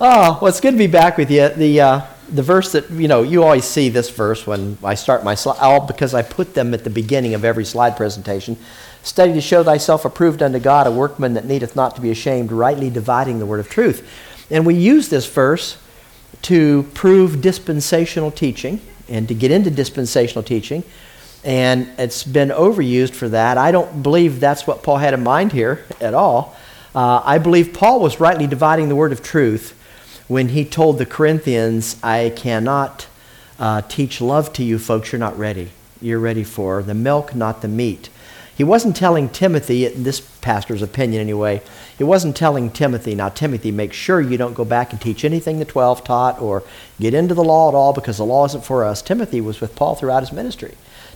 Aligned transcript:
Oh, 0.00 0.38
well, 0.40 0.48
it's 0.48 0.60
good 0.60 0.72
to 0.72 0.76
be 0.76 0.88
back 0.88 1.16
with 1.16 1.30
you. 1.30 1.48
The, 1.50 1.80
uh, 1.80 2.00
the 2.28 2.42
verse 2.42 2.72
that, 2.72 2.90
you 2.90 3.06
know, 3.06 3.22
you 3.22 3.44
always 3.44 3.64
see 3.64 3.90
this 3.90 4.10
verse 4.10 4.44
when 4.44 4.76
I 4.82 4.96
start 4.96 5.22
my 5.22 5.36
slide, 5.36 5.58
all 5.60 5.86
because 5.86 6.14
I 6.14 6.22
put 6.22 6.54
them 6.54 6.74
at 6.74 6.82
the 6.82 6.90
beginning 6.90 7.34
of 7.34 7.44
every 7.44 7.64
slide 7.64 7.96
presentation. 7.96 8.56
Study 9.04 9.34
to 9.34 9.40
show 9.40 9.62
thyself 9.62 10.04
approved 10.04 10.42
unto 10.42 10.58
God, 10.58 10.88
a 10.88 10.90
workman 10.90 11.34
that 11.34 11.44
needeth 11.44 11.76
not 11.76 11.94
to 11.94 12.00
be 12.00 12.10
ashamed, 12.10 12.50
rightly 12.50 12.90
dividing 12.90 13.38
the 13.38 13.46
word 13.46 13.60
of 13.60 13.68
truth. 13.68 14.08
And 14.50 14.66
we 14.66 14.74
use 14.74 15.10
this 15.10 15.26
verse 15.26 15.78
to 16.42 16.82
prove 16.94 17.40
dispensational 17.40 18.32
teaching 18.32 18.80
and 19.08 19.28
to 19.28 19.34
get 19.34 19.52
into 19.52 19.70
dispensational 19.70 20.42
teaching. 20.42 20.82
And 21.44 21.88
it's 21.98 22.24
been 22.24 22.48
overused 22.48 23.14
for 23.14 23.28
that. 23.28 23.58
I 23.58 23.70
don't 23.70 24.02
believe 24.02 24.40
that's 24.40 24.66
what 24.66 24.82
Paul 24.82 24.96
had 24.96 25.14
in 25.14 25.22
mind 25.22 25.52
here 25.52 25.84
at 26.00 26.14
all. 26.14 26.56
Uh, 26.96 27.22
I 27.24 27.38
believe 27.38 27.72
Paul 27.72 28.00
was 28.00 28.18
rightly 28.18 28.48
dividing 28.48 28.88
the 28.88 28.96
word 28.96 29.12
of 29.12 29.22
truth 29.22 29.78
when 30.26 30.48
he 30.50 30.64
told 30.64 30.98
the 30.98 31.06
Corinthians, 31.06 31.96
I 32.02 32.32
cannot 32.34 33.06
uh, 33.58 33.82
teach 33.82 34.20
love 34.20 34.52
to 34.54 34.64
you 34.64 34.78
folks 34.78 35.12
you're 35.12 35.18
not 35.18 35.38
ready. 35.38 35.70
You're 36.00 36.18
ready 36.18 36.44
for 36.44 36.82
the 36.82 36.94
milk, 36.94 37.34
not 37.34 37.62
the 37.62 37.68
meat. 37.68 38.08
He 38.56 38.64
wasn't 38.64 38.96
telling 38.96 39.28
Timothy, 39.28 39.84
in 39.86 40.04
this 40.04 40.20
pastor's 40.20 40.80
opinion 40.80 41.20
anyway, 41.20 41.60
he 41.98 42.04
wasn't 42.04 42.36
telling 42.36 42.70
Timothy, 42.70 43.14
now, 43.14 43.28
Timothy, 43.28 43.72
make 43.72 43.92
sure 43.92 44.20
you 44.20 44.36
don't 44.36 44.54
go 44.54 44.64
back 44.64 44.92
and 44.92 45.00
teach 45.00 45.24
anything 45.24 45.58
the 45.58 45.64
12 45.64 46.04
taught 46.04 46.40
or 46.40 46.62
get 47.00 47.14
into 47.14 47.34
the 47.34 47.44
law 47.44 47.68
at 47.68 47.74
all 47.74 47.92
because 47.92 48.16
the 48.16 48.24
law 48.24 48.44
isn't 48.46 48.64
for 48.64 48.84
us. 48.84 49.02
Timothy 49.02 49.40
was 49.40 49.60
with 49.60 49.74
Paul 49.74 49.96
throughout 49.96 50.22
his 50.22 50.32
ministry. 50.32 50.74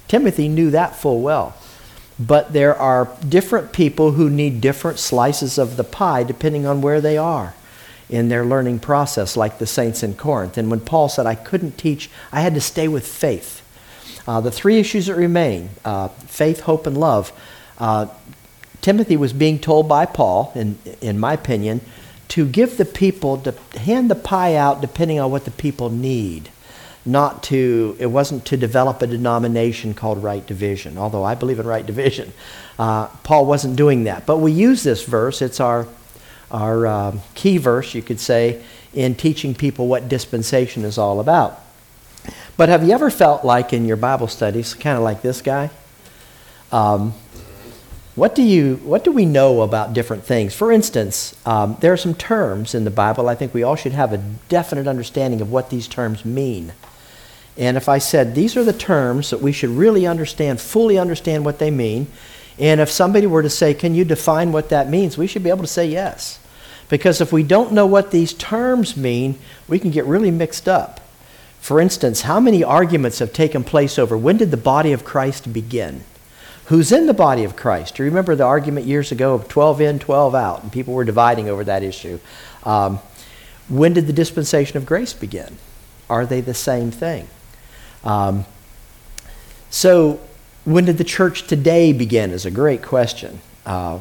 Timothy 0.09 0.49
knew 0.49 0.71
that 0.71 0.97
full 0.97 1.21
well. 1.21 1.57
But 2.19 2.53
there 2.53 2.77
are 2.77 3.09
different 3.27 3.73
people 3.73 4.13
who 4.13 4.29
need 4.29 4.61
different 4.61 4.99
slices 4.99 5.59
of 5.59 5.77
the 5.77 5.85
pie 5.85 6.25
depending 6.25 6.67
on 6.67 6.83
where 6.83 7.01
they 7.01 7.17
are 7.17 7.55
in 8.11 8.29
their 8.29 8.45
learning 8.45 8.79
process, 8.79 9.37
like 9.37 9.59
the 9.59 9.67
saints 9.67 10.03
in 10.03 10.15
Corinth. 10.15 10.57
And 10.57 10.71
when 10.71 10.81
Paul 10.81 11.09
said, 11.09 11.27
I 11.27 11.35
couldn't 11.35 11.77
teach, 11.77 12.11
I 12.33 12.41
had 12.41 12.55
to 12.55 12.61
stay 12.61 12.89
with 12.89 13.07
faith. 13.07 13.63
Uh, 14.27 14.41
the 14.41 14.51
three 14.51 14.79
issues 14.79 15.07
that 15.07 15.15
remain 15.15 15.71
uh, 15.85 16.09
faith, 16.09 16.61
hope, 16.61 16.87
and 16.87 16.97
love. 16.97 17.33
Uh, 17.79 18.07
Timothy 18.81 19.17
was 19.17 19.33
being 19.33 19.59
told 19.59 19.89
by 19.89 20.07
Paul, 20.07 20.53
in, 20.55 20.79
in 21.01 21.19
my 21.19 21.33
opinion, 21.33 21.81
to 22.29 22.47
give 22.47 22.77
the 22.77 22.85
people, 22.85 23.39
to 23.39 23.53
hand 23.79 24.11
the 24.11 24.15
pie 24.15 24.55
out 24.55 24.81
depending 24.81 25.19
on 25.19 25.31
what 25.31 25.45
the 25.45 25.51
people 25.51 25.91
need. 25.91 26.51
Not 27.07 27.43
to, 27.45 27.97
it 27.99 28.07
wasn't 28.07 28.45
to 28.47 28.57
develop 28.59 29.01
a 29.01 29.07
denomination 29.07 29.95
called 29.95 30.23
right 30.23 30.47
division, 30.47 30.99
although 30.99 31.25
I 31.25 31.35
believe 31.35 31.59
in 31.59 31.67
right 31.67 31.87
division. 31.87 32.35
Uh, 32.79 33.07
Paul 33.23 33.47
wasn't 33.47 33.77
doing 33.77 34.05
that. 34.05 34.27
But 34.27 34.39
we 34.39 34.53
use 34.53 34.83
this 34.83 35.05
verse, 35.05 35.41
it's 35.41 35.59
our 35.59 35.87
our 36.51 36.87
um, 36.87 37.21
key 37.35 37.59
verse, 37.59 37.95
you 37.95 38.03
could 38.03 38.21
say, 38.21 38.63
in 38.95 39.15
teaching 39.15 39.55
people 39.55 39.87
what 39.87 40.09
dispensation 40.09 40.85
is 40.85 40.99
all 40.99 41.21
about. 41.21 41.61
But 42.57 42.69
have 42.69 42.85
you 42.85 42.93
ever 42.93 43.11
felt 43.11 43.45
like 43.45 43.73
in 43.73 43.87
your 43.87 43.97
Bible 43.97 44.29
studies, 44.29 44.75
kind 44.75 44.97
of 44.97 45.03
like 45.03 45.23
this 45.23 45.41
guy? 45.41 45.71
Um, 46.73 47.15
what 48.15 48.35
do 48.35 48.43
you 48.43 48.77
what 48.79 49.05
do 49.05 49.13
we 49.13 49.25
know 49.25 49.63
about 49.63 49.93
different 49.93 50.25
things? 50.25 50.53
For 50.53 50.73
instance, 50.73 51.37
um, 51.47 51.77
there 51.81 51.93
are 51.93 51.97
some 51.97 52.15
terms 52.15 52.75
in 52.75 52.83
the 52.83 52.91
Bible. 52.91 53.29
I 53.29 53.37
think 53.37 53.55
we 53.55 53.63
all 53.63 53.77
should 53.77 53.93
have 53.93 54.13
a 54.13 54.19
definite 54.49 54.89
understanding 54.89 55.41
of 55.41 55.53
what 55.53 55.71
these 55.71 55.87
terms 55.87 56.25
mean. 56.25 56.73
And 57.57 57.77
if 57.77 57.89
I 57.89 57.99
said 57.99 58.35
these 58.35 58.57
are 58.57 58.65
the 58.65 58.73
terms 58.73 59.31
that 59.31 59.41
we 59.41 59.53
should 59.53 59.71
really 59.71 60.05
understand, 60.05 60.61
fully 60.61 60.99
understand 60.99 61.45
what 61.45 61.61
they 61.61 61.71
mean, 61.71 62.09
and 62.59 62.81
if 62.81 62.91
somebody 62.91 63.27
were 63.27 63.43
to 63.43 63.51
say, 63.51 63.75
Can 63.75 63.95
you 63.95 64.05
define 64.05 64.53
what 64.53 64.69
that 64.71 64.89
means? 64.89 65.17
we 65.17 65.27
should 65.27 65.43
be 65.43 65.51
able 65.51 65.63
to 65.63 65.67
say 65.67 65.87
yes. 65.87 66.39
Because 66.89 67.21
if 67.21 67.33
we 67.33 67.43
don't 67.43 67.73
know 67.73 67.87
what 67.87 68.11
these 68.11 68.33
terms 68.33 68.97
mean, 68.97 69.39
we 69.69 69.79
can 69.79 69.91
get 69.91 70.07
really 70.07 70.31
mixed 70.31 70.69
up. 70.69 71.01
For 71.61 71.81
instance, 71.81 72.23
how 72.23 72.41
many 72.41 72.65
arguments 72.65 73.19
have 73.19 73.33
taken 73.33 73.63
place 73.63 73.99
over 73.99 74.17
when 74.17 74.39
did 74.39 74.51
the 74.51 74.57
body 74.57 74.93
of 74.93 75.05
Christ 75.05 75.53
begin? 75.53 76.05
Who's 76.67 76.93
in 76.93 77.07
the 77.07 77.15
body 77.15 77.45
of 77.45 77.57
Christ? 77.57 77.99
You 77.99 78.05
remember 78.05 78.35
the 78.35 78.45
argument 78.45 78.87
years 78.87 79.11
ago 79.11 79.35
of 79.35 79.49
12 79.49 79.81
in, 79.81 79.99
12 79.99 80.35
out? 80.35 80.63
And 80.63 80.73
people 80.73 80.95
were 80.95 81.05
dividing 81.05 81.49
over 81.49 81.65
that 81.65 81.83
issue. 81.83 82.21
Um, 82.65 83.01
when 83.69 83.93
did 83.93 84.07
the 84.07 84.13
dispensation 84.13 84.77
of 84.77 84.87
grace 84.87 85.13
begin? 85.13 85.57
Are 86.09 86.27
they 86.27 86.41
the 86.41 86.55
same 86.55 86.91
thing? 86.91 87.29
Um, 88.05 88.47
so 89.71 90.21
when 90.69 90.85
did 90.85 90.99
the 90.99 91.05
church 91.05 91.47
today 91.47 91.95
begin? 91.95 92.31
Is 92.31 92.45
a 92.45 92.51
great 92.51 92.83
question. 92.83 93.41
Uh, 93.65 94.01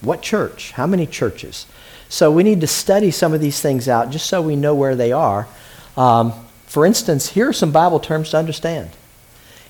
what 0.00 0.22
church? 0.22 0.70
How 0.72 0.86
many 0.86 1.06
churches? 1.06 1.66
So 2.08 2.30
we 2.30 2.44
need 2.44 2.60
to 2.60 2.68
study 2.68 3.10
some 3.10 3.34
of 3.34 3.40
these 3.40 3.60
things 3.60 3.88
out 3.88 4.10
just 4.10 4.26
so 4.26 4.40
we 4.40 4.54
know 4.54 4.76
where 4.76 4.94
they 4.94 5.10
are. 5.10 5.48
Um, 5.96 6.32
for 6.66 6.86
instance, 6.86 7.30
here 7.30 7.48
are 7.48 7.52
some 7.52 7.72
Bible 7.72 7.98
terms 7.98 8.30
to 8.30 8.36
understand. 8.36 8.90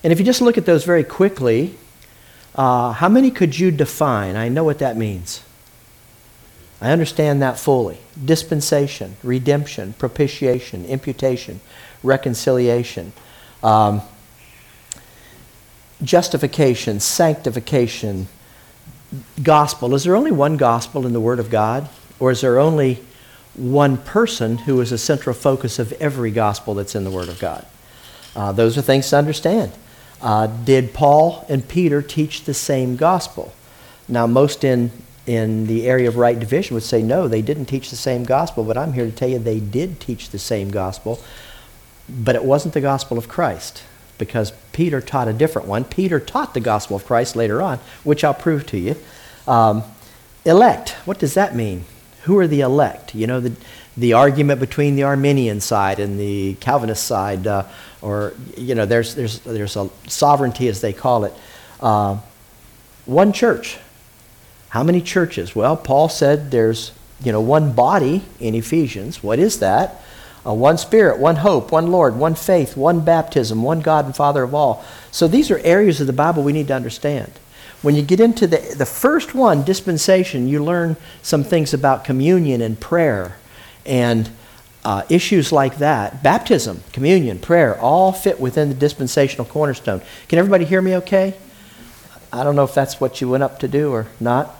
And 0.03 0.12
if 0.12 0.19
you 0.19 0.25
just 0.25 0.43
look 0.43 0.59
at 0.59 0.66
those 0.66 0.84
very 0.84 1.03
quickly, 1.03 1.77
uh, 2.54 2.93
how 2.93 3.09
many 3.09 3.31
could 3.31 3.59
you 3.59 3.71
define? 3.71 4.37
I 4.37 4.50
know 4.50 4.65
what 4.65 4.81
that 4.81 4.99
means. 4.99 5.43
I 6.78 6.91
understand 6.91 7.41
that 7.41 7.59
fully. 7.59 7.99
Dispensation, 8.22 9.16
redemption, 9.22 9.94
propitiation, 9.94 10.84
imputation, 10.84 11.60
reconciliation. 12.03 13.15
Um, 13.62 14.03
justification, 16.04 17.00
sanctification, 17.00 18.28
gospel. 19.42 19.94
Is 19.94 20.04
there 20.04 20.16
only 20.16 20.32
one 20.32 20.56
gospel 20.56 21.06
in 21.06 21.12
the 21.12 21.20
Word 21.20 21.38
of 21.38 21.50
God? 21.50 21.88
Or 22.20 22.31
is 22.31 22.41
there 22.41 22.59
only 22.59 23.03
one 23.54 23.97
person 23.97 24.59
who 24.59 24.81
is 24.81 24.92
a 24.92 24.98
central 24.98 25.34
focus 25.34 25.78
of 25.78 25.92
every 25.94 26.31
gospel 26.31 26.75
that's 26.75 26.94
in 26.94 27.04
the 27.04 27.10
Word 27.10 27.28
of 27.28 27.38
God? 27.38 27.66
Uh, 28.34 28.53
those 28.53 28.76
are 28.76 28.82
things 28.82 29.09
to 29.10 29.16
understand. 29.16 29.72
Uh, 30.20 30.47
did 30.47 30.94
Paul 30.94 31.44
and 31.48 31.66
Peter 31.69 32.03
teach 32.03 32.44
the 32.44 32.54
same 32.54 32.97
gospel? 32.97 33.53
Now, 34.09 34.26
most 34.26 34.65
in, 34.65 34.91
in 35.26 35.66
the 35.66 35.86
area 35.86 36.09
of 36.09 36.16
right 36.16 36.38
division 36.38 36.75
would 36.75 36.82
say 36.82 37.03
no, 37.03 37.28
they 37.28 37.42
didn't 37.42 37.66
teach 37.66 37.91
the 37.91 37.97
same 37.97 38.25
gospel, 38.25 38.65
but 38.65 38.76
I'm 38.76 38.92
here 38.92 39.06
to 39.06 39.12
tell 39.12 39.28
you 39.28 39.38
they 39.38 39.60
did 39.60 40.00
teach 40.00 40.31
the 40.31 40.38
same 40.38 40.71
gospel, 40.71 41.21
but 42.09 42.34
it 42.34 42.44
wasn't 42.44 42.75
the 42.75 42.81
gospel 42.81 43.19
of 43.19 43.28
Christ 43.28 43.82
because 44.19 44.53
Peter 44.73 45.01
taught 45.01 45.29
a 45.29 45.33
different 45.33 45.69
one. 45.69 45.85
Peter 45.85 46.21
taught 46.21 46.55
the 46.55 46.61
gospel 46.61 46.97
of 46.97 47.05
Christ 47.05 47.37
later 47.37 47.61
on, 47.61 47.79
which 48.03 48.25
I'll 48.25 48.35
prove 48.35 48.67
to 48.67 48.79
you. 48.79 48.97
Um, 49.47 49.83
elect, 50.45 50.91
what 51.05 51.19
does 51.19 51.35
that 51.35 51.55
mean? 51.55 51.85
Who 52.23 52.39
are 52.39 52.47
the 52.47 52.61
elect? 52.61 53.15
You 53.15 53.27
know, 53.27 53.41
the, 53.41 53.53
the 53.97 54.13
argument 54.15 54.61
between 54.61 54.97
the 54.97 55.03
Arminian 55.03 55.61
side 55.61 56.01
and 56.01 56.19
the 56.19 56.55
Calvinist 56.55 57.05
side, 57.05 57.47
uh, 57.47 57.65
or, 58.01 58.35
you 58.57 58.75
know, 58.75 58.87
there's, 58.87 59.15
there's, 59.15 59.41
there's 59.41 59.77
a 59.77 59.91
sovereignty, 60.09 60.69
as 60.69 60.81
they 60.81 60.93
call 60.93 61.25
it. 61.25 61.33
Uh, 61.81 62.19
one 63.07 63.33
church. 63.33 63.79
How 64.71 64.83
many 64.83 65.01
churches? 65.01 65.55
Well, 65.55 65.77
Paul 65.77 66.09
said 66.09 66.51
there's, 66.51 66.93
you 67.23 67.31
know, 67.31 67.41
one 67.41 67.73
body 67.73 68.25
in 68.41 68.55
Ephesians. 68.55 69.23
What 69.23 69.39
is 69.39 69.61
that? 69.61 70.01
Uh, 70.47 70.53
one 70.53 70.77
Spirit, 70.77 71.19
one 71.19 71.37
hope, 71.37 71.72
one 71.72 71.91
Lord, 71.91 72.16
one 72.16 72.34
faith, 72.34 72.77
one 72.77 73.00
baptism, 73.00 73.62
one 73.62 73.81
God 73.81 74.05
and 74.05 74.15
Father 74.15 74.43
of 74.43 74.55
all. 74.55 74.84
So 75.10 75.27
these 75.27 75.50
are 75.50 75.59
areas 75.59 76.00
of 76.00 76.06
the 76.06 76.12
Bible 76.12 76.43
we 76.43 76.53
need 76.53 76.69
to 76.69 76.75
understand. 76.75 77.32
When 77.81 77.94
you 77.94 78.03
get 78.03 78.21
into 78.21 78.47
the, 78.47 78.75
the 78.77 78.87
first 78.87 79.34
one, 79.34 79.65
dispensation, 79.65 80.49
you 80.49 80.62
learn 80.62 80.97
some 81.22 81.44
things 81.44 81.75
about 81.75 82.04
communion 82.04 82.60
and 82.60 82.78
prayer 82.78 83.37
and 83.87 84.31
uh, 84.84 85.03
issues 85.09 85.50
like 85.53 85.78
that. 85.78 86.22
Baptism, 86.22 86.83
communion, 86.93 87.38
prayer, 87.38 87.78
all 87.81 88.12
fit 88.12 88.38
within 88.38 88.69
the 88.69 88.75
dispensational 88.75 89.47
cornerstone. 89.47 90.03
Can 90.28 90.38
everybody 90.38 90.65
hear 90.65 90.83
me 90.83 90.97
okay? 90.97 91.34
I 92.33 92.43
don't 92.43 92.56
know 92.56 92.65
if 92.65 92.75
that's 92.75 93.00
what 93.00 93.21
you 93.21 93.28
went 93.28 93.43
up 93.43 93.60
to 93.60 93.69
do 93.69 93.93
or 93.93 94.09
not. 94.21 94.54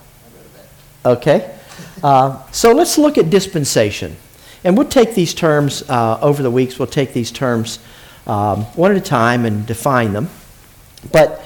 Okay. 1.05 1.55
Uh, 2.03 2.43
so 2.51 2.73
let's 2.73 2.97
look 2.97 3.19
at 3.19 3.31
dispensation. 3.31 4.17
And 4.65 4.77
we'll 4.79 4.89
take 4.89 5.15
these 5.15 5.35
terms 5.35 5.83
uh, 5.89 6.19
over 6.21 6.43
the 6.43 6.51
weeks, 6.51 6.79
we'll 6.79 6.89
take 6.89 7.13
these 7.13 7.31
terms 7.31 7.79
um, 8.27 8.63
one 8.75 8.91
at 8.91 8.97
a 8.97 9.01
time 9.01 9.45
and 9.45 9.67
define 9.67 10.15
them. 10.15 10.31
But 11.13 11.45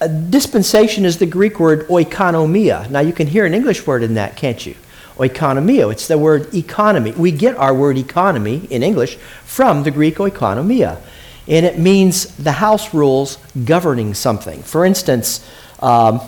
uh, 0.00 0.06
dispensation 0.06 1.04
is 1.04 1.18
the 1.18 1.26
Greek 1.26 1.58
word 1.58 1.88
oikonomia. 1.88 2.90
Now, 2.90 3.00
you 3.00 3.12
can 3.12 3.26
hear 3.26 3.46
an 3.46 3.54
English 3.54 3.86
word 3.86 4.02
in 4.02 4.14
that, 4.14 4.36
can't 4.36 4.64
you? 4.64 4.76
Oikonomia. 5.16 5.90
It's 5.90 6.06
the 6.06 6.18
word 6.18 6.54
economy. 6.54 7.12
We 7.12 7.32
get 7.32 7.56
our 7.56 7.74
word 7.74 7.96
economy 7.96 8.66
in 8.70 8.82
English 8.82 9.16
from 9.44 9.82
the 9.82 9.90
Greek 9.90 10.16
oikonomia. 10.16 11.00
And 11.48 11.64
it 11.64 11.78
means 11.78 12.36
the 12.36 12.52
house 12.52 12.92
rules 12.92 13.38
governing 13.64 14.12
something. 14.12 14.62
For 14.62 14.84
instance, 14.84 15.48
um, 15.80 16.20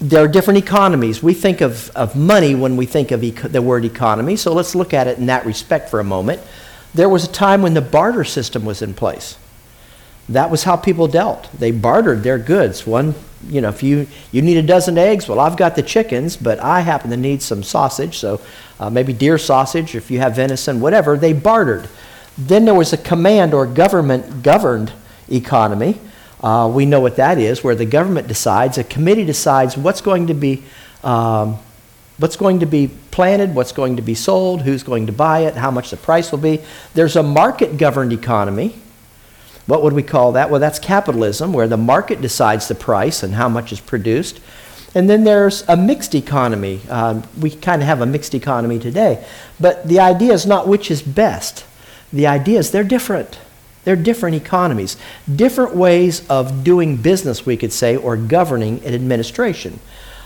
there 0.00 0.24
are 0.24 0.28
different 0.28 0.58
economies. 0.58 1.22
We 1.22 1.34
think 1.34 1.60
of, 1.60 1.90
of 1.90 2.14
money 2.14 2.54
when 2.54 2.76
we 2.76 2.86
think 2.86 3.10
of 3.10 3.24
eco- 3.24 3.48
the 3.48 3.62
word 3.62 3.84
economy, 3.84 4.36
so 4.36 4.52
let's 4.52 4.74
look 4.74 4.94
at 4.94 5.06
it 5.06 5.18
in 5.18 5.26
that 5.26 5.44
respect 5.44 5.90
for 5.90 6.00
a 6.00 6.04
moment. 6.04 6.40
There 6.94 7.08
was 7.08 7.24
a 7.24 7.32
time 7.32 7.62
when 7.62 7.74
the 7.74 7.80
barter 7.80 8.24
system 8.24 8.64
was 8.64 8.80
in 8.82 8.94
place. 8.94 9.36
That 10.28 10.50
was 10.50 10.64
how 10.64 10.76
people 10.76 11.08
dealt. 11.08 11.50
They 11.52 11.70
bartered 11.70 12.22
their 12.22 12.38
goods. 12.38 12.86
One 12.86 13.14
you 13.46 13.60
know, 13.60 13.68
if 13.68 13.82
you, 13.82 14.06
you 14.32 14.42
need 14.42 14.56
a 14.56 14.62
dozen 14.62 14.98
eggs, 14.98 15.28
well, 15.28 15.40
I've 15.40 15.56
got 15.56 15.76
the 15.76 15.82
chickens, 15.82 16.36
but 16.36 16.58
I 16.58 16.80
happen 16.80 17.10
to 17.10 17.16
need 17.16 17.42
some 17.42 17.62
sausage, 17.62 18.18
so 18.18 18.40
uh, 18.80 18.90
maybe 18.90 19.12
deer 19.12 19.38
sausage, 19.38 19.94
if 19.94 20.10
you 20.10 20.18
have 20.18 20.36
venison, 20.36 20.80
whatever. 20.80 21.16
They 21.16 21.32
bartered. 21.32 21.88
Then 22.36 22.64
there 22.64 22.74
was 22.74 22.92
a 22.92 22.96
command 22.96 23.54
or 23.54 23.66
government 23.66 24.42
governed 24.42 24.92
economy. 25.28 26.00
Uh, 26.42 26.70
we 26.72 26.86
know 26.86 27.00
what 27.00 27.16
that 27.16 27.38
is, 27.38 27.64
where 27.64 27.74
the 27.74 27.84
government 27.84 28.28
decides, 28.28 28.78
a 28.78 28.84
committee 28.84 29.24
decides 29.24 29.76
what's 29.76 30.00
going 30.00 30.28
to 30.28 30.34
be, 30.34 30.62
um, 31.02 31.58
what's 32.18 32.36
going 32.36 32.60
to 32.60 32.66
be 32.66 32.88
planted, 33.10 33.54
what's 33.54 33.72
going 33.72 33.96
to 33.96 34.02
be 34.02 34.14
sold, 34.14 34.62
who's 34.62 34.82
going 34.82 35.06
to 35.06 35.12
buy 35.12 35.40
it, 35.40 35.54
how 35.54 35.70
much 35.70 35.90
the 35.90 35.96
price 35.96 36.30
will 36.30 36.38
be. 36.38 36.60
There's 36.94 37.16
a 37.16 37.22
market 37.22 37.76
governed 37.76 38.12
economy. 38.12 38.76
What 39.66 39.82
would 39.82 39.92
we 39.92 40.02
call 40.02 40.32
that? 40.32 40.50
Well, 40.50 40.60
that's 40.60 40.78
capitalism, 40.78 41.52
where 41.52 41.68
the 41.68 41.76
market 41.76 42.20
decides 42.20 42.68
the 42.68 42.74
price 42.74 43.22
and 43.22 43.34
how 43.34 43.48
much 43.48 43.72
is 43.72 43.80
produced. 43.80 44.40
And 44.94 45.10
then 45.10 45.24
there's 45.24 45.62
a 45.68 45.76
mixed 45.76 46.14
economy. 46.14 46.80
Um, 46.88 47.24
we 47.38 47.50
kind 47.50 47.82
of 47.82 47.88
have 47.88 48.00
a 48.00 48.06
mixed 48.06 48.34
economy 48.34 48.78
today. 48.78 49.24
But 49.60 49.86
the 49.86 50.00
idea 50.00 50.32
is 50.32 50.46
not 50.46 50.66
which 50.66 50.90
is 50.90 51.02
best. 51.02 51.66
The 52.12 52.26
idea 52.26 52.60
is 52.60 52.70
they're 52.70 52.84
different. 52.84 53.38
They're 53.88 53.96
different 53.96 54.36
economies, 54.36 54.98
different 55.34 55.74
ways 55.74 56.28
of 56.28 56.62
doing 56.62 56.96
business, 56.98 57.46
we 57.46 57.56
could 57.56 57.72
say, 57.72 57.96
or 57.96 58.18
governing 58.18 58.84
and 58.84 58.94
administration. 58.94 59.80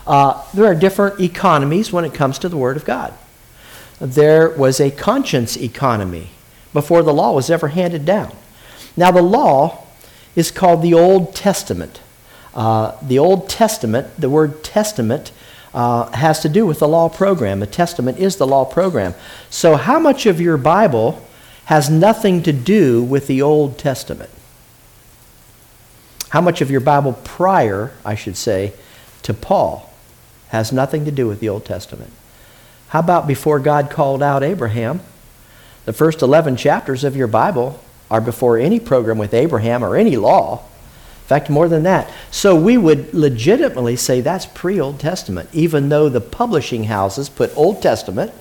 Uh, 0.04 0.44
there 0.52 0.64
are 0.64 0.74
different 0.74 1.20
economies 1.20 1.92
when 1.92 2.04
it 2.04 2.12
comes 2.12 2.40
to 2.40 2.48
the 2.48 2.56
Word 2.56 2.76
of 2.76 2.84
God. 2.84 3.14
There 4.00 4.48
was 4.48 4.80
a 4.80 4.90
conscience 4.90 5.56
economy 5.56 6.30
before 6.72 7.04
the 7.04 7.14
law 7.14 7.34
was 7.34 7.50
ever 7.50 7.68
handed 7.68 8.04
down. 8.04 8.34
Now, 8.96 9.12
the 9.12 9.22
law 9.22 9.86
is 10.34 10.50
called 10.50 10.82
the 10.82 10.94
Old 10.94 11.32
Testament. 11.32 12.00
Uh, 12.52 12.96
the 13.00 13.20
Old 13.20 13.48
Testament, 13.48 14.08
the 14.18 14.28
word 14.28 14.64
testament, 14.64 15.30
uh, 15.72 16.10
has 16.10 16.40
to 16.40 16.48
do 16.48 16.66
with 16.66 16.80
the 16.80 16.88
law 16.88 17.08
program. 17.08 17.62
A 17.62 17.66
testament 17.68 18.18
is 18.18 18.38
the 18.38 18.46
law 18.48 18.64
program. 18.64 19.14
So, 19.50 19.76
how 19.76 20.00
much 20.00 20.26
of 20.26 20.40
your 20.40 20.56
Bible 20.56 21.24
has 21.66 21.88
nothing 21.88 22.42
to 22.42 22.52
do 22.52 23.02
with 23.02 23.26
the 23.26 23.42
Old 23.42 23.78
Testament? 23.78 24.30
How 26.30 26.40
much 26.40 26.60
of 26.60 26.70
your 26.70 26.80
Bible 26.80 27.12
prior, 27.24 27.92
I 28.04 28.14
should 28.14 28.36
say, 28.36 28.72
to 29.22 29.34
Paul 29.34 29.92
has 30.48 30.72
nothing 30.72 31.04
to 31.04 31.10
do 31.10 31.28
with 31.28 31.40
the 31.40 31.48
Old 31.48 31.64
Testament? 31.64 32.10
How 32.88 33.00
about 33.00 33.26
before 33.26 33.58
God 33.58 33.90
called 33.90 34.22
out 34.22 34.42
Abraham? 34.42 35.00
The 35.84 35.92
first 35.92 36.22
11 36.22 36.56
chapters 36.56 37.04
of 37.04 37.16
your 37.16 37.26
Bible 37.26 37.80
are 38.10 38.20
before 38.20 38.58
any 38.58 38.78
program 38.78 39.18
with 39.18 39.34
Abraham 39.34 39.82
or 39.82 39.96
any 39.96 40.16
law. 40.16 40.62
In 41.22 41.26
fact, 41.26 41.48
more 41.48 41.68
than 41.68 41.84
that. 41.84 42.10
So 42.30 42.54
we 42.54 42.76
would 42.76 43.14
legitimately 43.14 43.96
say 43.96 44.20
that's 44.20 44.46
pre 44.46 44.80
Old 44.80 45.00
Testament, 45.00 45.48
even 45.52 45.88
though 45.88 46.08
the 46.08 46.20
publishing 46.20 46.84
houses 46.84 47.28
put 47.28 47.56
Old 47.56 47.80
Testament, 47.80 48.32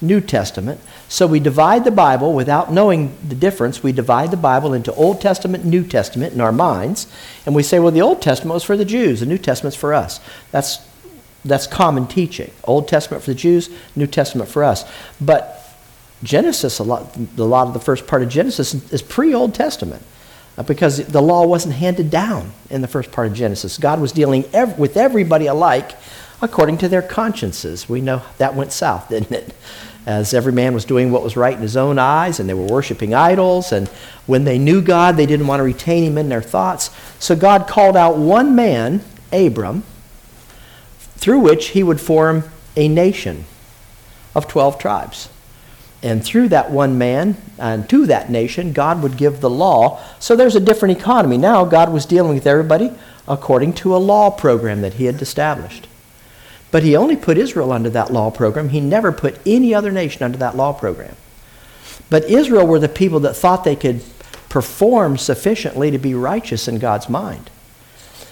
New 0.00 0.20
Testament. 0.20 0.80
So 1.08 1.26
we 1.26 1.40
divide 1.40 1.84
the 1.84 1.90
Bible 1.90 2.34
without 2.34 2.72
knowing 2.72 3.16
the 3.26 3.34
difference. 3.34 3.82
We 3.82 3.92
divide 3.92 4.30
the 4.30 4.36
Bible 4.36 4.74
into 4.74 4.92
Old 4.94 5.20
Testament, 5.20 5.64
New 5.64 5.84
Testament 5.84 6.34
in 6.34 6.40
our 6.40 6.52
minds. 6.52 7.06
And 7.46 7.54
we 7.54 7.62
say, 7.62 7.78
well, 7.78 7.92
the 7.92 8.02
Old 8.02 8.20
Testament 8.20 8.54
was 8.54 8.64
for 8.64 8.76
the 8.76 8.84
Jews, 8.84 9.20
the 9.20 9.26
New 9.26 9.38
Testament's 9.38 9.76
for 9.76 9.94
us. 9.94 10.20
That's, 10.50 10.86
that's 11.44 11.66
common 11.66 12.06
teaching. 12.06 12.50
Old 12.64 12.88
Testament 12.88 13.22
for 13.22 13.30
the 13.30 13.38
Jews, 13.38 13.70
New 13.94 14.06
Testament 14.06 14.50
for 14.50 14.64
us. 14.64 14.84
But 15.20 15.62
Genesis, 16.22 16.78
a 16.78 16.82
lot, 16.82 17.16
a 17.16 17.44
lot 17.44 17.68
of 17.68 17.74
the 17.74 17.80
first 17.80 18.06
part 18.06 18.22
of 18.22 18.28
Genesis 18.28 18.74
is 18.92 19.02
pre 19.02 19.34
Old 19.34 19.54
Testament 19.54 20.02
uh, 20.58 20.62
because 20.62 21.06
the 21.06 21.22
law 21.22 21.46
wasn't 21.46 21.74
handed 21.74 22.10
down 22.10 22.52
in 22.70 22.80
the 22.80 22.88
first 22.88 23.12
part 23.12 23.26
of 23.26 23.34
Genesis. 23.34 23.78
God 23.78 24.00
was 24.00 24.12
dealing 24.12 24.44
ev- 24.52 24.78
with 24.78 24.96
everybody 24.96 25.46
alike 25.46 25.92
according 26.40 26.78
to 26.78 26.88
their 26.88 27.02
consciences. 27.02 27.88
We 27.88 28.00
know 28.00 28.22
that 28.38 28.54
went 28.54 28.72
south, 28.72 29.08
didn't 29.10 29.32
it? 29.32 29.54
As 30.06 30.32
every 30.32 30.52
man 30.52 30.72
was 30.72 30.84
doing 30.84 31.10
what 31.10 31.24
was 31.24 31.36
right 31.36 31.54
in 31.54 31.62
his 31.62 31.76
own 31.76 31.98
eyes, 31.98 32.38
and 32.38 32.48
they 32.48 32.54
were 32.54 32.66
worshiping 32.66 33.12
idols, 33.12 33.72
and 33.72 33.88
when 34.26 34.44
they 34.44 34.56
knew 34.56 34.80
God, 34.80 35.16
they 35.16 35.26
didn't 35.26 35.48
want 35.48 35.58
to 35.58 35.64
retain 35.64 36.04
him 36.04 36.16
in 36.16 36.28
their 36.28 36.42
thoughts. 36.42 36.90
So 37.18 37.34
God 37.34 37.66
called 37.66 37.96
out 37.96 38.16
one 38.16 38.54
man, 38.54 39.02
Abram, 39.32 39.82
through 41.16 41.40
which 41.40 41.68
he 41.68 41.82
would 41.82 42.00
form 42.00 42.44
a 42.76 42.86
nation 42.86 43.46
of 44.36 44.46
12 44.46 44.78
tribes. 44.78 45.28
And 46.02 46.24
through 46.24 46.50
that 46.50 46.70
one 46.70 46.98
man 46.98 47.36
and 47.58 47.88
to 47.88 48.06
that 48.06 48.30
nation, 48.30 48.72
God 48.72 49.02
would 49.02 49.16
give 49.16 49.40
the 49.40 49.50
law. 49.50 50.00
So 50.20 50.36
there's 50.36 50.54
a 50.54 50.60
different 50.60 50.96
economy. 50.96 51.38
Now, 51.38 51.64
God 51.64 51.92
was 51.92 52.06
dealing 52.06 52.34
with 52.34 52.46
everybody 52.46 52.92
according 53.26 53.72
to 53.72 53.96
a 53.96 53.98
law 53.98 54.30
program 54.30 54.82
that 54.82 54.94
He 54.94 55.06
had 55.06 55.20
established. 55.20 55.88
But 56.70 56.82
He 56.82 56.96
only 56.96 57.16
put 57.16 57.38
Israel 57.38 57.72
under 57.72 57.90
that 57.90 58.12
law 58.12 58.30
program. 58.30 58.70
He 58.70 58.80
never 58.80 59.12
put 59.12 59.40
any 59.46 59.74
other 59.74 59.92
nation 59.92 60.22
under 60.22 60.38
that 60.38 60.56
law 60.56 60.72
program. 60.72 61.16
But 62.10 62.24
Israel 62.24 62.66
were 62.66 62.78
the 62.78 62.88
people 62.88 63.20
that 63.20 63.34
thought 63.34 63.64
they 63.64 63.76
could 63.76 64.02
perform 64.48 65.18
sufficiently 65.18 65.90
to 65.90 65.98
be 65.98 66.14
righteous 66.14 66.68
in 66.68 66.78
God's 66.78 67.08
mind. 67.08 67.50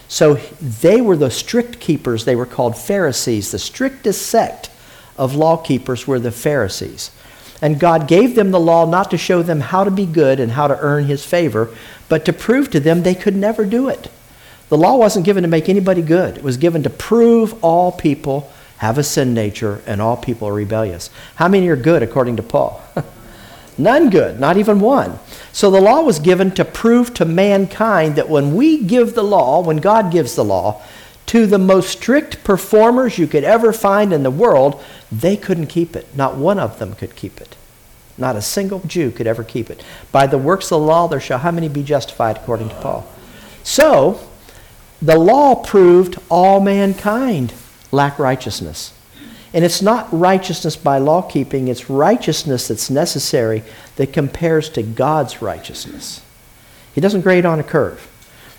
So 0.08 0.34
they 0.60 1.00
were 1.00 1.16
the 1.16 1.30
strict 1.30 1.80
keepers. 1.80 2.24
They 2.24 2.36
were 2.36 2.46
called 2.46 2.78
Pharisees. 2.78 3.50
The 3.50 3.58
strictest 3.58 4.26
sect 4.26 4.70
of 5.16 5.34
law 5.34 5.56
keepers 5.56 6.06
were 6.06 6.20
the 6.20 6.30
Pharisees. 6.30 7.10
And 7.60 7.80
God 7.80 8.08
gave 8.08 8.34
them 8.34 8.50
the 8.50 8.60
law 8.60 8.84
not 8.86 9.10
to 9.10 9.18
show 9.18 9.42
them 9.42 9.60
how 9.60 9.84
to 9.84 9.90
be 9.90 10.06
good 10.06 10.40
and 10.40 10.52
how 10.52 10.66
to 10.66 10.78
earn 10.78 11.04
his 11.04 11.24
favor, 11.24 11.74
but 12.08 12.24
to 12.26 12.32
prove 12.32 12.70
to 12.70 12.80
them 12.80 13.02
they 13.02 13.14
could 13.14 13.36
never 13.36 13.64
do 13.64 13.88
it. 13.88 14.10
The 14.74 14.78
law 14.78 14.96
wasn't 14.96 15.24
given 15.24 15.44
to 15.44 15.48
make 15.48 15.68
anybody 15.68 16.02
good, 16.02 16.36
it 16.36 16.42
was 16.42 16.56
given 16.56 16.82
to 16.82 16.90
prove 16.90 17.62
all 17.62 17.92
people 17.92 18.52
have 18.78 18.98
a 18.98 19.04
sin 19.04 19.32
nature 19.32 19.80
and 19.86 20.02
all 20.02 20.16
people 20.16 20.48
are 20.48 20.52
rebellious. 20.52 21.10
How 21.36 21.46
many 21.46 21.68
are 21.68 21.76
good 21.76 22.02
according 22.02 22.34
to 22.38 22.42
Paul? 22.42 22.82
None 23.78 24.10
good, 24.10 24.40
not 24.40 24.56
even 24.56 24.80
one. 24.80 25.20
So 25.52 25.70
the 25.70 25.80
law 25.80 26.02
was 26.02 26.18
given 26.18 26.50
to 26.56 26.64
prove 26.64 27.14
to 27.14 27.24
mankind 27.24 28.16
that 28.16 28.28
when 28.28 28.56
we 28.56 28.82
give 28.82 29.14
the 29.14 29.22
law, 29.22 29.62
when 29.62 29.76
God 29.76 30.10
gives 30.10 30.34
the 30.34 30.42
law, 30.42 30.82
to 31.26 31.46
the 31.46 31.56
most 31.56 31.90
strict 31.90 32.42
performers 32.42 33.16
you 33.16 33.28
could 33.28 33.44
ever 33.44 33.72
find 33.72 34.12
in 34.12 34.24
the 34.24 34.30
world, 34.32 34.82
they 35.12 35.36
couldn't 35.36 35.68
keep 35.68 35.94
it. 35.94 36.08
Not 36.16 36.36
one 36.36 36.58
of 36.58 36.80
them 36.80 36.96
could 36.96 37.14
keep 37.14 37.40
it. 37.40 37.54
Not 38.18 38.34
a 38.34 38.42
single 38.42 38.80
Jew 38.80 39.12
could 39.12 39.28
ever 39.28 39.44
keep 39.44 39.70
it. 39.70 39.84
By 40.10 40.26
the 40.26 40.36
works 40.36 40.64
of 40.72 40.80
the 40.80 40.86
law, 40.88 41.06
there 41.06 41.20
shall 41.20 41.38
how 41.38 41.52
many 41.52 41.68
be 41.68 41.84
justified, 41.84 42.38
according 42.38 42.70
to 42.70 42.74
Paul? 42.74 43.06
So, 43.62 44.18
the 45.04 45.18
law 45.18 45.54
proved 45.54 46.18
all 46.30 46.60
mankind 46.60 47.52
lack 47.92 48.18
righteousness. 48.18 48.94
And 49.52 49.64
it's 49.64 49.82
not 49.82 50.08
righteousness 50.12 50.76
by 50.76 50.98
law 50.98 51.22
keeping, 51.22 51.68
it's 51.68 51.90
righteousness 51.90 52.68
that's 52.68 52.90
necessary 52.90 53.62
that 53.96 54.12
compares 54.12 54.70
to 54.70 54.82
God's 54.82 55.42
righteousness. 55.42 56.22
He 56.94 57.00
doesn't 57.00 57.20
grade 57.20 57.44
on 57.44 57.60
a 57.60 57.62
curve. 57.62 58.10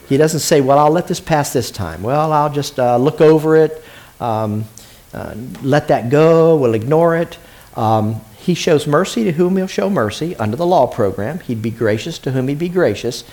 He 0.07 0.17
doesn't 0.17 0.41
say, 0.41 0.61
well, 0.61 0.77
I'll 0.77 0.91
let 0.91 1.07
this 1.07 1.19
pass 1.19 1.51
this 1.51 1.71
time. 1.71 2.03
Well, 2.03 2.31
I'll 2.31 2.53
just 2.53 2.79
uh, 2.79 2.97
look 2.97 3.21
over 3.21 3.57
it, 3.57 3.83
um, 4.19 4.65
uh, 5.13 5.33
let 5.63 5.87
that 5.87 6.11
go, 6.11 6.55
we'll 6.55 6.75
ignore 6.75 7.15
it. 7.15 7.39
Um, 7.75 8.21
he 8.37 8.53
shows 8.53 8.85
mercy 8.85 9.23
to 9.23 9.31
whom 9.31 9.57
he'll 9.57 9.65
show 9.65 9.89
mercy 9.89 10.35
under 10.35 10.55
the 10.55 10.65
law 10.65 10.85
program. 10.85 11.39
He'd 11.39 11.63
be 11.63 11.71
gracious 11.71 12.19
to 12.19 12.31
whom 12.31 12.47
he'd 12.47 12.59
be 12.59 12.69
gracious. 12.69 13.23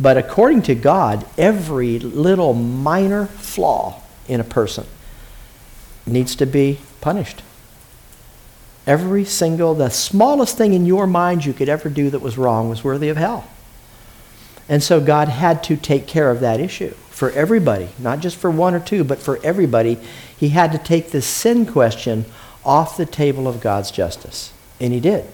But 0.00 0.16
according 0.16 0.62
to 0.62 0.74
God, 0.74 1.26
every 1.36 1.98
little 1.98 2.54
minor 2.54 3.26
flaw 3.26 4.00
in 4.28 4.40
a 4.40 4.44
person 4.44 4.86
needs 6.06 6.36
to 6.36 6.46
be 6.46 6.80
punished. 7.00 7.42
Every 8.86 9.24
single, 9.24 9.74
the 9.74 9.90
smallest 9.90 10.56
thing 10.56 10.72
in 10.72 10.86
your 10.86 11.06
mind 11.06 11.44
you 11.44 11.52
could 11.52 11.68
ever 11.68 11.88
do 11.88 12.10
that 12.10 12.20
was 12.20 12.38
wrong 12.38 12.70
was 12.70 12.84
worthy 12.84 13.08
of 13.08 13.16
hell. 13.16 13.48
And 14.68 14.82
so 14.82 15.00
God 15.00 15.28
had 15.28 15.62
to 15.64 15.76
take 15.76 16.06
care 16.06 16.30
of 16.30 16.40
that 16.40 16.60
issue 16.60 16.94
for 17.10 17.30
everybody, 17.32 17.88
not 17.98 18.20
just 18.20 18.36
for 18.36 18.50
one 18.50 18.74
or 18.74 18.80
two, 18.80 19.02
but 19.02 19.18
for 19.18 19.40
everybody. 19.42 19.98
He 20.36 20.50
had 20.50 20.72
to 20.72 20.78
take 20.78 21.10
the 21.10 21.20
sin 21.20 21.66
question 21.66 22.26
off 22.64 22.96
the 22.96 23.06
table 23.06 23.48
of 23.48 23.60
God's 23.60 23.90
justice. 23.90 24.52
And 24.78 24.92
he 24.92 25.00
did. 25.00 25.26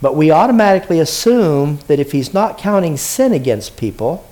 But 0.00 0.14
we 0.14 0.30
automatically 0.30 1.00
assume 1.00 1.80
that 1.88 1.98
if 1.98 2.12
he's 2.12 2.32
not 2.32 2.58
counting 2.58 2.96
sin 2.96 3.32
against 3.32 3.76
people, 3.76 4.26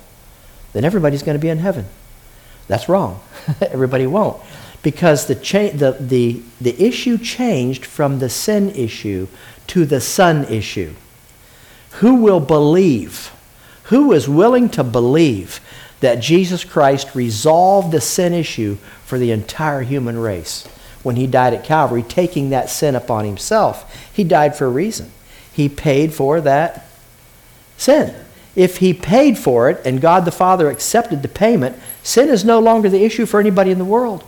then 0.73 0.85
everybody's 0.85 1.23
going 1.23 1.37
to 1.37 1.41
be 1.41 1.49
in 1.49 1.57
heaven. 1.59 1.85
That's 2.67 2.87
wrong. 2.87 3.21
Everybody 3.61 4.07
won't. 4.07 4.41
Because 4.83 5.25
the, 5.25 5.35
cha- 5.35 5.71
the, 5.71 5.97
the, 5.99 6.41
the 6.61 6.81
issue 6.81 7.17
changed 7.17 7.85
from 7.85 8.19
the 8.19 8.29
sin 8.29 8.69
issue 8.69 9.27
to 9.67 9.85
the 9.85 9.99
son 9.99 10.45
issue. 10.45 10.93
Who 11.93 12.15
will 12.15 12.39
believe? 12.39 13.31
Who 13.85 14.11
is 14.13 14.29
willing 14.29 14.69
to 14.69 14.83
believe 14.83 15.59
that 15.99 16.19
Jesus 16.19 16.63
Christ 16.63 17.15
resolved 17.15 17.91
the 17.91 18.01
sin 18.01 18.33
issue 18.33 18.75
for 19.03 19.17
the 19.17 19.31
entire 19.31 19.81
human 19.81 20.17
race 20.17 20.65
when 21.03 21.15
he 21.15 21.25
died 21.25 21.53
at 21.53 21.63
Calvary, 21.63 22.03
taking 22.03 22.51
that 22.51 22.69
sin 22.69 22.95
upon 22.95 23.25
himself? 23.25 23.93
He 24.13 24.23
died 24.23 24.55
for 24.55 24.65
a 24.65 24.69
reason. 24.69 25.11
He 25.57 25.67
paid 25.67 26.13
for 26.13 26.39
that 26.41 26.85
sin. 27.77 28.13
If 28.55 28.77
he 28.77 28.93
paid 28.93 29.39
for 29.39 29.71
it 29.71 29.81
and 29.83 29.99
God 29.99 30.23
the 30.23 30.31
Father 30.31 30.69
accepted 30.69 31.23
the 31.23 31.27
payment, 31.27 31.75
sin 32.03 32.29
is 32.29 32.45
no 32.45 32.59
longer 32.59 32.89
the 32.89 33.03
issue 33.03 33.25
for 33.25 33.39
anybody 33.39 33.71
in 33.71 33.79
the 33.79 33.83
world. 33.83 34.23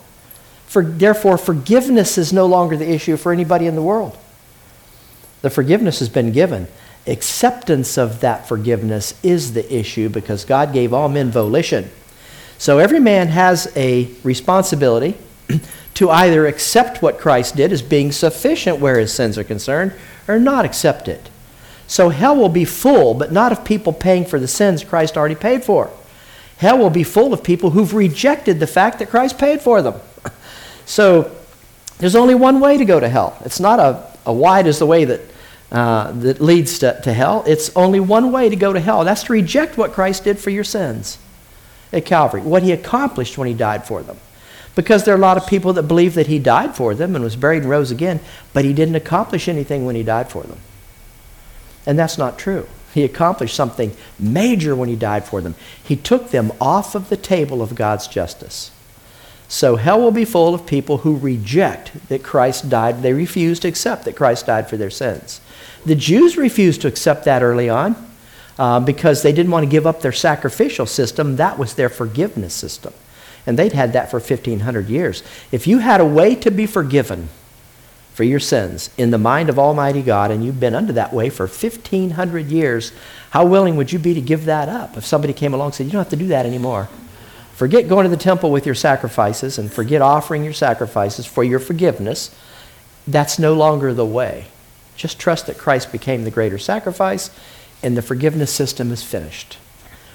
For, 0.65 0.81
therefore, 0.81 1.37
forgiveness 1.37 2.17
is 2.17 2.33
no 2.33 2.47
longer 2.47 2.75
the 2.75 2.89
issue 2.89 3.15
for 3.15 3.31
anybody 3.31 3.67
in 3.67 3.75
the 3.75 3.83
world. 3.83 4.17
The 5.43 5.51
forgiveness 5.51 5.99
has 5.99 6.09
been 6.09 6.31
given. 6.31 6.67
Acceptance 7.05 7.95
of 7.95 8.21
that 8.21 8.47
forgiveness 8.47 9.13
is 9.21 9.53
the 9.53 9.71
issue 9.71 10.09
because 10.09 10.45
God 10.45 10.73
gave 10.73 10.93
all 10.95 11.09
men 11.09 11.29
volition. 11.29 11.91
So 12.57 12.79
every 12.79 12.99
man 12.99 13.27
has 13.27 13.71
a 13.75 14.09
responsibility 14.23 15.15
to 15.93 16.09
either 16.09 16.47
accept 16.47 17.03
what 17.03 17.19
Christ 17.19 17.55
did 17.55 17.71
as 17.71 17.83
being 17.83 18.11
sufficient 18.11 18.79
where 18.79 18.97
his 18.97 19.13
sins 19.13 19.37
are 19.37 19.43
concerned 19.43 19.93
or 20.29 20.39
not 20.39 20.63
accept 20.63 21.07
it. 21.07 21.29
So 21.87 22.09
hell 22.09 22.35
will 22.35 22.49
be 22.49 22.65
full, 22.65 23.15
but 23.15 23.31
not 23.31 23.51
of 23.51 23.65
people 23.65 23.91
paying 23.91 24.23
for 24.23 24.39
the 24.39 24.47
sins 24.47 24.83
Christ 24.83 25.17
already 25.17 25.35
paid 25.35 25.63
for. 25.63 25.89
Hell 26.57 26.77
will 26.77 26.89
be 26.89 27.03
full 27.03 27.33
of 27.33 27.43
people 27.43 27.71
who've 27.71 27.93
rejected 27.93 28.59
the 28.59 28.67
fact 28.67 28.99
that 28.99 29.09
Christ 29.09 29.37
paid 29.37 29.61
for 29.61 29.81
them. 29.81 29.95
So 30.85 31.29
there's 31.99 32.15
only 32.15 32.33
one 32.33 32.59
way 32.59 32.79
to 32.79 32.83
go 32.83 32.99
to 32.99 33.07
hell. 33.07 33.37
It's 33.45 33.59
not 33.59 33.79
a, 33.79 34.11
a 34.25 34.33
wide 34.33 34.65
as 34.65 34.79
the 34.79 34.87
way 34.87 35.05
that, 35.05 35.21
uh, 35.71 36.11
that 36.13 36.41
leads 36.41 36.79
to, 36.79 36.99
to 37.03 37.13
hell. 37.13 37.43
It's 37.45 37.69
only 37.75 37.99
one 37.99 38.31
way 38.31 38.49
to 38.49 38.55
go 38.55 38.73
to 38.73 38.79
hell. 38.79 39.05
That's 39.05 39.25
to 39.25 39.33
reject 39.33 39.77
what 39.77 39.91
Christ 39.91 40.23
did 40.23 40.39
for 40.39 40.49
your 40.49 40.63
sins 40.63 41.19
at 41.93 42.05
Calvary, 42.05 42.41
what 42.41 42.63
he 42.63 42.71
accomplished 42.71 43.37
when 43.37 43.47
he 43.47 43.53
died 43.53 43.85
for 43.85 44.01
them. 44.01 44.17
Because 44.79 45.03
there 45.03 45.13
are 45.13 45.17
a 45.17 45.19
lot 45.19 45.35
of 45.35 45.45
people 45.45 45.73
that 45.73 45.89
believe 45.89 46.13
that 46.13 46.27
he 46.27 46.39
died 46.39 46.73
for 46.73 46.95
them 46.95 47.13
and 47.13 47.21
was 47.21 47.35
buried 47.35 47.63
and 47.63 47.69
rose 47.69 47.91
again, 47.91 48.21
but 48.53 48.63
he 48.63 48.71
didn't 48.71 48.95
accomplish 48.95 49.49
anything 49.49 49.85
when 49.85 49.97
he 49.97 50.03
died 50.03 50.31
for 50.31 50.43
them. 50.43 50.57
And 51.85 51.99
that's 51.99 52.17
not 52.17 52.39
true. 52.39 52.65
He 52.93 53.03
accomplished 53.03 53.57
something 53.57 53.93
major 54.17 54.77
when 54.77 54.87
he 54.87 54.95
died 54.95 55.25
for 55.25 55.41
them. 55.41 55.55
He 55.83 55.97
took 55.97 56.29
them 56.29 56.53
off 56.61 56.95
of 56.95 57.09
the 57.09 57.17
table 57.17 57.61
of 57.61 57.75
God's 57.75 58.07
justice. 58.07 58.71
So 59.49 59.75
hell 59.75 59.99
will 59.99 60.11
be 60.11 60.23
full 60.23 60.55
of 60.55 60.65
people 60.65 60.99
who 60.99 61.17
reject 61.17 62.07
that 62.07 62.23
Christ 62.23 62.69
died. 62.69 63.01
They 63.01 63.11
refuse 63.11 63.59
to 63.59 63.67
accept 63.67 64.05
that 64.05 64.15
Christ 64.15 64.45
died 64.45 64.69
for 64.69 64.77
their 64.77 64.89
sins. 64.89 65.41
The 65.85 65.95
Jews 65.95 66.37
refused 66.37 66.79
to 66.83 66.87
accept 66.87 67.25
that 67.25 67.43
early 67.43 67.67
on 67.69 67.97
uh, 68.57 68.79
because 68.79 69.23
they 69.23 69.33
didn't 69.33 69.51
want 69.51 69.65
to 69.65 69.69
give 69.69 69.85
up 69.85 69.99
their 69.99 70.13
sacrificial 70.13 70.85
system. 70.85 71.35
That 71.35 71.59
was 71.59 71.73
their 71.73 71.89
forgiveness 71.89 72.53
system. 72.53 72.93
And 73.49 73.57
they'd 73.57 73.73
had 73.73 73.93
that 73.93 74.11
for 74.11 74.19
1,500 74.19 74.89
years. 74.89 75.23
If 75.51 75.65
you 75.65 75.79
had 75.79 75.99
a 75.99 76.05
way 76.05 76.35
to 76.35 76.51
be 76.51 76.67
forgiven 76.67 77.29
for 78.13 78.23
your 78.23 78.39
sins 78.39 78.91
in 78.95 79.09
the 79.09 79.17
mind 79.17 79.49
of 79.49 79.57
Almighty 79.57 80.03
God, 80.03 80.29
and 80.29 80.45
you've 80.45 80.59
been 80.59 80.75
under 80.75 80.93
that 80.93 81.13
way 81.13 81.31
for 81.31 81.47
1,500 81.47 82.45
years, 82.45 82.91
how 83.31 83.47
willing 83.47 83.75
would 83.75 83.91
you 83.91 83.97
be 83.97 84.13
to 84.13 84.21
give 84.21 84.45
that 84.45 84.69
up 84.69 84.97
if 84.97 85.03
somebody 85.03 85.33
came 85.33 85.51
along 85.51 85.69
and 85.69 85.73
said, 85.73 85.87
You 85.87 85.93
don't 85.93 86.01
have 86.01 86.09
to 86.09 86.15
do 86.15 86.27
that 86.27 86.45
anymore? 86.45 86.89
Forget 87.53 87.89
going 87.89 88.03
to 88.03 88.09
the 88.11 88.17
temple 88.21 88.51
with 88.51 88.67
your 88.67 88.75
sacrifices 88.75 89.57
and 89.57 89.73
forget 89.73 90.03
offering 90.03 90.43
your 90.43 90.53
sacrifices 90.53 91.25
for 91.25 91.43
your 91.43 91.57
forgiveness. 91.57 92.29
That's 93.07 93.39
no 93.39 93.55
longer 93.55 93.95
the 93.95 94.05
way. 94.05 94.45
Just 94.95 95.17
trust 95.17 95.47
that 95.47 95.57
Christ 95.57 95.91
became 95.91 96.23
the 96.23 96.29
greater 96.29 96.59
sacrifice 96.59 97.31
and 97.81 97.97
the 97.97 98.03
forgiveness 98.03 98.53
system 98.53 98.91
is 98.91 99.01
finished. 99.01 99.57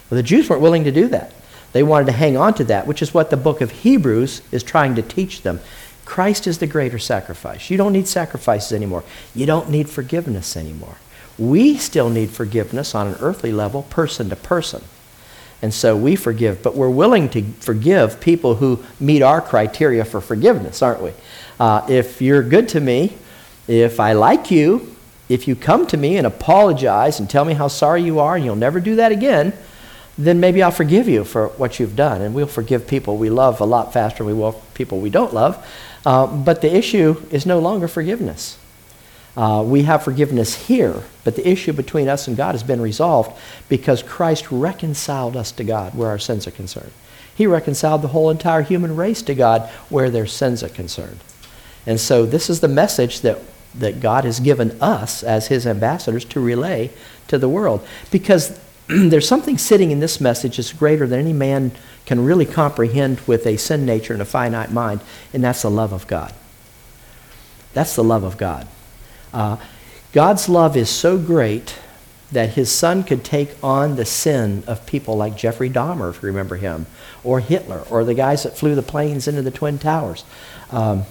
Well, 0.08 0.18
the 0.18 0.22
Jews 0.22 0.48
weren't 0.48 0.62
willing 0.62 0.84
to 0.84 0.92
do 0.92 1.08
that. 1.08 1.32
They 1.74 1.82
wanted 1.82 2.06
to 2.06 2.12
hang 2.12 2.36
on 2.36 2.54
to 2.54 2.64
that, 2.64 2.86
which 2.86 3.02
is 3.02 3.12
what 3.12 3.30
the 3.30 3.36
book 3.36 3.60
of 3.60 3.72
Hebrews 3.72 4.42
is 4.52 4.62
trying 4.62 4.94
to 4.94 5.02
teach 5.02 5.42
them. 5.42 5.58
Christ 6.04 6.46
is 6.46 6.58
the 6.58 6.68
greater 6.68 7.00
sacrifice. 7.00 7.68
You 7.68 7.76
don't 7.76 7.92
need 7.92 8.06
sacrifices 8.06 8.72
anymore. 8.72 9.02
You 9.34 9.44
don't 9.44 9.68
need 9.68 9.90
forgiveness 9.90 10.56
anymore. 10.56 10.98
We 11.36 11.76
still 11.76 12.10
need 12.10 12.30
forgiveness 12.30 12.94
on 12.94 13.08
an 13.08 13.16
earthly 13.18 13.50
level, 13.50 13.82
person 13.82 14.28
to 14.28 14.36
person. 14.36 14.84
And 15.62 15.74
so 15.74 15.96
we 15.96 16.14
forgive, 16.14 16.62
but 16.62 16.76
we're 16.76 16.90
willing 16.90 17.28
to 17.30 17.42
forgive 17.58 18.20
people 18.20 18.54
who 18.56 18.84
meet 19.00 19.22
our 19.22 19.40
criteria 19.40 20.04
for 20.04 20.20
forgiveness, 20.20 20.80
aren't 20.80 21.02
we? 21.02 21.10
Uh, 21.58 21.84
if 21.88 22.22
you're 22.22 22.44
good 22.44 22.68
to 22.68 22.80
me, 22.80 23.16
if 23.66 23.98
I 23.98 24.12
like 24.12 24.48
you, 24.52 24.94
if 25.28 25.48
you 25.48 25.56
come 25.56 25.88
to 25.88 25.96
me 25.96 26.18
and 26.18 26.26
apologize 26.26 27.18
and 27.18 27.28
tell 27.28 27.44
me 27.44 27.54
how 27.54 27.66
sorry 27.66 28.02
you 28.02 28.20
are 28.20 28.36
and 28.36 28.44
you'll 28.44 28.54
never 28.54 28.78
do 28.78 28.94
that 28.94 29.10
again, 29.10 29.52
then 30.16 30.40
maybe 30.40 30.62
I'll 30.62 30.70
forgive 30.70 31.08
you 31.08 31.24
for 31.24 31.48
what 31.48 31.80
you've 31.80 31.96
done. 31.96 32.22
And 32.22 32.34
we'll 32.34 32.46
forgive 32.46 32.86
people 32.86 33.16
we 33.16 33.30
love 33.30 33.60
a 33.60 33.64
lot 33.64 33.92
faster 33.92 34.18
than 34.18 34.26
we 34.28 34.32
will 34.34 34.62
people 34.74 35.00
we 35.00 35.10
don't 35.10 35.34
love. 35.34 35.66
Uh, 36.06 36.26
but 36.26 36.60
the 36.60 36.74
issue 36.74 37.22
is 37.30 37.46
no 37.46 37.58
longer 37.58 37.88
forgiveness. 37.88 38.58
Uh, 39.36 39.64
we 39.66 39.82
have 39.82 40.04
forgiveness 40.04 40.54
here, 40.68 41.02
but 41.24 41.34
the 41.34 41.48
issue 41.48 41.72
between 41.72 42.08
us 42.08 42.28
and 42.28 42.36
God 42.36 42.52
has 42.52 42.62
been 42.62 42.80
resolved 42.80 43.36
because 43.68 44.02
Christ 44.02 44.50
reconciled 44.52 45.36
us 45.36 45.50
to 45.52 45.64
God 45.64 45.94
where 45.94 46.08
our 46.08 46.20
sins 46.20 46.46
are 46.46 46.52
concerned. 46.52 46.92
He 47.34 47.48
reconciled 47.48 48.02
the 48.02 48.08
whole 48.08 48.30
entire 48.30 48.62
human 48.62 48.94
race 48.94 49.22
to 49.22 49.34
God 49.34 49.68
where 49.88 50.08
their 50.08 50.26
sins 50.26 50.62
are 50.62 50.68
concerned. 50.68 51.18
And 51.84 51.98
so 51.98 52.24
this 52.24 52.48
is 52.48 52.60
the 52.60 52.68
message 52.68 53.22
that, 53.22 53.40
that 53.74 54.00
God 54.00 54.24
has 54.24 54.38
given 54.38 54.80
us 54.80 55.24
as 55.24 55.48
his 55.48 55.66
ambassadors 55.66 56.24
to 56.26 56.38
relay 56.38 56.90
to 57.26 57.36
the 57.36 57.48
world. 57.48 57.84
Because 58.12 58.58
there's 58.88 59.28
something 59.28 59.58
sitting 59.58 59.90
in 59.90 60.00
this 60.00 60.20
message 60.20 60.56
that's 60.56 60.72
greater 60.72 61.06
than 61.06 61.18
any 61.18 61.32
man 61.32 61.72
can 62.06 62.24
really 62.24 62.46
comprehend 62.46 63.20
with 63.20 63.46
a 63.46 63.56
sin 63.56 63.86
nature 63.86 64.12
and 64.12 64.20
a 64.20 64.26
finite 64.26 64.70
mind, 64.70 65.00
and 65.32 65.42
that's 65.42 65.62
the 65.62 65.70
love 65.70 65.92
of 65.92 66.06
God. 66.06 66.32
That's 67.72 67.94
the 67.96 68.04
love 68.04 68.24
of 68.24 68.36
God. 68.36 68.68
Uh, 69.32 69.56
God's 70.12 70.48
love 70.48 70.76
is 70.76 70.88
so 70.90 71.18
great 71.18 71.78
that 72.30 72.50
his 72.50 72.70
son 72.70 73.04
could 73.04 73.24
take 73.24 73.50
on 73.62 73.96
the 73.96 74.04
sin 74.04 74.64
of 74.66 74.86
people 74.86 75.16
like 75.16 75.36
Jeffrey 75.36 75.70
Dahmer, 75.70 76.10
if 76.10 76.22
you 76.22 76.26
remember 76.26 76.56
him, 76.56 76.86
or 77.22 77.40
Hitler, 77.40 77.84
or 77.90 78.04
the 78.04 78.14
guys 78.14 78.42
that 78.42 78.56
flew 78.56 78.74
the 78.74 78.82
planes 78.82 79.26
into 79.26 79.42
the 79.42 79.50
Twin 79.50 79.78
Towers. 79.78 80.24
Um, 80.70 81.04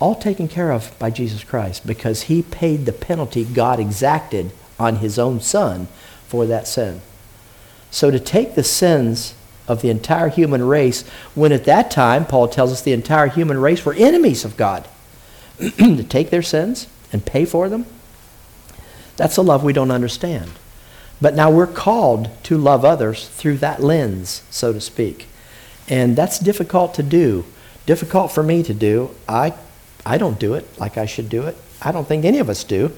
all 0.00 0.14
taken 0.14 0.48
care 0.48 0.72
of 0.72 0.96
by 0.98 1.10
Jesus 1.10 1.44
Christ 1.44 1.86
because 1.86 2.22
he 2.22 2.42
paid 2.42 2.86
the 2.86 2.92
penalty 2.92 3.44
God 3.44 3.78
exacted 3.78 4.52
on 4.78 4.96
his 4.96 5.18
own 5.18 5.40
son 5.40 5.88
for 6.32 6.46
that 6.46 6.66
sin. 6.66 7.02
So 7.90 8.10
to 8.10 8.18
take 8.18 8.54
the 8.54 8.64
sins 8.64 9.34
of 9.68 9.82
the 9.82 9.90
entire 9.90 10.28
human 10.28 10.66
race, 10.66 11.06
when 11.34 11.52
at 11.52 11.66
that 11.66 11.90
time, 11.90 12.24
Paul 12.24 12.48
tells 12.48 12.72
us 12.72 12.80
the 12.80 12.94
entire 12.94 13.26
human 13.26 13.60
race 13.60 13.84
were 13.84 13.92
enemies 13.92 14.46
of 14.46 14.56
God, 14.56 14.88
to 15.58 16.02
take 16.02 16.30
their 16.30 16.40
sins 16.40 16.88
and 17.12 17.26
pay 17.26 17.44
for 17.44 17.68
them, 17.68 17.84
that's 19.18 19.36
a 19.36 19.42
love 19.42 19.62
we 19.62 19.74
don't 19.74 19.90
understand. 19.90 20.52
But 21.20 21.34
now 21.34 21.50
we're 21.50 21.66
called 21.66 22.30
to 22.44 22.56
love 22.56 22.82
others 22.82 23.28
through 23.28 23.58
that 23.58 23.82
lens, 23.82 24.42
so 24.48 24.72
to 24.72 24.80
speak. 24.80 25.28
And 25.86 26.16
that's 26.16 26.38
difficult 26.38 26.94
to 26.94 27.02
do. 27.02 27.44
Difficult 27.84 28.32
for 28.32 28.42
me 28.42 28.62
to 28.62 28.72
do. 28.72 29.10
I, 29.28 29.52
I 30.06 30.16
don't 30.16 30.38
do 30.38 30.54
it 30.54 30.66
like 30.80 30.96
I 30.96 31.04
should 31.04 31.28
do 31.28 31.42
it. 31.42 31.58
I 31.82 31.92
don't 31.92 32.08
think 32.08 32.24
any 32.24 32.38
of 32.38 32.48
us 32.48 32.64
do. 32.64 32.90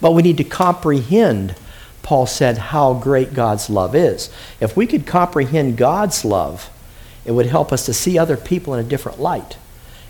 But 0.00 0.10
we 0.10 0.22
need 0.22 0.36
to 0.38 0.44
comprehend, 0.44 1.54
Paul 2.06 2.26
said, 2.26 2.56
how 2.56 2.94
great 2.94 3.34
God's 3.34 3.68
love 3.68 3.96
is. 3.96 4.30
If 4.60 4.76
we 4.76 4.86
could 4.86 5.08
comprehend 5.08 5.76
God's 5.76 6.24
love, 6.24 6.70
it 7.24 7.32
would 7.32 7.46
help 7.46 7.72
us 7.72 7.84
to 7.86 7.92
see 7.92 8.16
other 8.16 8.36
people 8.36 8.74
in 8.74 8.78
a 8.86 8.88
different 8.88 9.18
light 9.18 9.56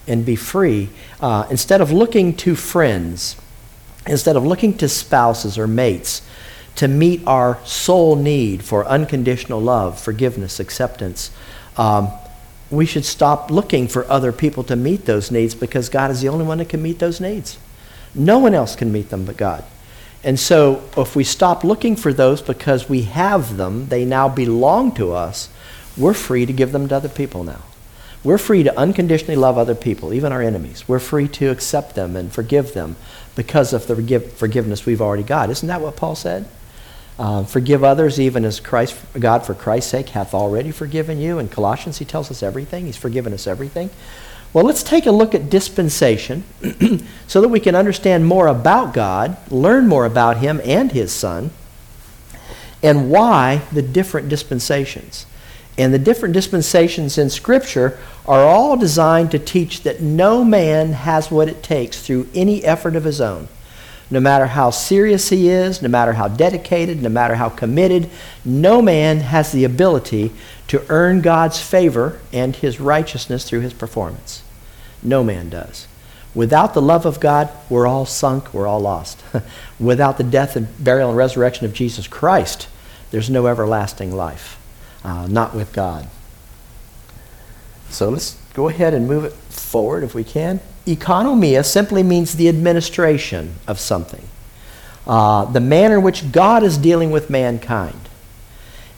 and 0.06 0.22
be 0.22 0.36
free. 0.36 0.90
Uh, 1.22 1.46
instead 1.50 1.80
of 1.80 1.90
looking 1.90 2.36
to 2.36 2.54
friends, 2.54 3.34
instead 4.06 4.36
of 4.36 4.44
looking 4.44 4.76
to 4.76 4.90
spouses 4.90 5.56
or 5.56 5.66
mates 5.66 6.20
to 6.74 6.86
meet 6.86 7.26
our 7.26 7.58
soul 7.64 8.14
need 8.14 8.62
for 8.62 8.84
unconditional 8.84 9.58
love, 9.58 9.98
forgiveness, 9.98 10.60
acceptance, 10.60 11.30
um, 11.78 12.10
we 12.70 12.84
should 12.84 13.06
stop 13.06 13.50
looking 13.50 13.88
for 13.88 14.04
other 14.10 14.32
people 14.32 14.62
to 14.64 14.76
meet 14.76 15.06
those 15.06 15.30
needs 15.30 15.54
because 15.54 15.88
God 15.88 16.10
is 16.10 16.20
the 16.20 16.28
only 16.28 16.44
one 16.44 16.58
that 16.58 16.68
can 16.68 16.82
meet 16.82 16.98
those 16.98 17.22
needs. 17.22 17.56
No 18.14 18.38
one 18.38 18.52
else 18.52 18.76
can 18.76 18.92
meet 18.92 19.08
them 19.08 19.24
but 19.24 19.38
God. 19.38 19.64
And 20.26 20.40
so, 20.40 20.82
if 20.96 21.14
we 21.14 21.22
stop 21.22 21.62
looking 21.62 21.94
for 21.94 22.12
those 22.12 22.42
because 22.42 22.88
we 22.88 23.02
have 23.02 23.56
them, 23.56 23.86
they 23.90 24.04
now 24.04 24.28
belong 24.28 24.92
to 24.96 25.12
us, 25.12 25.48
we're 25.96 26.14
free 26.14 26.44
to 26.44 26.52
give 26.52 26.72
them 26.72 26.88
to 26.88 26.96
other 26.96 27.08
people 27.08 27.44
now. 27.44 27.62
We're 28.24 28.36
free 28.36 28.64
to 28.64 28.76
unconditionally 28.76 29.36
love 29.36 29.56
other 29.56 29.76
people, 29.76 30.12
even 30.12 30.32
our 30.32 30.42
enemies. 30.42 30.88
We're 30.88 30.98
free 30.98 31.28
to 31.28 31.50
accept 31.52 31.94
them 31.94 32.16
and 32.16 32.32
forgive 32.32 32.74
them 32.74 32.96
because 33.36 33.72
of 33.72 33.86
the 33.86 34.18
forgiveness 34.18 34.84
we've 34.84 35.00
already 35.00 35.22
got. 35.22 35.48
Isn't 35.48 35.68
that 35.68 35.80
what 35.80 35.94
Paul 35.94 36.16
said? 36.16 36.48
Uh, 37.20 37.44
forgive 37.44 37.84
others 37.84 38.18
even 38.18 38.44
as 38.44 38.58
Christ, 38.58 38.98
God 39.16 39.46
for 39.46 39.54
Christ's 39.54 39.92
sake 39.92 40.08
hath 40.08 40.34
already 40.34 40.72
forgiven 40.72 41.20
you. 41.20 41.38
In 41.38 41.48
Colossians, 41.48 41.98
he 41.98 42.04
tells 42.04 42.32
us 42.32 42.42
everything. 42.42 42.86
He's 42.86 42.96
forgiven 42.96 43.32
us 43.32 43.46
everything. 43.46 43.90
Well, 44.52 44.64
let's 44.64 44.82
take 44.82 45.06
a 45.06 45.10
look 45.10 45.34
at 45.34 45.50
dispensation 45.50 46.44
so 47.26 47.40
that 47.40 47.48
we 47.48 47.60
can 47.60 47.74
understand 47.74 48.26
more 48.26 48.46
about 48.46 48.94
God, 48.94 49.36
learn 49.50 49.86
more 49.86 50.06
about 50.06 50.38
him 50.38 50.60
and 50.64 50.92
his 50.92 51.12
son, 51.12 51.50
and 52.82 53.10
why 53.10 53.62
the 53.72 53.82
different 53.82 54.28
dispensations. 54.28 55.26
And 55.78 55.92
the 55.92 55.98
different 55.98 56.32
dispensations 56.32 57.18
in 57.18 57.28
Scripture 57.28 57.98
are 58.26 58.42
all 58.42 58.76
designed 58.78 59.30
to 59.32 59.38
teach 59.38 59.82
that 59.82 60.00
no 60.00 60.42
man 60.42 60.92
has 60.92 61.30
what 61.30 61.48
it 61.48 61.62
takes 61.62 62.00
through 62.00 62.28
any 62.34 62.64
effort 62.64 62.96
of 62.96 63.04
his 63.04 63.20
own 63.20 63.48
no 64.10 64.20
matter 64.20 64.46
how 64.46 64.70
serious 64.70 65.30
he 65.30 65.48
is, 65.48 65.82
no 65.82 65.88
matter 65.88 66.12
how 66.12 66.28
dedicated, 66.28 67.02
no 67.02 67.08
matter 67.08 67.34
how 67.34 67.48
committed, 67.48 68.08
no 68.44 68.80
man 68.80 69.18
has 69.20 69.50
the 69.50 69.64
ability 69.64 70.30
to 70.68 70.84
earn 70.88 71.20
God's 71.20 71.60
favor 71.60 72.20
and 72.32 72.56
his 72.56 72.80
righteousness 72.80 73.48
through 73.48 73.60
his 73.60 73.72
performance. 73.72 74.42
No 75.02 75.22
man 75.22 75.48
does. 75.48 75.86
Without 76.34 76.74
the 76.74 76.82
love 76.82 77.06
of 77.06 77.18
God, 77.18 77.48
we're 77.70 77.86
all 77.86 78.04
sunk, 78.04 78.52
we're 78.52 78.66
all 78.66 78.80
lost. 78.80 79.22
Without 79.80 80.18
the 80.18 80.24
death 80.24 80.54
and 80.54 80.68
burial 80.82 81.08
and 81.08 81.16
resurrection 81.16 81.64
of 81.64 81.72
Jesus 81.72 82.06
Christ, 82.06 82.68
there's 83.10 83.30
no 83.30 83.46
everlasting 83.46 84.14
life, 84.14 84.60
uh, 85.02 85.26
not 85.28 85.54
with 85.54 85.72
God. 85.72 86.08
So 87.88 88.10
let's 88.10 88.38
go 88.52 88.68
ahead 88.68 88.92
and 88.92 89.08
move 89.08 89.24
it 89.24 89.32
forward 89.32 90.02
if 90.04 90.14
we 90.14 90.24
can. 90.24 90.60
Economia 90.86 91.64
simply 91.64 92.02
means 92.02 92.34
the 92.34 92.48
administration 92.48 93.54
of 93.66 93.80
something, 93.80 94.28
uh, 95.06 95.46
the 95.46 95.60
manner 95.60 95.96
in 95.96 96.02
which 96.02 96.32
God 96.32 96.62
is 96.62 96.76
dealing 96.76 97.10
with 97.10 97.30
mankind. 97.30 98.05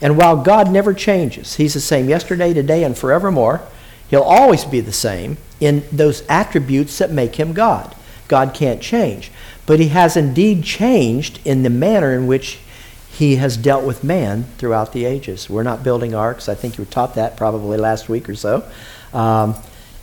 And 0.00 0.16
while 0.16 0.36
God 0.36 0.70
never 0.70 0.94
changes, 0.94 1.56
He's 1.56 1.74
the 1.74 1.80
same 1.80 2.08
yesterday, 2.08 2.54
today, 2.54 2.84
and 2.84 2.96
forevermore, 2.96 3.62
He'll 4.08 4.22
always 4.22 4.64
be 4.64 4.80
the 4.80 4.92
same 4.92 5.36
in 5.60 5.84
those 5.90 6.24
attributes 6.28 6.98
that 6.98 7.10
make 7.10 7.36
Him 7.36 7.52
God. 7.52 7.94
God 8.28 8.54
can't 8.54 8.80
change. 8.80 9.30
But 9.66 9.80
He 9.80 9.88
has 9.88 10.16
indeed 10.16 10.62
changed 10.62 11.40
in 11.44 11.62
the 11.62 11.70
manner 11.70 12.14
in 12.14 12.26
which 12.26 12.58
He 13.10 13.36
has 13.36 13.56
dealt 13.56 13.84
with 13.84 14.04
man 14.04 14.44
throughout 14.58 14.92
the 14.92 15.04
ages. 15.04 15.50
We're 15.50 15.62
not 15.62 15.82
building 15.82 16.14
arks. 16.14 16.48
I 16.48 16.54
think 16.54 16.78
you 16.78 16.84
were 16.84 16.90
taught 16.90 17.16
that 17.16 17.36
probably 17.36 17.76
last 17.76 18.08
week 18.08 18.28
or 18.28 18.34
so. 18.34 18.68
Um, 19.12 19.56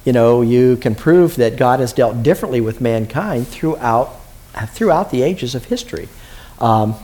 you 0.03 0.13
know, 0.13 0.41
you 0.41 0.77
can 0.77 0.93
prove 0.93 1.35
that 1.37 1.57
God 1.57 1.79
has 1.79 1.93
dealt 1.93 2.21
differently 2.21 2.61
with 2.61 2.79
mankind 2.79 3.47
throughout, 3.47 4.19
throughout 4.67 5.09
the 5.09 5.23
ages 5.23 5.55
of 5.55 5.65
history. 5.65 6.07
Um, 6.59 6.95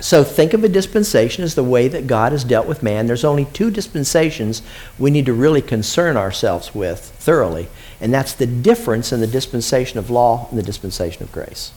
so 0.00 0.22
think 0.22 0.54
of 0.54 0.62
a 0.62 0.68
dispensation 0.68 1.42
as 1.42 1.56
the 1.56 1.64
way 1.64 1.88
that 1.88 2.06
God 2.06 2.30
has 2.30 2.44
dealt 2.44 2.68
with 2.68 2.84
man. 2.84 3.06
There's 3.06 3.24
only 3.24 3.46
two 3.46 3.70
dispensations 3.70 4.62
we 4.96 5.10
need 5.10 5.26
to 5.26 5.32
really 5.32 5.62
concern 5.62 6.16
ourselves 6.16 6.72
with 6.72 7.00
thoroughly, 7.00 7.68
and 8.00 8.14
that's 8.14 8.32
the 8.32 8.46
difference 8.46 9.12
in 9.12 9.20
the 9.20 9.26
dispensation 9.26 9.98
of 9.98 10.08
law 10.08 10.46
and 10.50 10.58
the 10.58 10.62
dispensation 10.62 11.24
of 11.24 11.32
grace. 11.32 11.72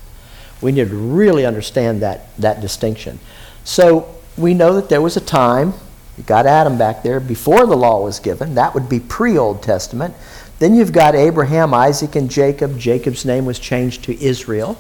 We 0.62 0.72
need 0.72 0.90
to 0.90 0.96
really 0.96 1.46
understand 1.46 2.02
that, 2.04 2.36
that 2.38 2.62
distinction. 2.62 3.20
So 3.64 4.16
we 4.38 4.54
know 4.54 4.76
that 4.76 4.90
there 4.90 5.02
was 5.02 5.18
a 5.18 5.22
time, 5.22 5.74
you 6.16 6.24
got 6.24 6.46
Adam 6.46 6.78
back 6.78 7.02
there, 7.02 7.20
before 7.20 7.66
the 7.66 7.76
law 7.76 8.04
was 8.04 8.20
given. 8.20 8.54
That 8.54 8.76
would 8.76 8.88
be 8.88 9.00
pre 9.00 9.36
Old 9.36 9.64
Testament. 9.64 10.14
Then 10.60 10.76
you've 10.76 10.94
got 10.94 11.16
Abraham, 11.16 11.74
Isaac, 11.74 12.16
and 12.16 12.30
Jacob. 12.30 12.78
Jacob's 12.78 13.26
name 13.26 13.46
was 13.46 13.58
changed 13.58 14.04
to 14.04 14.24
Israel 14.24 14.78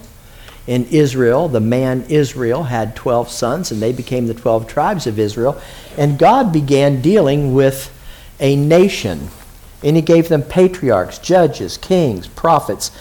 in 0.67 0.85
Israel, 0.85 1.47
the 1.47 1.59
man 1.59 2.05
Israel 2.07 2.63
had 2.63 2.95
12 2.95 3.29
sons, 3.29 3.71
and 3.71 3.81
they 3.81 3.91
became 3.91 4.27
the 4.27 4.33
12 4.33 4.67
tribes 4.67 5.07
of 5.07 5.17
Israel. 5.17 5.59
And 5.97 6.19
God 6.19 6.53
began 6.53 7.01
dealing 7.01 7.53
with 7.53 7.91
a 8.39 8.55
nation. 8.55 9.29
And 9.83 9.95
He 9.95 10.01
gave 10.01 10.29
them 10.29 10.43
patriarchs, 10.43 11.17
judges, 11.17 11.77
kings, 11.77 12.27
prophets. 12.27 12.91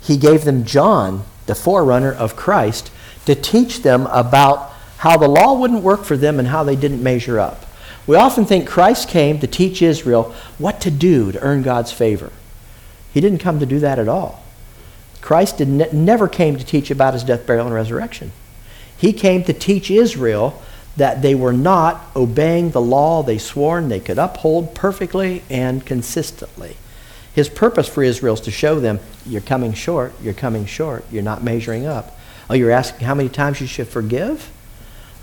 He 0.00 0.16
gave 0.16 0.44
them 0.44 0.64
John, 0.64 1.24
the 1.46 1.54
forerunner 1.54 2.12
of 2.12 2.36
Christ, 2.36 2.90
to 3.26 3.34
teach 3.34 3.82
them 3.82 4.06
about 4.06 4.70
how 4.98 5.16
the 5.16 5.28
law 5.28 5.58
wouldn't 5.58 5.82
work 5.82 6.04
for 6.04 6.16
them 6.16 6.38
and 6.38 6.48
how 6.48 6.64
they 6.64 6.76
didn't 6.76 7.02
measure 7.02 7.38
up. 7.38 7.66
We 8.06 8.16
often 8.16 8.44
think 8.44 8.66
Christ 8.66 9.08
came 9.08 9.38
to 9.40 9.46
teach 9.46 9.82
Israel 9.82 10.34
what 10.58 10.80
to 10.80 10.90
do 10.90 11.32
to 11.32 11.40
earn 11.40 11.62
God's 11.62 11.92
favor. 11.92 12.32
He 13.12 13.20
didn't 13.20 13.38
come 13.38 13.60
to 13.60 13.66
do 13.66 13.78
that 13.80 13.98
at 13.98 14.08
all. 14.08 14.39
Christ 15.20 15.58
did 15.58 15.68
ne- 15.68 15.92
never 15.92 16.28
came 16.28 16.56
to 16.56 16.64
teach 16.64 16.90
about 16.90 17.14
his 17.14 17.24
death, 17.24 17.46
burial, 17.46 17.66
and 17.66 17.74
resurrection. 17.74 18.32
He 18.96 19.12
came 19.12 19.44
to 19.44 19.52
teach 19.52 19.90
Israel 19.90 20.62
that 20.96 21.22
they 21.22 21.34
were 21.34 21.52
not 21.52 22.04
obeying 22.14 22.70
the 22.70 22.80
law 22.80 23.22
they 23.22 23.38
sworn 23.38 23.88
they 23.88 24.00
could 24.00 24.18
uphold 24.18 24.74
perfectly 24.74 25.42
and 25.48 25.84
consistently. 25.86 26.76
His 27.34 27.48
purpose 27.48 27.88
for 27.88 28.02
Israel 28.02 28.34
is 28.34 28.40
to 28.42 28.50
show 28.50 28.80
them, 28.80 28.98
you're 29.24 29.40
coming 29.40 29.72
short, 29.72 30.12
you're 30.20 30.34
coming 30.34 30.66
short, 30.66 31.04
you're 31.10 31.22
not 31.22 31.42
measuring 31.42 31.86
up. 31.86 32.18
Oh, 32.48 32.54
you're 32.54 32.72
asking 32.72 33.06
how 33.06 33.14
many 33.14 33.28
times 33.28 33.60
you 33.60 33.66
should 33.66 33.88
forgive? 33.88 34.50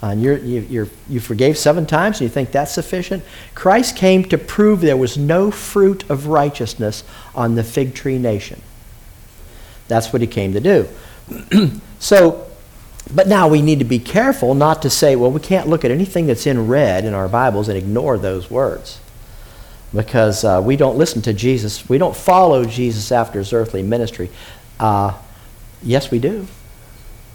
Uh, 0.01 0.07
and 0.07 0.21
you're, 0.21 0.37
you, 0.37 0.61
you're, 0.61 0.87
you 1.09 1.19
forgave 1.19 1.57
seven 1.57 1.85
times 1.85 2.17
and 2.17 2.29
you 2.29 2.29
think 2.29 2.51
that's 2.51 2.71
sufficient? 2.71 3.23
Christ 3.55 3.97
came 3.97 4.23
to 4.25 4.37
prove 4.37 4.79
there 4.79 4.95
was 4.95 5.17
no 5.17 5.51
fruit 5.51 6.09
of 6.09 6.27
righteousness 6.27 7.03
on 7.35 7.55
the 7.55 7.63
fig 7.63 7.93
tree 7.93 8.17
nation. 8.17 8.61
That's 9.87 10.11
what 10.11 10.21
he 10.21 10.27
came 10.27 10.53
to 10.53 10.59
do. 10.59 10.87
so, 11.99 12.47
but 13.13 13.27
now 13.27 13.47
we 13.47 13.61
need 13.61 13.79
to 13.79 13.85
be 13.85 13.99
careful 13.99 14.53
not 14.53 14.81
to 14.81 14.89
say, 14.89 15.15
well, 15.15 15.31
we 15.31 15.39
can't 15.39 15.67
look 15.67 15.85
at 15.85 15.91
anything 15.91 16.27
that's 16.27 16.45
in 16.45 16.67
red 16.67 17.05
in 17.05 17.13
our 17.13 17.27
Bibles 17.27 17.69
and 17.69 17.77
ignore 17.77 18.17
those 18.17 18.51
words. 18.51 18.99
Because 19.93 20.43
uh, 20.43 20.61
we 20.63 20.75
don't 20.75 20.97
listen 20.97 21.21
to 21.23 21.33
Jesus. 21.33 21.87
We 21.87 21.97
don't 21.97 22.15
follow 22.15 22.65
Jesus 22.65 23.11
after 23.11 23.39
his 23.39 23.53
earthly 23.53 23.83
ministry. 23.83 24.29
Uh, 24.79 25.17
yes, 25.81 26.11
we 26.11 26.19
do, 26.19 26.47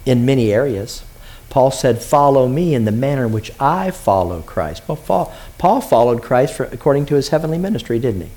in 0.05 0.25
many 0.25 0.53
areas. 0.53 1.03
Paul 1.49 1.71
said, 1.71 2.01
Follow 2.01 2.47
me 2.47 2.75
in 2.75 2.85
the 2.85 2.91
manner 2.91 3.25
in 3.25 3.31
which 3.31 3.51
I 3.59 3.91
follow 3.91 4.41
Christ. 4.41 4.83
Well, 4.87 5.33
Paul 5.57 5.81
followed 5.81 6.21
Christ 6.21 6.55
for, 6.55 6.65
according 6.65 7.07
to 7.07 7.15
his 7.15 7.29
heavenly 7.29 7.57
ministry, 7.57 7.99
didn't 7.99 8.21
he? 8.21 8.29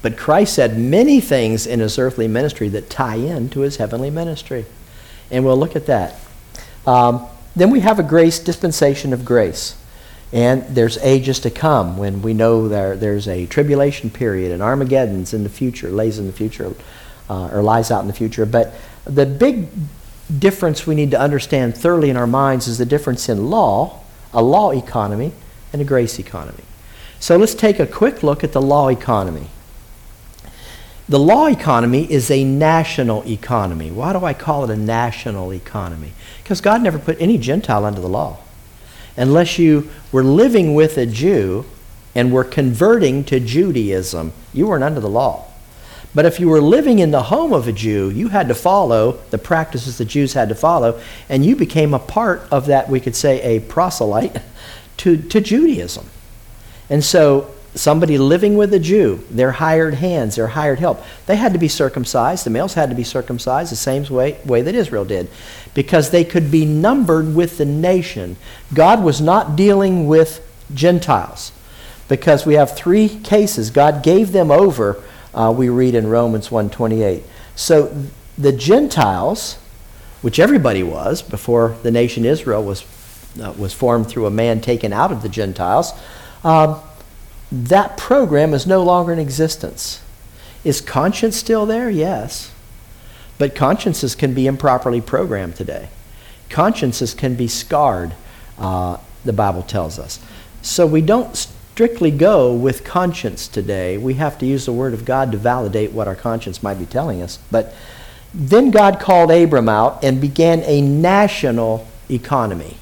But 0.00 0.16
Christ 0.16 0.54
said 0.54 0.78
many 0.78 1.20
things 1.20 1.66
in 1.66 1.80
his 1.80 1.98
earthly 1.98 2.28
ministry 2.28 2.68
that 2.70 2.88
tie 2.88 3.16
in 3.16 3.50
to 3.50 3.60
his 3.60 3.76
heavenly 3.76 4.10
ministry. 4.10 4.66
And 5.30 5.44
we'll 5.44 5.58
look 5.58 5.74
at 5.74 5.86
that. 5.86 6.20
Um, 6.86 7.26
then 7.56 7.70
we 7.70 7.80
have 7.80 7.98
a 7.98 8.02
grace 8.02 8.38
dispensation 8.38 9.12
of 9.12 9.24
grace. 9.24 9.76
And 10.32 10.62
there's 10.74 10.98
ages 10.98 11.40
to 11.40 11.50
come 11.50 11.96
when 11.96 12.22
we 12.22 12.34
know 12.34 12.68
there, 12.68 12.96
there's 12.96 13.26
a 13.26 13.46
tribulation 13.46 14.10
period 14.10 14.52
and 14.52 14.62
Armageddon's 14.62 15.34
in 15.34 15.42
the 15.42 15.48
future, 15.48 15.88
lays 15.88 16.18
in 16.18 16.26
the 16.26 16.32
future, 16.32 16.74
uh, 17.28 17.48
or 17.48 17.62
lies 17.62 17.90
out 17.90 18.02
in 18.02 18.06
the 18.06 18.12
future. 18.12 18.46
But 18.46 18.74
the 19.04 19.26
big 19.26 19.68
difference 20.38 20.86
we 20.86 20.94
need 20.94 21.10
to 21.12 21.20
understand 21.20 21.76
thoroughly 21.76 22.10
in 22.10 22.16
our 22.16 22.26
minds 22.26 22.68
is 22.68 22.78
the 22.78 22.86
difference 22.86 23.28
in 23.28 23.50
law, 23.50 24.00
a 24.32 24.42
law 24.42 24.70
economy, 24.70 25.32
and 25.72 25.80
a 25.80 25.84
grace 25.84 26.18
economy. 26.18 26.64
So 27.18 27.36
let's 27.36 27.54
take 27.54 27.80
a 27.80 27.86
quick 27.86 28.22
look 28.22 28.44
at 28.44 28.52
the 28.52 28.62
law 28.62 28.88
economy. 28.88 29.48
The 31.08 31.18
law 31.18 31.46
economy 31.46 32.10
is 32.10 32.30
a 32.30 32.44
national 32.44 33.26
economy. 33.26 33.90
Why 33.90 34.12
do 34.12 34.24
I 34.26 34.34
call 34.34 34.64
it 34.64 34.70
a 34.70 34.76
national 34.76 35.54
economy? 35.54 36.12
Because 36.42 36.60
God 36.60 36.82
never 36.82 36.98
put 36.98 37.18
any 37.18 37.38
Gentile 37.38 37.86
under 37.86 38.00
the 38.00 38.08
law. 38.08 38.38
Unless 39.16 39.58
you 39.58 39.88
were 40.12 40.22
living 40.22 40.74
with 40.74 40.98
a 40.98 41.06
Jew 41.06 41.64
and 42.14 42.30
were 42.30 42.44
converting 42.44 43.24
to 43.24 43.40
Judaism, 43.40 44.32
you 44.52 44.66
weren't 44.66 44.84
under 44.84 45.00
the 45.00 45.08
law. 45.08 45.46
But 46.14 46.26
if 46.26 46.38
you 46.40 46.48
were 46.48 46.60
living 46.60 46.98
in 46.98 47.10
the 47.10 47.24
home 47.24 47.54
of 47.54 47.66
a 47.66 47.72
Jew, 47.72 48.10
you 48.10 48.28
had 48.28 48.48
to 48.48 48.54
follow 48.54 49.12
the 49.30 49.38
practices 49.38 49.96
the 49.96 50.04
Jews 50.04 50.34
had 50.34 50.50
to 50.50 50.54
follow, 50.54 51.00
and 51.28 51.44
you 51.44 51.56
became 51.56 51.94
a 51.94 51.98
part 51.98 52.42
of 52.50 52.66
that, 52.66 52.88
we 52.90 53.00
could 53.00 53.16
say, 53.16 53.40
a 53.42 53.60
proselyte 53.60 54.42
to, 54.98 55.16
to 55.16 55.40
Judaism. 55.40 56.06
And 56.90 57.02
so 57.02 57.54
somebody 57.78 58.18
living 58.18 58.56
with 58.56 58.74
a 58.74 58.78
Jew, 58.78 59.24
their 59.30 59.52
hired 59.52 59.94
hands, 59.94 60.36
their 60.36 60.48
hired 60.48 60.78
help, 60.78 61.02
they 61.26 61.36
had 61.36 61.52
to 61.52 61.58
be 61.58 61.68
circumcised. 61.68 62.44
The 62.44 62.50
males 62.50 62.74
had 62.74 62.90
to 62.90 62.96
be 62.96 63.04
circumcised 63.04 63.72
the 63.72 63.76
same 63.76 64.04
way, 64.04 64.38
way 64.44 64.62
that 64.62 64.74
Israel 64.74 65.04
did 65.04 65.30
because 65.74 66.10
they 66.10 66.24
could 66.24 66.50
be 66.50 66.64
numbered 66.64 67.34
with 67.34 67.58
the 67.58 67.64
nation. 67.64 68.36
God 68.74 69.02
was 69.02 69.20
not 69.20 69.54
dealing 69.54 70.06
with 70.06 70.44
Gentiles 70.74 71.52
because 72.08 72.44
we 72.44 72.54
have 72.54 72.76
three 72.76 73.08
cases. 73.08 73.70
God 73.70 74.02
gave 74.02 74.32
them 74.32 74.50
over, 74.50 75.02
uh, 75.34 75.54
we 75.56 75.68
read 75.68 75.94
in 75.94 76.08
Romans 76.08 76.48
1.28. 76.48 77.22
So 77.54 77.96
the 78.36 78.52
Gentiles, 78.52 79.58
which 80.22 80.38
everybody 80.38 80.82
was 80.82 81.22
before 81.22 81.76
the 81.82 81.90
nation 81.90 82.24
Israel 82.24 82.64
was, 82.64 82.84
uh, 83.40 83.52
was 83.56 83.72
formed 83.72 84.08
through 84.08 84.26
a 84.26 84.30
man 84.30 84.60
taken 84.60 84.92
out 84.92 85.12
of 85.12 85.22
the 85.22 85.28
Gentiles, 85.28 85.92
um, 86.44 86.80
that 87.50 87.96
program 87.96 88.52
is 88.52 88.66
no 88.66 88.82
longer 88.82 89.12
in 89.12 89.18
existence. 89.18 90.02
Is 90.64 90.80
conscience 90.80 91.36
still 91.36 91.66
there? 91.66 91.88
Yes. 91.88 92.52
But 93.38 93.54
consciences 93.54 94.14
can 94.14 94.34
be 94.34 94.46
improperly 94.46 95.00
programmed 95.00 95.56
today. 95.56 95.88
Consciences 96.50 97.14
can 97.14 97.36
be 97.36 97.48
scarred, 97.48 98.14
uh, 98.58 98.98
the 99.24 99.32
Bible 99.32 99.62
tells 99.62 99.98
us. 99.98 100.18
So 100.60 100.86
we 100.86 101.00
don't 101.00 101.36
strictly 101.36 102.10
go 102.10 102.52
with 102.52 102.84
conscience 102.84 103.46
today. 103.46 103.96
We 103.96 104.14
have 104.14 104.38
to 104.38 104.46
use 104.46 104.66
the 104.66 104.72
Word 104.72 104.92
of 104.92 105.04
God 105.04 105.30
to 105.32 105.38
validate 105.38 105.92
what 105.92 106.08
our 106.08 106.16
conscience 106.16 106.62
might 106.62 106.78
be 106.78 106.86
telling 106.86 107.22
us. 107.22 107.38
But 107.50 107.74
then 108.34 108.70
God 108.70 109.00
called 109.00 109.30
Abram 109.30 109.68
out 109.68 110.02
and 110.04 110.20
began 110.20 110.60
a 110.64 110.80
national 110.80 111.86
economy. 112.10 112.76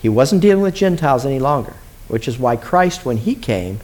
He 0.00 0.08
wasn't 0.08 0.42
dealing 0.42 0.62
with 0.62 0.74
Gentiles 0.74 1.26
any 1.26 1.40
longer 1.40 1.74
which 2.08 2.26
is 2.26 2.38
why 2.38 2.56
Christ, 2.56 3.04
when 3.04 3.18
he 3.18 3.34
came, 3.34 3.80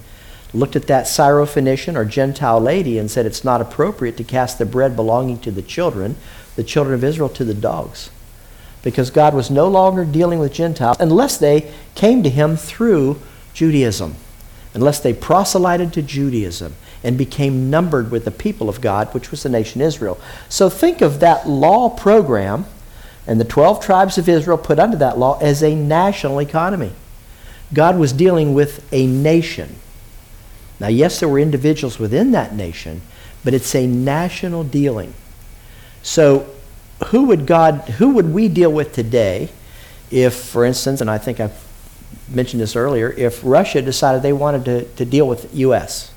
looked 0.53 0.77
at 0.77 0.87
that 0.87 1.07
Syrophoenician 1.07 1.97
or 1.97 2.05
Gentile 2.05 2.61
lady 2.61 2.99
and 2.99 3.11
said, 3.11 3.27
It's 3.27 3.45
not 3.45 3.61
appropriate 3.61 4.17
to 4.17 4.25
cast 4.25 4.59
the 4.59 4.67
bread 4.67 4.97
belonging 4.97 5.39
to 5.41 5.51
the 5.51 5.63
children 5.63 6.17
the 6.57 6.65
children 6.65 6.95
of 6.95 7.05
Israel 7.05 7.29
to 7.29 7.45
the 7.45 7.55
dogs 7.55 8.11
because 8.83 9.11
God 9.11 9.35
was 9.35 9.51
no 9.51 9.67
longer 9.67 10.05
dealing 10.05 10.39
with 10.39 10.53
Gentiles 10.53 10.99
unless 11.01 11.39
they 11.39 11.73
came 11.95 12.23
to 12.23 12.29
him 12.29 12.57
through 12.57 13.19
Judaism, 13.55 14.15
unless 14.75 15.01
they 15.01 15.15
proselyted 15.15 15.93
to 15.95 16.03
Judaism 16.03 16.75
and 17.03 17.17
became 17.17 17.71
numbered 17.71 18.11
with 18.11 18.25
the 18.25 18.31
people 18.31 18.69
of 18.69 18.81
God, 18.81 19.13
which 19.15 19.31
was 19.31 19.43
the 19.43 19.49
nation 19.49 19.81
Israel. 19.81 20.21
So 20.49 20.69
think 20.69 21.01
of 21.01 21.21
that 21.21 21.49
law 21.49 21.89
program 21.89 22.67
and 23.27 23.41
the 23.41 23.45
12 23.45 23.83
tribes 23.83 24.19
of 24.19 24.29
Israel 24.29 24.59
put 24.59 24.79
under 24.79 24.99
that 24.99 25.19
law 25.19 25.39
as 25.41 25.63
a 25.63 25.75
national 25.75 26.41
economy. 26.41 26.93
God 27.73 27.99
was 27.99 28.13
dealing 28.13 28.55
with 28.55 28.87
a 28.93 29.07
nation. 29.07 29.77
Now, 30.81 30.89
yes, 30.89 31.21
there 31.21 31.29
were 31.29 31.39
individuals 31.39 31.99
within 31.99 32.33
that 32.33 32.55
nation, 32.55 33.03
but 33.45 33.55
it's 33.55 33.75
a 33.75 33.87
national 33.87 34.65
dealing. 34.65 35.15
So 36.03 36.51
who 37.07 37.25
would 37.25 37.47
God, 37.47 37.81
who 37.99 38.11
would 38.11 38.33
we 38.33 38.49
deal 38.49 38.73
with 38.73 38.93
today 38.93 39.51
if, 40.11 40.35
for 40.35 40.65
instance, 40.65 41.01
and 41.01 41.11
I 41.11 41.19
think 41.19 41.41
I 41.41 41.51
mentioned 42.29 42.61
this 42.61 42.77
earlier, 42.77 43.13
if 43.13 43.41
Russia 43.43 43.83
decided 43.83 44.23
they 44.23 44.33
wanted 44.33 44.65
to, 44.65 44.85
to 44.85 45.05
deal 45.05 45.27
with 45.27 45.55
U.S., 45.55 46.13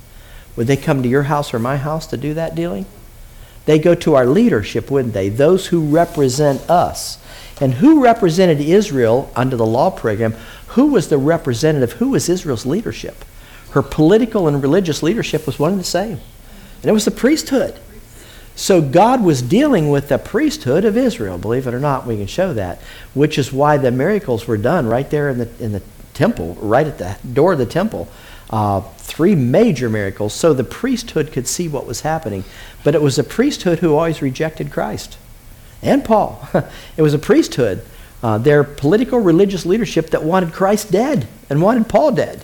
would 0.56 0.68
they 0.68 0.78
come 0.78 1.04
to 1.04 1.10
your 1.10 1.24
house 1.24 1.54
or 1.54 1.60
my 1.60 1.78
house 1.78 2.08
to 2.08 2.18
do 2.18 2.34
that 2.34 2.56
dealing? 2.56 2.86
They 3.68 3.80
go 3.80 3.94
to 3.96 4.16
our 4.16 4.26
leadership, 4.26 4.90
wouldn't 4.90 5.14
they? 5.14 5.28
Those 5.28 5.68
who 5.68 5.90
represent 5.90 6.68
us. 6.70 7.20
And 7.60 7.76
who 7.76 8.02
represented 8.02 8.62
Israel 8.62 9.30
under 9.36 9.58
the 9.58 9.66
law 9.66 9.90
program? 9.90 10.34
Who 10.70 10.88
was 10.88 11.10
the 11.10 11.18
representative? 11.18 11.94
Who 11.94 12.10
was 12.10 12.30
Israel's 12.30 12.66
leadership? 12.66 13.26
Her 13.72 13.82
political 13.82 14.48
and 14.48 14.64
religious 14.64 15.04
leadership 15.04 15.46
was 15.46 15.60
one 15.60 15.74
and 15.74 15.82
the 15.82 15.86
same. 15.86 16.22
And 16.82 16.86
it 16.86 16.94
was 16.94 17.04
the 17.04 17.12
priesthood. 17.12 17.78
So 18.56 18.82
God 18.82 19.22
was 19.22 19.42
dealing 19.42 19.90
with 19.90 20.08
the 20.08 20.18
priesthood 20.18 20.86
of 20.86 20.96
Israel, 20.96 21.38
believe 21.38 21.68
it 21.68 21.74
or 21.74 21.80
not, 21.80 22.08
we 22.08 22.18
can 22.18 22.26
show 22.26 22.54
that, 22.54 22.80
which 23.14 23.38
is 23.38 23.52
why 23.52 23.78
the 23.78 23.92
miracles 23.92 24.48
were 24.48 24.58
done 24.58 24.88
right 24.88 25.10
there 25.10 25.30
in 25.30 25.40
the, 25.40 25.50
in 25.60 25.74
the 25.74 25.82
temple, 26.14 26.56
right 26.62 26.88
at 26.88 26.98
the 26.98 27.18
door 27.34 27.52
of 27.52 27.60
the 27.60 27.66
temple. 27.66 28.08
Uh, 28.50 28.82
three 28.98 29.36
major 29.36 29.90
miracles, 29.90 30.34
so 30.34 30.54
the 30.54 30.64
priesthood 30.64 31.32
could 31.32 31.48
see 31.48 31.68
what 31.68 31.86
was 31.86 32.02
happening. 32.02 32.44
But 32.84 32.96
it 32.96 33.02
was 33.02 33.20
a 33.20 33.24
priesthood 33.24 33.80
who 33.80 33.96
always 33.96 34.22
rejected 34.22 34.72
Christ 34.72 35.18
and 35.82 36.04
Paul. 36.04 36.48
it 36.98 37.02
was 37.02 37.14
a 37.14 37.20
priesthood, 37.20 37.84
uh, 38.24 38.38
their 38.38 38.64
political 38.64 39.20
religious 39.20 39.66
leadership 39.66 40.12
that 40.12 40.24
wanted 40.24 40.54
Christ 40.54 40.92
dead 40.92 41.28
and 41.50 41.62
wanted 41.62 41.90
Paul 41.90 42.12
dead. 42.14 42.44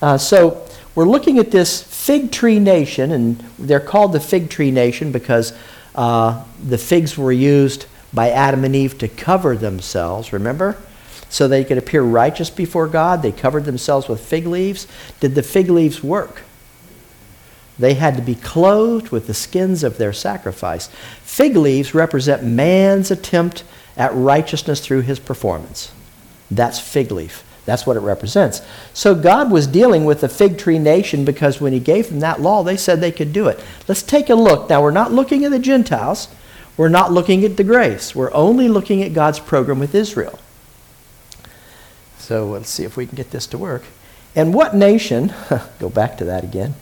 Uh, 0.00 0.18
so 0.18 0.66
we're 0.94 1.08
looking 1.08 1.38
at 1.38 1.50
this 1.50 1.82
fig 1.82 2.30
tree 2.30 2.60
nation, 2.60 3.10
and 3.10 3.38
they're 3.58 3.80
called 3.80 4.12
the 4.12 4.20
fig 4.20 4.50
tree 4.50 4.70
nation 4.70 5.10
because 5.10 5.52
uh, 5.94 6.44
the 6.62 6.78
figs 6.78 7.16
were 7.18 7.32
used 7.32 7.86
by 8.12 8.30
Adam 8.30 8.64
and 8.64 8.76
Eve 8.76 8.98
to 8.98 9.08
cover 9.08 9.56
themselves, 9.56 10.32
remember? 10.32 10.76
So 11.34 11.48
they 11.48 11.64
could 11.64 11.78
appear 11.78 12.00
righteous 12.00 12.48
before 12.48 12.86
God. 12.86 13.20
They 13.20 13.32
covered 13.32 13.64
themselves 13.64 14.06
with 14.06 14.24
fig 14.24 14.46
leaves. 14.46 14.86
Did 15.18 15.34
the 15.34 15.42
fig 15.42 15.68
leaves 15.68 16.00
work? 16.00 16.42
They 17.76 17.94
had 17.94 18.14
to 18.14 18.22
be 18.22 18.36
clothed 18.36 19.08
with 19.08 19.26
the 19.26 19.34
skins 19.34 19.82
of 19.82 19.98
their 19.98 20.12
sacrifice. 20.12 20.86
Fig 21.24 21.56
leaves 21.56 21.92
represent 21.92 22.44
man's 22.44 23.10
attempt 23.10 23.64
at 23.96 24.14
righteousness 24.14 24.78
through 24.78 25.00
his 25.00 25.18
performance. 25.18 25.90
That's 26.52 26.78
fig 26.78 27.10
leaf. 27.10 27.42
That's 27.64 27.84
what 27.84 27.96
it 27.96 28.00
represents. 28.00 28.62
So 28.92 29.16
God 29.16 29.50
was 29.50 29.66
dealing 29.66 30.04
with 30.04 30.20
the 30.20 30.28
fig 30.28 30.56
tree 30.56 30.78
nation 30.78 31.24
because 31.24 31.60
when 31.60 31.72
He 31.72 31.80
gave 31.80 32.10
them 32.10 32.20
that 32.20 32.40
law, 32.40 32.62
they 32.62 32.76
said 32.76 33.00
they 33.00 33.10
could 33.10 33.32
do 33.32 33.48
it. 33.48 33.58
Let's 33.88 34.04
take 34.04 34.30
a 34.30 34.36
look. 34.36 34.70
Now, 34.70 34.82
we're 34.82 34.92
not 34.92 35.10
looking 35.10 35.44
at 35.44 35.50
the 35.50 35.58
Gentiles, 35.58 36.28
we're 36.76 36.88
not 36.90 37.10
looking 37.10 37.44
at 37.44 37.56
the 37.56 37.64
grace. 37.64 38.14
We're 38.14 38.32
only 38.32 38.68
looking 38.68 39.02
at 39.02 39.14
God's 39.14 39.40
program 39.40 39.80
with 39.80 39.96
Israel. 39.96 40.38
So 42.24 42.46
let's 42.46 42.70
see 42.70 42.84
if 42.84 42.96
we 42.96 43.06
can 43.06 43.16
get 43.16 43.30
this 43.30 43.46
to 43.48 43.58
work. 43.58 43.82
And 44.34 44.54
what 44.54 44.74
nation, 44.74 45.32
go 45.78 45.90
back 45.90 46.16
to 46.18 46.24
that 46.24 46.42
again, 46.42 46.74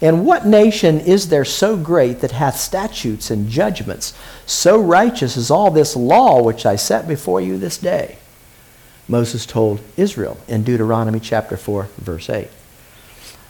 and 0.00 0.26
what 0.26 0.46
nation 0.46 1.00
is 1.00 1.28
there 1.28 1.44
so 1.44 1.76
great 1.76 2.20
that 2.20 2.32
hath 2.32 2.56
statutes 2.56 3.30
and 3.30 3.48
judgments 3.48 4.12
so 4.46 4.80
righteous 4.80 5.36
as 5.36 5.50
all 5.50 5.70
this 5.70 5.96
law 5.96 6.42
which 6.42 6.66
I 6.66 6.76
set 6.76 7.06
before 7.06 7.40
you 7.40 7.58
this 7.58 7.78
day? 7.78 8.18
Moses 9.08 9.46
told 9.46 9.80
Israel 9.96 10.36
in 10.48 10.64
Deuteronomy 10.64 11.20
chapter 11.20 11.56
4, 11.56 11.88
verse 11.96 12.28
8. 12.28 12.48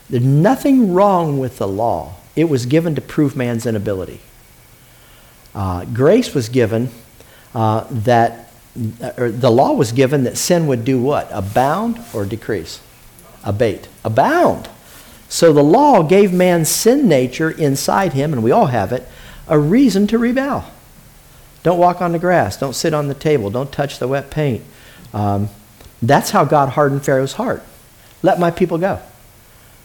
There's 0.09 0.23
nothing 0.23 0.93
wrong 0.93 1.39
with 1.39 1.59
the 1.59 1.69
law. 1.69 2.15
It 2.37 2.49
was 2.49 2.67
given 2.67 2.95
to 2.95 3.01
prove 3.01 3.37
man's 3.37 3.67
inability. 3.67 4.21
Uh, 5.55 5.85
grace 5.87 6.35
was 6.35 6.49
given 6.49 6.91
uh, 7.55 7.87
that, 7.91 8.48
or 9.17 9.31
the 9.31 9.51
law 9.51 9.73
was 9.73 9.93
given 9.93 10.25
that 10.25 10.39
sin 10.39 10.67
would 10.67 10.85
do 10.85 11.01
what? 11.01 11.29
Abound 11.33 12.01
or 12.13 12.25
decrease? 12.25 12.81
Abate. 13.45 13.89
Abound. 14.05 14.69
So 15.29 15.53
the 15.53 15.63
law 15.63 16.03
gave 16.03 16.33
man's 16.33 16.69
sin 16.69 17.09
nature 17.09 17.51
inside 17.51 18.13
him, 18.13 18.33
and 18.33 18.43
we 18.43 18.51
all 18.51 18.67
have 18.67 18.93
it, 18.93 19.07
a 19.47 19.59
reason 19.59 20.07
to 20.09 20.19
rebel. 20.19 20.71
Don't 21.63 21.79
walk 21.79 22.01
on 22.01 22.13
the 22.13 22.19
grass. 22.19 22.57
Don't 22.57 22.75
sit 22.75 22.95
on 22.95 23.09
the 23.09 23.15
table. 23.15 23.51
Don't 23.51 23.71
touch 23.71 23.99
the 23.99 24.09
wet 24.09 24.31
paint. 24.31 24.63
Um, 25.13 25.49
that's 26.01 26.31
how 26.31 26.45
God 26.45 26.71
hardened 26.71 27.05
Pharaoh's 27.05 27.35
heart. 27.35 27.63
Let 28.23 28.39
my 28.39 28.51
people 28.51 28.79
go. 28.79 29.01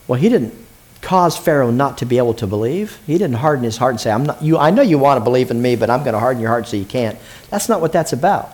Well, 0.08 0.20
he 0.20 0.30
didn't 0.30 0.54
cause 1.02 1.38
Pharaoh 1.38 1.72
not 1.72 1.98
to 1.98 2.06
be 2.06 2.18
able 2.18 2.34
to 2.36 2.48
believe. 2.48 3.00
He 3.06 3.14
didn't 3.14 3.36
harden 3.36 3.64
his 3.64 3.78
heart 3.78 3.92
and 3.92 4.02
say, 4.02 4.12
I'm 4.12 4.26
not, 4.26 4.42
you, 4.42 4.58
I 4.58 4.72
know 4.72 4.82
you 4.82 4.98
want 4.98 5.20
to 5.20 5.24
believe 5.24 5.52
in 5.52 5.62
me, 5.62 5.76
but 5.76 5.90
I'm 5.90 6.04
going 6.04 6.14
to 6.14 6.20
harden 6.20 6.42
your 6.42 6.50
heart 6.50 6.68
so 6.68 6.78
you 6.78 6.86
can't. 6.86 7.18
That's 7.50 7.68
not 7.68 7.82
what 7.82 7.92
that's 7.92 8.14
about. 8.14 8.52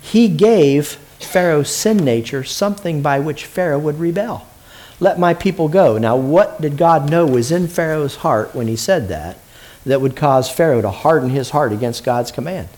He 0.00 0.28
gave 0.28 0.98
Pharaoh's 1.20 1.70
sin 1.70 1.98
nature 1.98 2.44
something 2.44 3.02
by 3.02 3.20
which 3.20 3.46
Pharaoh 3.46 3.78
would 3.78 3.98
rebel. 3.98 4.46
Let 4.98 5.18
my 5.18 5.34
people 5.34 5.68
go. 5.68 5.98
Now, 5.98 6.16
what 6.16 6.60
did 6.60 6.76
God 6.76 7.10
know 7.10 7.26
was 7.26 7.50
in 7.50 7.68
Pharaoh's 7.68 8.16
heart 8.16 8.54
when 8.54 8.68
he 8.68 8.76
said 8.76 9.08
that, 9.08 9.38
that 9.86 10.00
would 10.00 10.16
cause 10.16 10.50
Pharaoh 10.50 10.82
to 10.82 10.90
harden 10.90 11.30
his 11.30 11.50
heart 11.50 11.72
against 11.72 12.04
God's 12.04 12.30
command? 12.30 12.68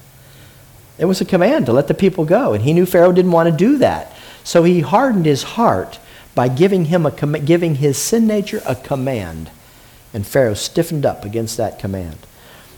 It 0.98 1.06
was 1.06 1.20
a 1.20 1.24
command 1.24 1.66
to 1.66 1.72
let 1.72 1.88
the 1.88 1.94
people 1.94 2.24
go, 2.24 2.52
and 2.52 2.62
he 2.62 2.72
knew 2.72 2.87
Pharaoh 2.87 3.12
didn't 3.12 3.32
want 3.32 3.48
to 3.48 3.56
do 3.56 3.78
that. 3.78 4.12
So 4.44 4.62
he 4.62 4.80
hardened 4.80 5.26
his 5.26 5.42
heart 5.42 5.98
by 6.35 6.48
giving 6.48 6.87
him 6.87 7.06
a 7.06 7.11
giving 7.11 7.76
his 7.76 7.98
sin 7.98 8.26
nature 8.26 8.62
a 8.66 8.74
command, 8.74 9.50
and 10.14 10.26
Pharaoh 10.26 10.54
stiffened 10.54 11.04
up 11.04 11.24
against 11.24 11.56
that 11.56 11.78
command. 11.78 12.18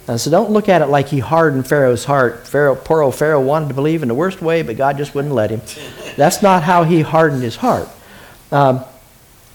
Now, 0.06 0.16
so 0.16 0.30
don't 0.30 0.50
look 0.50 0.68
at 0.68 0.82
it 0.82 0.86
like 0.86 1.08
he 1.08 1.18
hardened 1.18 1.66
Pharaoh's 1.66 2.04
heart. 2.04 2.46
Pharaoh, 2.46 2.74
poor 2.74 3.00
old 3.00 3.14
Pharaoh 3.14 3.40
wanted 3.40 3.68
to 3.68 3.74
believe 3.74 4.02
in 4.02 4.08
the 4.08 4.14
worst 4.14 4.42
way, 4.42 4.62
but 4.62 4.76
God 4.76 4.98
just 4.98 5.14
wouldn't 5.14 5.32
let 5.32 5.50
him. 5.50 5.62
That's 6.16 6.42
not 6.42 6.62
how 6.62 6.84
he 6.84 7.00
hardened 7.00 7.42
his 7.42 7.56
heart. 7.56 7.88
Um, 8.52 8.84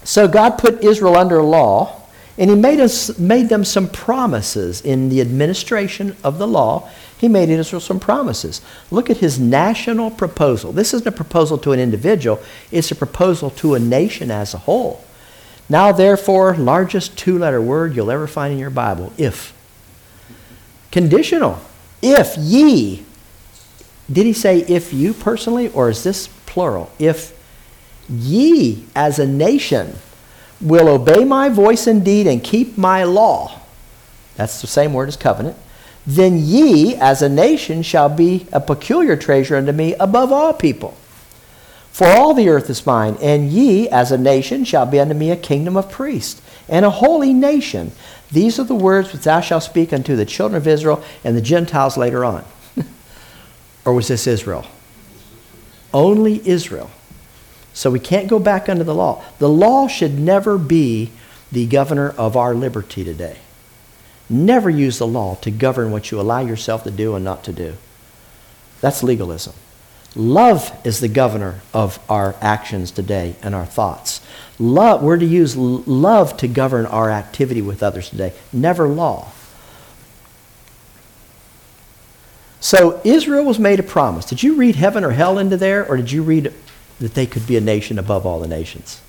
so 0.03 0.27
God 0.27 0.57
put 0.57 0.83
Israel 0.83 1.15
under 1.15 1.43
law, 1.43 2.01
and 2.37 2.49
he 2.49 2.55
made, 2.55 2.79
us, 2.79 3.19
made 3.19 3.49
them 3.49 3.63
some 3.63 3.87
promises 3.89 4.81
in 4.81 5.09
the 5.09 5.21
administration 5.21 6.15
of 6.23 6.39
the 6.39 6.47
law. 6.47 6.89
He 7.17 7.27
made 7.27 7.49
Israel 7.49 7.81
some 7.81 7.99
promises. 7.99 8.61
Look 8.89 9.09
at 9.09 9.17
his 9.17 9.39
national 9.39 10.09
proposal. 10.09 10.71
This 10.71 10.93
isn't 10.93 11.07
a 11.07 11.11
proposal 11.11 11.57
to 11.59 11.73
an 11.73 11.79
individual, 11.79 12.39
it's 12.71 12.91
a 12.91 12.95
proposal 12.95 13.51
to 13.51 13.75
a 13.75 13.79
nation 13.79 14.31
as 14.31 14.53
a 14.53 14.59
whole. 14.59 15.03
Now, 15.67 15.91
therefore, 15.91 16.55
largest 16.55 17.17
two 17.17 17.37
letter 17.37 17.61
word 17.61 17.95
you'll 17.95 18.09
ever 18.09 18.25
find 18.25 18.51
in 18.51 18.57
your 18.57 18.71
Bible 18.71 19.13
if. 19.17 19.53
Conditional. 20.91 21.59
If 22.01 22.37
ye. 22.37 23.03
Did 24.11 24.25
he 24.25 24.33
say 24.33 24.59
if 24.61 24.93
you 24.93 25.13
personally, 25.13 25.69
or 25.69 25.89
is 25.89 26.03
this 26.03 26.27
plural? 26.45 26.91
If 26.97 27.37
ye 28.09 28.85
as 28.95 29.19
a 29.19 29.27
nation 29.27 29.97
will 30.59 30.87
obey 30.87 31.23
my 31.23 31.49
voice 31.49 31.87
indeed 31.87 32.25
and 32.27 32.43
keep 32.43 32.77
my 32.77 33.03
law. 33.03 33.59
That's 34.35 34.61
the 34.61 34.67
same 34.67 34.93
word 34.93 35.09
as 35.09 35.15
covenant 35.15 35.57
then 36.09 36.39
ye 36.39 36.95
as 36.95 37.21
a 37.21 37.29
nation 37.29 37.83
shall 37.83 38.09
be 38.09 38.47
a 38.51 38.59
peculiar 38.59 39.15
treasure 39.15 39.55
unto 39.55 39.71
me 39.71 39.93
above 39.95 40.31
all 40.31 40.53
people. 40.53 40.97
For 41.91 42.07
all 42.07 42.33
the 42.33 42.49
earth 42.49 42.69
is 42.69 42.85
mine, 42.85 43.17
and 43.21 43.49
ye 43.49 43.89
as 43.89 44.11
a 44.11 44.17
nation 44.17 44.63
shall 44.63 44.85
be 44.85 44.99
unto 44.99 45.13
me 45.13 45.31
a 45.31 45.35
kingdom 45.35 45.75
of 45.75 45.91
priests 45.91 46.41
and 46.69 46.85
a 46.85 46.89
holy 46.89 47.33
nation. 47.33 47.91
These 48.31 48.59
are 48.59 48.63
the 48.63 48.75
words 48.75 49.11
which 49.11 49.23
thou 49.23 49.41
shalt 49.41 49.63
speak 49.63 49.91
unto 49.91 50.15
the 50.15 50.25
children 50.25 50.57
of 50.57 50.67
Israel 50.67 51.03
and 51.23 51.35
the 51.35 51.41
Gentiles 51.41 51.97
later 51.97 52.23
on. 52.23 52.45
or 53.85 53.93
was 53.93 54.07
this 54.07 54.27
Israel? 54.27 54.65
Only 55.93 56.47
Israel. 56.47 56.91
So 57.73 57.89
we 57.89 57.99
can't 57.99 58.27
go 58.27 58.39
back 58.39 58.69
under 58.69 58.83
the 58.83 58.95
law. 58.95 59.23
The 59.39 59.49
law 59.49 59.87
should 59.87 60.19
never 60.19 60.57
be 60.57 61.11
the 61.51 61.65
governor 61.65 62.09
of 62.11 62.37
our 62.37 62.53
liberty 62.53 63.03
today. 63.03 63.37
Never 64.29 64.69
use 64.69 64.99
the 64.99 65.07
law 65.07 65.35
to 65.41 65.49
govern 65.49 65.91
what 65.91 66.11
you 66.11 66.19
allow 66.19 66.41
yourself 66.41 66.83
to 66.83 66.91
do 66.91 67.15
and 67.15 67.25
not 67.25 67.43
to 67.45 67.53
do. 67.53 67.75
That's 68.81 69.01
legalism. 69.01 69.53
Love 70.15 70.71
is 70.83 70.99
the 70.99 71.07
governor 71.07 71.61
of 71.73 71.99
our 72.09 72.35
actions 72.41 72.91
today 72.91 73.35
and 73.41 73.53
our 73.53 73.65
thoughts. 73.65 74.21
Love, 74.57 75.03
we're 75.03 75.17
to 75.17 75.25
use 75.25 75.55
love 75.55 76.35
to 76.37 76.47
govern 76.47 76.85
our 76.87 77.09
activity 77.09 77.61
with 77.61 77.83
others 77.83 78.09
today, 78.09 78.33
never 78.51 78.87
law. 78.87 79.31
So 82.59 82.99
Israel 83.03 83.45
was 83.45 83.59
made 83.59 83.79
a 83.79 83.83
promise. 83.83 84.25
Did 84.25 84.43
you 84.43 84.55
read 84.55 84.75
heaven 84.75 85.03
or 85.03 85.11
hell 85.11 85.37
into 85.37 85.55
there, 85.55 85.87
or 85.87 85.95
did 85.95 86.11
you 86.11 86.23
read 86.23 86.53
that 86.99 87.13
they 87.13 87.25
could 87.25 87.47
be 87.47 87.55
a 87.55 87.61
nation 87.61 87.97
above 87.97 88.25
all 88.25 88.39
the 88.39 88.47
nations? 88.47 89.01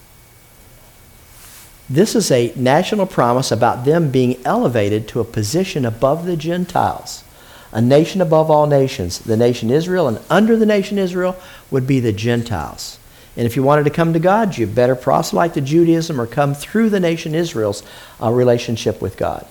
This 1.88 2.14
is 2.14 2.30
a 2.30 2.52
national 2.54 3.06
promise 3.06 3.50
about 3.50 3.84
them 3.84 4.12
being 4.12 4.40
elevated 4.44 5.08
to 5.08 5.20
a 5.20 5.24
position 5.24 5.84
above 5.84 6.24
the 6.24 6.36
Gentiles, 6.36 7.24
a 7.72 7.80
nation 7.80 8.20
above 8.20 8.50
all 8.50 8.66
nations, 8.66 9.20
the 9.20 9.36
nation 9.36 9.70
Israel, 9.70 10.08
and 10.08 10.20
under 10.28 10.56
the 10.56 10.66
nation 10.66 10.98
Israel 10.98 11.36
would 11.70 11.86
be 11.86 12.00
the 12.00 12.12
Gentiles. 12.12 12.98
And 13.36 13.46
if 13.46 13.56
you 13.56 13.62
wanted 13.62 13.84
to 13.84 13.90
come 13.90 14.12
to 14.12 14.18
God, 14.18 14.58
you 14.58 14.66
better 14.66 14.96
proselyte 14.96 15.54
to 15.54 15.60
Judaism 15.60 16.20
or 16.20 16.26
come 16.26 16.52
through 16.52 16.90
the 16.90 17.00
nation 17.00 17.34
Israel's 17.34 17.82
uh, 18.20 18.30
relationship 18.30 19.00
with 19.00 19.16
God. 19.16 19.46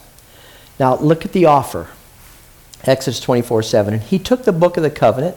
Now, 0.80 0.98
look 0.98 1.26
at 1.26 1.32
the 1.32 1.46
offer. 1.46 1.88
Exodus 2.84 3.20
24 3.20 3.64
7. 3.64 3.94
And 3.94 4.04
he 4.04 4.20
took 4.20 4.44
the 4.44 4.54
book 4.54 4.78
of 4.78 4.84
the 4.84 4.90
covenant 4.90 5.36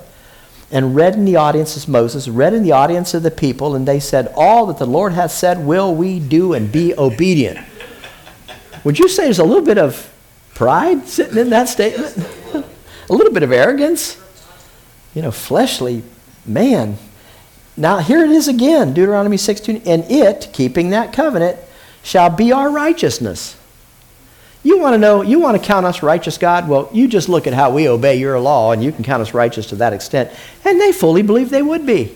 and 0.70 0.94
read 0.94 1.14
in 1.14 1.24
the 1.24 1.36
audience 1.36 1.76
as 1.76 1.86
Moses, 1.86 2.28
read 2.28 2.54
in 2.54 2.62
the 2.62 2.72
audience 2.72 3.14
of 3.14 3.22
the 3.22 3.30
people, 3.30 3.74
and 3.74 3.86
they 3.86 4.00
said, 4.00 4.32
All 4.36 4.66
that 4.66 4.78
the 4.78 4.86
Lord 4.86 5.12
hath 5.12 5.32
said 5.32 5.64
will 5.64 5.94
we 5.94 6.18
do 6.18 6.54
and 6.54 6.72
be 6.72 6.94
obedient. 6.96 7.58
Would 8.84 8.98
you 8.98 9.08
say 9.08 9.24
there's 9.24 9.38
a 9.38 9.44
little 9.44 9.64
bit 9.64 9.78
of 9.78 10.12
pride 10.54 11.06
sitting 11.06 11.38
in 11.38 11.50
that 11.50 11.68
statement? 11.68 12.16
A 13.12 13.14
little 13.14 13.32
bit 13.32 13.42
of 13.42 13.52
arrogance? 13.52 14.18
You 15.14 15.22
know, 15.22 15.30
fleshly 15.30 16.02
man. 16.46 16.96
Now, 17.76 17.98
here 17.98 18.24
it 18.24 18.30
is 18.30 18.48
again 18.48 18.94
Deuteronomy 18.94 19.36
16. 19.36 19.82
And 19.86 20.04
it, 20.10 20.50
keeping 20.52 20.90
that 20.90 21.12
covenant, 21.12 21.58
shall 22.02 22.30
be 22.30 22.52
our 22.52 22.70
righteousness. 22.70 23.56
You 24.64 24.78
want 24.78 24.94
to 24.94 24.98
know, 24.98 25.22
you 25.22 25.40
want 25.40 25.60
to 25.60 25.66
count 25.66 25.86
us 25.86 26.02
righteous, 26.02 26.38
God? 26.38 26.68
Well, 26.68 26.88
you 26.92 27.08
just 27.08 27.28
look 27.28 27.46
at 27.46 27.52
how 27.52 27.70
we 27.70 27.88
obey 27.88 28.16
your 28.16 28.38
law, 28.38 28.72
and 28.72 28.82
you 28.82 28.92
can 28.92 29.02
count 29.02 29.20
us 29.20 29.34
righteous 29.34 29.66
to 29.66 29.76
that 29.76 29.92
extent. 29.92 30.30
And 30.64 30.80
they 30.80 30.92
fully 30.92 31.22
believe 31.22 31.50
they 31.50 31.62
would 31.62 31.84
be. 31.84 32.14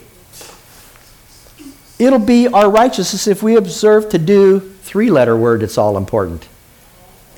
It'll 1.99 2.19
be 2.19 2.47
our 2.47 2.71
righteousness 2.71 3.27
if 3.27 3.43
we 3.43 3.57
observe 3.57 4.11
to 4.11 4.19
do 4.19 4.61
three 4.83 5.11
letter 5.11 5.37
word, 5.37 5.63
it's 5.63 5.77
all 5.77 5.97
important. 5.97 6.49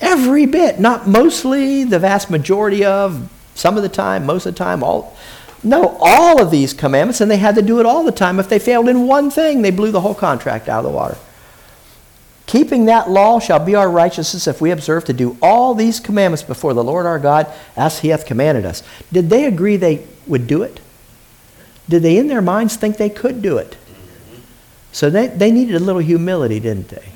Every 0.00 0.46
bit, 0.46 0.78
not 0.78 1.08
mostly, 1.08 1.84
the 1.84 1.98
vast 1.98 2.30
majority 2.30 2.84
of, 2.84 3.30
some 3.58 3.76
of 3.76 3.82
the 3.82 3.88
time, 3.88 4.24
most 4.24 4.46
of 4.46 4.54
the 4.54 4.58
time, 4.58 4.82
all. 4.82 5.16
No, 5.64 5.98
all 6.00 6.40
of 6.40 6.52
these 6.52 6.72
commandments, 6.72 7.20
and 7.20 7.28
they 7.28 7.36
had 7.36 7.56
to 7.56 7.62
do 7.62 7.80
it 7.80 7.86
all 7.86 8.04
the 8.04 8.12
time. 8.12 8.38
If 8.38 8.48
they 8.48 8.60
failed 8.60 8.88
in 8.88 9.08
one 9.08 9.30
thing, 9.30 9.62
they 9.62 9.72
blew 9.72 9.90
the 9.90 10.00
whole 10.00 10.14
contract 10.14 10.68
out 10.68 10.84
of 10.84 10.90
the 10.90 10.96
water. 10.96 11.18
Keeping 12.46 12.86
that 12.86 13.10
law 13.10 13.40
shall 13.40 13.62
be 13.62 13.74
our 13.74 13.90
righteousness 13.90 14.46
if 14.46 14.60
we 14.60 14.70
observe 14.70 15.04
to 15.06 15.12
do 15.12 15.36
all 15.42 15.74
these 15.74 16.00
commandments 16.00 16.42
before 16.42 16.72
the 16.72 16.84
Lord 16.84 17.04
our 17.04 17.18
God 17.18 17.46
as 17.76 17.98
he 17.98 18.08
hath 18.08 18.24
commanded 18.24 18.64
us. 18.64 18.82
Did 19.12 19.28
they 19.28 19.44
agree 19.44 19.76
they 19.76 20.06
would 20.26 20.46
do 20.46 20.62
it? 20.62 20.80
Did 21.88 22.02
they 22.02 22.16
in 22.16 22.28
their 22.28 22.40
minds 22.40 22.76
think 22.76 22.96
they 22.96 23.10
could 23.10 23.42
do 23.42 23.58
it? 23.58 23.76
So 24.92 25.10
they, 25.10 25.26
they 25.26 25.50
needed 25.50 25.74
a 25.74 25.80
little 25.80 26.00
humility, 26.00 26.60
didn't 26.60 26.88
they? 26.88 27.08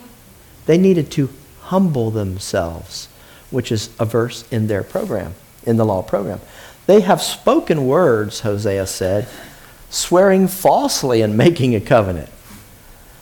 They 0.66 0.78
needed 0.78 1.10
to 1.12 1.30
humble 1.62 2.10
themselves, 2.10 3.08
which 3.50 3.72
is 3.72 3.88
a 3.98 4.04
verse 4.04 4.46
in 4.50 4.66
their 4.66 4.82
program, 4.82 5.34
in 5.64 5.76
the 5.76 5.84
law 5.84 6.02
program. 6.02 6.40
They 6.86 7.00
have 7.00 7.22
spoken 7.22 7.86
words, 7.86 8.40
Hosea 8.40 8.86
said, 8.86 9.28
swearing 9.90 10.48
falsely 10.48 11.22
and 11.22 11.36
making 11.36 11.74
a 11.74 11.80
covenant. 11.80 12.28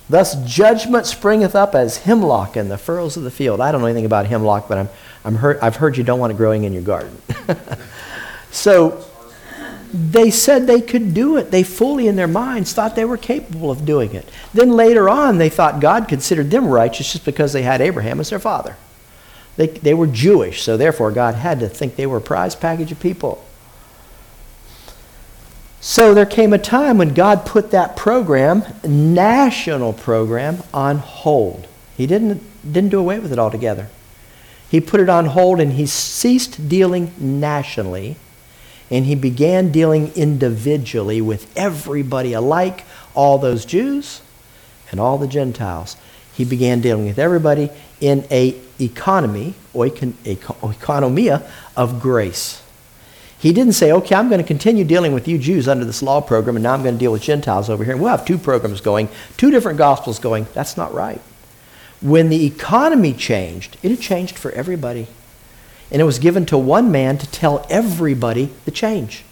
Thus 0.09 0.35
judgment 0.45 1.07
springeth 1.07 1.55
up 1.55 1.75
as 1.75 1.99
hemlock 1.99 2.57
in 2.57 2.69
the 2.69 2.79
furrows 2.79 3.17
of 3.17 3.23
the 3.23 3.31
field. 3.31 3.61
I 3.61 3.71
don't 3.71 3.81
know 3.81 3.87
anything 3.87 4.07
about 4.07 4.27
hemlock, 4.27 4.69
but 4.69 4.79
I'm, 4.79 4.89
I'm 5.25 5.35
heard, 5.37 5.61
I've 5.61 5.77
heard 5.77 5.97
you 5.97 6.03
don't 6.03 6.19
want 6.19 6.33
it 6.33 6.37
growing 6.37 6.65
in 6.65 6.73
your 6.73 6.83
garden. 6.83 7.17
so 8.51 9.05
they 9.93 10.31
said 10.31 10.67
they 10.67 10.81
could 10.81 11.15
do 11.15 11.37
it. 11.37 11.51
They 11.51 11.63
fully, 11.63 12.09
in 12.09 12.17
their 12.17 12.27
minds, 12.27 12.73
thought 12.73 12.97
they 12.97 13.05
were 13.05 13.17
capable 13.17 13.71
of 13.71 13.85
doing 13.85 14.15
it. 14.15 14.29
Then 14.53 14.71
later 14.71 15.09
on, 15.09 15.39
they 15.39 15.49
thought 15.49 15.81
God 15.81 16.09
considered 16.09 16.51
them 16.51 16.67
righteous 16.67 17.13
just 17.13 17.25
because 17.25 17.53
they 17.53 17.63
had 17.63 17.81
Abraham 17.81 18.19
as 18.19 18.31
their 18.31 18.39
father. 18.39 18.77
They, 19.61 19.67
they 19.67 19.93
were 19.93 20.07
Jewish, 20.07 20.63
so 20.63 20.79
therefore 20.79 21.13
God 21.13 21.35
had 21.35 21.61
to 21.61 21.69
think 21.69 21.97
they 21.97 22.07
were 22.07 22.17
a 22.17 22.23
prize 22.23 22.57
package 22.57 22.93
of 22.93 22.99
people. 22.99 23.45
So 25.83 26.15
there 26.15 26.25
came 26.25 26.55
a 26.55 26.59
time 26.59 26.97
when 26.97 27.13
God 27.13 27.45
put 27.45 27.71
that 27.73 27.95
program, 27.95 28.65
national 28.83 29.93
program, 29.93 30.63
on 30.73 30.97
hold. 30.97 31.67
He 31.95 32.07
didn't, 32.07 32.43
didn't 32.73 32.89
do 32.89 32.99
away 32.99 33.19
with 33.19 33.35
it 33.35 33.39
altogether. 33.39 33.91
He 34.71 34.81
put 34.81 34.99
it 34.99 35.11
on 35.11 35.27
hold 35.27 35.61
and 35.61 35.75
he 35.75 35.85
ceased 35.85 36.67
dealing 36.67 37.13
nationally 37.19 38.17
and 38.91 39.05
he 39.05 39.15
began 39.15 39.71
dealing 39.71 40.11
individually 40.15 41.21
with 41.21 41.55
everybody 41.55 42.33
alike, 42.33 42.87
all 43.15 43.37
those 43.37 43.67
Jews 43.67 44.23
and 44.91 44.99
all 44.99 45.19
the 45.19 45.29
Gentiles. 45.29 45.99
He 46.41 46.47
began 46.47 46.81
dealing 46.81 47.05
with 47.05 47.19
everybody 47.19 47.69
in 48.01 48.25
a 48.31 48.59
economy, 48.81 49.53
oikonomia 49.75 51.47
of 51.77 52.01
grace. 52.01 52.63
He 53.39 53.53
didn't 53.53 53.75
say, 53.75 53.93
okay, 53.93 54.15
I'm 54.15 54.31
going 54.31 54.41
to 54.41 54.47
continue 54.47 54.85
dealing 54.85 55.13
with 55.13 55.29
you 55.29 55.37
Jews 55.37 55.69
under 55.69 55.85
this 55.85 56.03
law 56.03 56.23
program, 56.23 56.57
and 56.57 56.63
now 56.63 56.73
I'm 56.73 56.83
going 56.83 56.95
to 56.95 56.99
deal 56.99 57.13
with 57.13 57.21
Gentiles 57.21 57.69
over 57.69 57.85
here. 57.85 57.93
And 57.93 58.01
we'll 58.01 58.11
have 58.11 58.25
two 58.25 58.39
programs 58.39 58.81
going, 58.81 59.11
two 59.37 59.51
different 59.51 59.77
gospels 59.77 60.19
going. 60.19 60.47
That's 60.55 60.79
not 60.79 60.95
right. 60.95 61.21
When 62.01 62.31
the 62.31 62.47
economy 62.47 63.13
changed, 63.13 63.77
it 63.83 63.91
had 63.91 64.01
changed 64.01 64.39
for 64.39 64.51
everybody. 64.53 65.09
And 65.91 66.01
it 66.01 66.07
was 66.07 66.19
given 66.19 66.47
to 66.47 66.57
one 66.57 66.91
man 66.91 67.19
to 67.19 67.31
tell 67.31 67.67
everybody 67.69 68.51
the 68.65 68.71
change. 68.71 69.25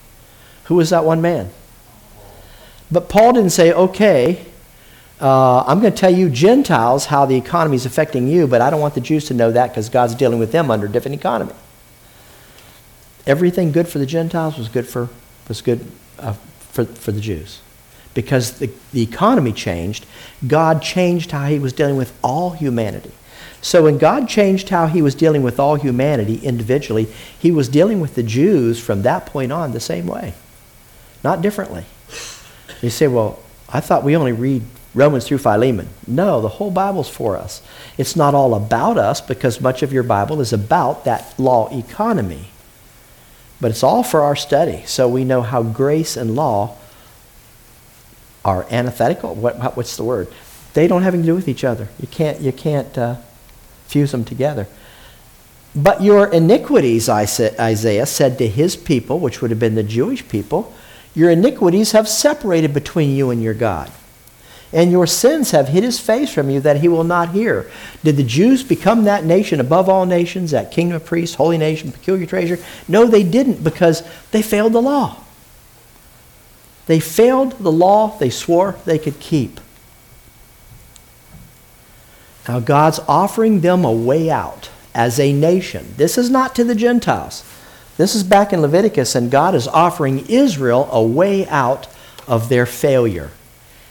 Who 0.65 0.75
was 0.75 0.91
that 0.91 1.07
one 1.07 1.23
man? 1.23 1.53
But 2.91 3.09
Paul 3.09 3.33
didn't 3.33 3.53
say, 3.53 3.73
okay, 3.73 4.45
uh, 5.21 5.65
I'm 5.67 5.81
going 5.81 5.93
to 5.93 5.99
tell 5.99 6.15
you 6.15 6.29
Gentiles 6.31 7.07
how 7.07 7.27
the 7.27 7.37
economy 7.37 7.77
is 7.77 7.87
affecting 7.87 8.29
you, 8.29 8.47
but 8.47 8.61
I 8.61 8.71
don't 8.71 8.81
want 8.81 8.95
the 8.95 9.01
Jews 9.01 9.27
to 9.27 9.35
know 9.35 9.51
that 9.53 9.69
because 9.69 9.89
God's 9.89 10.15
dealing 10.15 10.39
with 10.39 10.53
them 10.53 10.71
under 10.71 10.87
a 10.87 10.91
different 10.91 11.17
economy 11.17 11.55
everything 13.29 13.71
good 13.71 13.87
for 13.87 13.99
the 13.99 14.07
Gentiles 14.07 14.59
was 14.59 14.69
good 14.69 14.89
for, 14.89 15.09
was 15.47 15.61
good, 15.61 15.87
uh, 16.19 16.33
for, 16.33 16.85
for 16.85 17.13
the 17.13 17.21
Jews. 17.21 17.61
Because 18.15 18.59
the, 18.59 18.71
the 18.93 19.03
economy 19.03 19.53
changed, 19.53 20.07
God 20.45 20.83
changed 20.83 21.31
how 21.31 21.47
he 21.47 21.59
was 21.59 21.73
dealing 21.73 21.97
with 21.97 22.19
all 22.25 22.51
humanity. 22.51 23.13
So 23.61 23.85
when 23.85 23.99
God 23.99 24.29
changed 24.29 24.71
how 24.71 24.87
he 24.87 25.03
was 25.03 25.15
dealing 25.15 25.43
with 25.43 25.61
all 25.61 25.75
humanity 25.77 26.37
individually, 26.39 27.07
he 27.39 27.53
was 27.53 27.69
dealing 27.69 28.01
with 28.01 28.15
the 28.15 28.23
Jews 28.23 28.81
from 28.81 29.03
that 29.03 29.27
point 29.27 29.53
on 29.53 29.73
the 29.73 29.81
same 29.81 30.07
way, 30.07 30.33
not 31.23 31.43
differently. 31.43 31.85
You 32.81 32.91
say, 32.91 33.09
well, 33.09 33.41
I 33.69 33.81
thought 33.81 34.05
we 34.05 34.17
only 34.17 34.33
read 34.33 34.63
Romans 34.95 35.27
through 35.27 35.39
Philemon. 35.39 35.89
No, 36.07 36.41
the 36.41 36.49
whole 36.49 36.71
Bible's 36.71 37.09
for 37.09 37.37
us. 37.37 37.63
It's 37.99 38.17
not 38.17 38.35
all 38.35 38.55
about 38.55 38.97
us 38.97 39.21
because 39.21 39.61
much 39.61 39.83
of 39.83 39.93
your 39.93 40.03
Bible 40.03 40.41
is 40.41 40.53
about 40.53 41.05
that 41.05 41.39
law 41.39 41.69
economy. 41.77 42.49
But 43.61 43.71
it's 43.71 43.83
all 43.83 44.03
for 44.03 44.23
our 44.23 44.37
study, 44.37 44.85
so 44.87 45.09
we 45.09 45.25
know 45.25 45.43
how 45.43 45.63
grace 45.63 46.17
and 46.17 46.35
law 46.35 46.77
are 48.45 48.67
antithetical. 48.71 49.35
What, 49.35 49.77
what's 49.77 49.97
the 49.97 50.05
word? 50.05 50.29
They 50.75 50.87
don't 50.87 51.03
have 51.03 51.15
anything 51.15 51.27
to 51.27 51.33
do 51.33 51.35
with 51.35 51.49
each 51.49 51.65
other. 51.65 51.89
You 52.01 52.09
can't, 52.09 52.41
you 52.41 52.53
can't 52.53 52.97
uh, 52.97 53.17
fuse 53.87 54.13
them 54.13 54.25
together. 54.25 54.69
But 55.75 56.03
your 56.03 56.29
iniquities, 56.29 57.09
Isaiah 57.09 58.07
said 58.07 58.39
to 58.39 58.49
his 58.49 58.77
people, 58.77 59.19
which 59.19 59.43
would 59.43 59.51
have 59.51 59.61
been 59.61 59.75
the 59.75 59.83
Jewish 59.83 60.27
people, 60.29 60.73
your 61.15 61.31
iniquities 61.31 61.93
have 61.93 62.09
separated 62.09 62.73
between 62.73 63.15
you 63.15 63.31
and 63.31 63.43
your 63.43 63.55
God 63.55 63.91
and 64.73 64.91
your 64.91 65.07
sins 65.07 65.53
have 65.53 65.69
hid 65.69 65.83
his 65.83 65.99
face 65.99 66.33
from 66.33 66.51
you 66.51 66.61
that 66.61 66.81
he 66.81 66.89
will 66.89 67.05
not 67.05 67.31
hear. 67.31 67.71
Did 68.05 68.17
the 68.17 68.23
Jews 68.23 68.63
become 68.63 69.05
that 69.05 69.25
nation 69.25 69.61
above 69.61 69.89
all 69.89 70.05
nations, 70.05 70.51
that 70.51 70.71
kingdom 70.71 70.97
of 70.97 71.07
priests, 71.07 71.37
holy 71.37 71.57
nation, 71.57 71.91
peculiar 71.91 72.27
treasure? 72.27 72.59
No, 72.87 73.07
they 73.07 73.23
didn't 73.23 73.65
because 73.65 74.03
they 74.31 74.43
failed 74.43 74.75
the 74.75 74.83
law. 74.83 75.17
They 76.87 77.01
failed 77.01 77.53
the 77.53 77.73
law 77.73 78.17
they 78.19 78.31
swore 78.31 78.77
they 78.85 78.99
could 78.99 79.21
keep. 79.21 79.61
Now, 82.47 82.61
God's 82.61 82.99
offering 83.01 83.61
them 83.61 83.85
a 83.85 83.93
way 83.93 84.31
out 84.31 84.71
as 84.95 85.21
a 85.21 85.33
nation. 85.33 85.95
This 85.97 86.17
is 86.17 86.31
not 86.31 86.55
to 86.55 86.65
the 86.65 86.75
Gentiles. 86.75 87.45
This 87.99 88.15
is 88.15 88.23
back 88.23 88.53
in 88.53 88.63
Leviticus, 88.63 89.15
and 89.15 89.31
God 89.31 89.55
is 89.55 89.69
offering 89.69 90.27
Israel 90.29 90.89
a 90.91 91.03
way 91.03 91.47
out 91.49 91.89
of 92.27 92.49
their 92.49 92.65
failure 92.65 93.31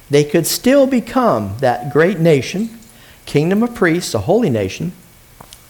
they 0.10 0.24
could 0.24 0.48
still 0.48 0.88
become 0.88 1.58
that 1.60 1.92
great 1.92 2.20
nation, 2.20 2.80
kingdom 3.26 3.64
of 3.64 3.76
priests, 3.76 4.14
a 4.14 4.20
holy 4.20 4.50
nation, 4.50 4.94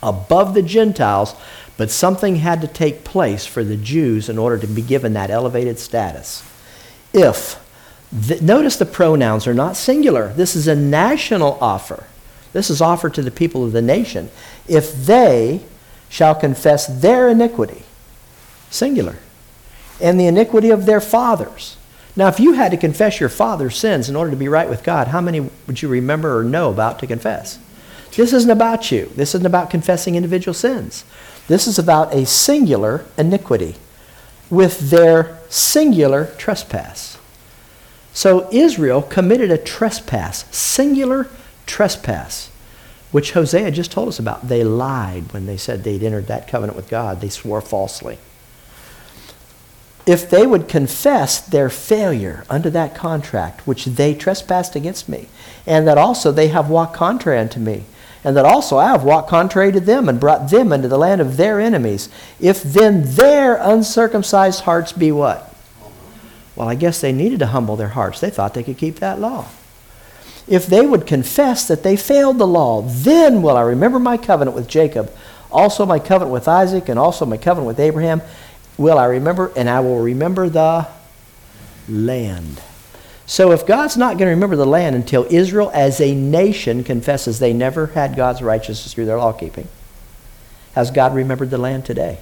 above 0.01 0.53
the 0.53 0.61
Gentiles, 0.61 1.35
but 1.75 1.91
something 1.91 2.37
had 2.37 2.61
to 2.61 2.67
take 2.67 3.03
place 3.03 3.45
for 3.45 3.63
the 3.63 3.77
Jews 3.77 4.29
in 4.29 4.37
order 4.37 4.57
to 4.57 4.67
be 4.67 4.81
given 4.81 5.13
that 5.13 5.29
elevated 5.29 5.79
status. 5.79 6.43
If, 7.13 7.59
notice 8.41 8.77
the 8.77 8.85
pronouns 8.85 9.47
are 9.47 9.53
not 9.53 9.75
singular, 9.75 10.33
this 10.33 10.55
is 10.55 10.67
a 10.67 10.75
national 10.75 11.57
offer. 11.61 12.05
This 12.53 12.69
is 12.69 12.81
offered 12.81 13.13
to 13.15 13.21
the 13.21 13.31
people 13.31 13.63
of 13.63 13.71
the 13.71 13.81
nation. 13.81 14.29
If 14.67 14.93
they 15.05 15.61
shall 16.09 16.35
confess 16.35 16.87
their 16.87 17.27
iniquity, 17.29 17.83
singular, 18.69 19.17
and 20.01 20.19
the 20.19 20.27
iniquity 20.27 20.69
of 20.69 20.85
their 20.85 21.01
fathers. 21.01 21.77
Now, 22.17 22.27
if 22.27 22.39
you 22.39 22.53
had 22.53 22.71
to 22.71 22.77
confess 22.77 23.19
your 23.19 23.29
father's 23.29 23.77
sins 23.77 24.09
in 24.09 24.15
order 24.15 24.31
to 24.31 24.37
be 24.37 24.49
right 24.49 24.67
with 24.67 24.83
God, 24.83 25.09
how 25.09 25.21
many 25.21 25.49
would 25.67 25.81
you 25.83 25.87
remember 25.87 26.39
or 26.39 26.43
know 26.43 26.71
about 26.71 26.97
to 26.99 27.07
confess? 27.07 27.59
This 28.15 28.33
isn't 28.33 28.49
about 28.49 28.91
you. 28.91 29.11
This 29.15 29.35
isn't 29.35 29.45
about 29.45 29.69
confessing 29.69 30.15
individual 30.15 30.55
sins. 30.55 31.05
This 31.47 31.67
is 31.67 31.77
about 31.77 32.13
a 32.15 32.25
singular 32.25 33.05
iniquity 33.17 33.75
with 34.49 34.89
their 34.89 35.37
singular 35.49 36.33
trespass. 36.39 37.19
So 38.13 38.49
Israel 38.51 39.03
committed 39.03 39.51
a 39.51 39.57
trespass, 39.59 40.45
singular 40.55 41.29
trespass, 41.67 42.49
which 43.11 43.33
Hosea 43.33 43.69
just 43.69 43.91
told 43.91 44.07
us 44.07 44.17
about. 44.17 44.47
They 44.47 44.63
lied 44.63 45.31
when 45.33 45.45
they 45.45 45.57
said 45.57 45.83
they'd 45.83 46.01
entered 46.01 46.25
that 46.25 46.47
covenant 46.47 46.75
with 46.75 46.89
God, 46.89 47.21
they 47.21 47.29
swore 47.29 47.61
falsely. 47.61 48.17
If 50.07 50.29
they 50.29 50.47
would 50.47 50.69
confess 50.69 51.41
their 51.41 51.69
failure 51.69 52.45
under 52.49 52.69
that 52.69 52.95
contract, 52.95 53.67
which 53.67 53.85
they 53.85 54.15
trespassed 54.15 54.73
against 54.73 55.09
me, 55.09 55.27
and 55.67 55.85
that 55.85 55.97
also 55.97 56.31
they 56.31 56.47
have 56.47 56.69
walked 56.69 56.95
contrary 56.95 57.39
unto 57.39 57.59
me, 57.59 57.83
and 58.23 58.35
that 58.37 58.45
also 58.45 58.77
I 58.77 58.87
have 58.87 59.03
walked 59.03 59.29
contrary 59.29 59.73
to 59.73 59.81
them 59.81 60.07
and 60.07 60.19
brought 60.19 60.49
them 60.49 60.71
into 60.71 60.87
the 60.87 60.97
land 60.97 61.19
of 61.19 61.35
their 61.35 61.59
enemies. 61.59 62.07
If 62.39 62.63
then 62.63 63.03
their 63.15 63.57
uncircumcised 63.57 64.61
hearts 64.61 64.93
be 64.93 65.11
what? 65.11 65.53
Well, 66.55 66.69
I 66.69 66.75
guess 66.75 67.01
they 67.01 67.11
needed 67.11 67.39
to 67.39 67.47
humble 67.47 67.75
their 67.75 67.89
hearts. 67.89 68.21
They 68.21 68.29
thought 68.29 68.53
they 68.53 68.63
could 68.63 68.77
keep 68.77 68.99
that 68.99 69.19
law. 69.19 69.47
If 70.47 70.65
they 70.67 70.85
would 70.85 71.05
confess 71.05 71.67
that 71.67 71.83
they 71.83 71.97
failed 71.97 72.37
the 72.37 72.47
law, 72.47 72.81
then 72.81 73.41
will 73.41 73.57
I 73.57 73.61
remember 73.61 73.99
my 73.99 74.15
covenant 74.15 74.55
with 74.55 74.69
Jacob, 74.69 75.11
also 75.51 75.85
my 75.85 75.99
covenant 75.99 76.31
with 76.31 76.47
Isaac, 76.47 76.87
and 76.87 76.97
also 76.97 77.25
my 77.25 77.37
covenant 77.37 77.67
with 77.67 77.79
Abraham. 77.79 78.21
Will 78.77 78.99
I 78.99 79.05
remember, 79.05 79.51
and 79.55 79.69
I 79.69 79.79
will 79.79 79.99
remember 79.99 80.49
the 80.49 80.87
land. 81.89 82.61
So 83.25 83.51
if 83.51 83.65
God's 83.65 83.97
not 83.97 84.17
going 84.17 84.27
to 84.27 84.35
remember 84.35 84.55
the 84.55 84.65
land 84.65 84.95
until 84.95 85.27
Israel 85.29 85.69
as 85.73 85.99
a 85.99 86.15
nation 86.15 86.83
confesses 86.83 87.39
they 87.39 87.53
never 87.53 87.87
had 87.87 88.15
God's 88.15 88.41
righteousness 88.41 88.93
through 88.93 89.05
their 89.05 89.17
law 89.17 89.33
keeping, 89.33 89.67
has 90.75 90.91
God 90.91 91.13
remembered 91.13 91.49
the 91.49 91.57
land 91.57 91.85
today? 91.85 92.19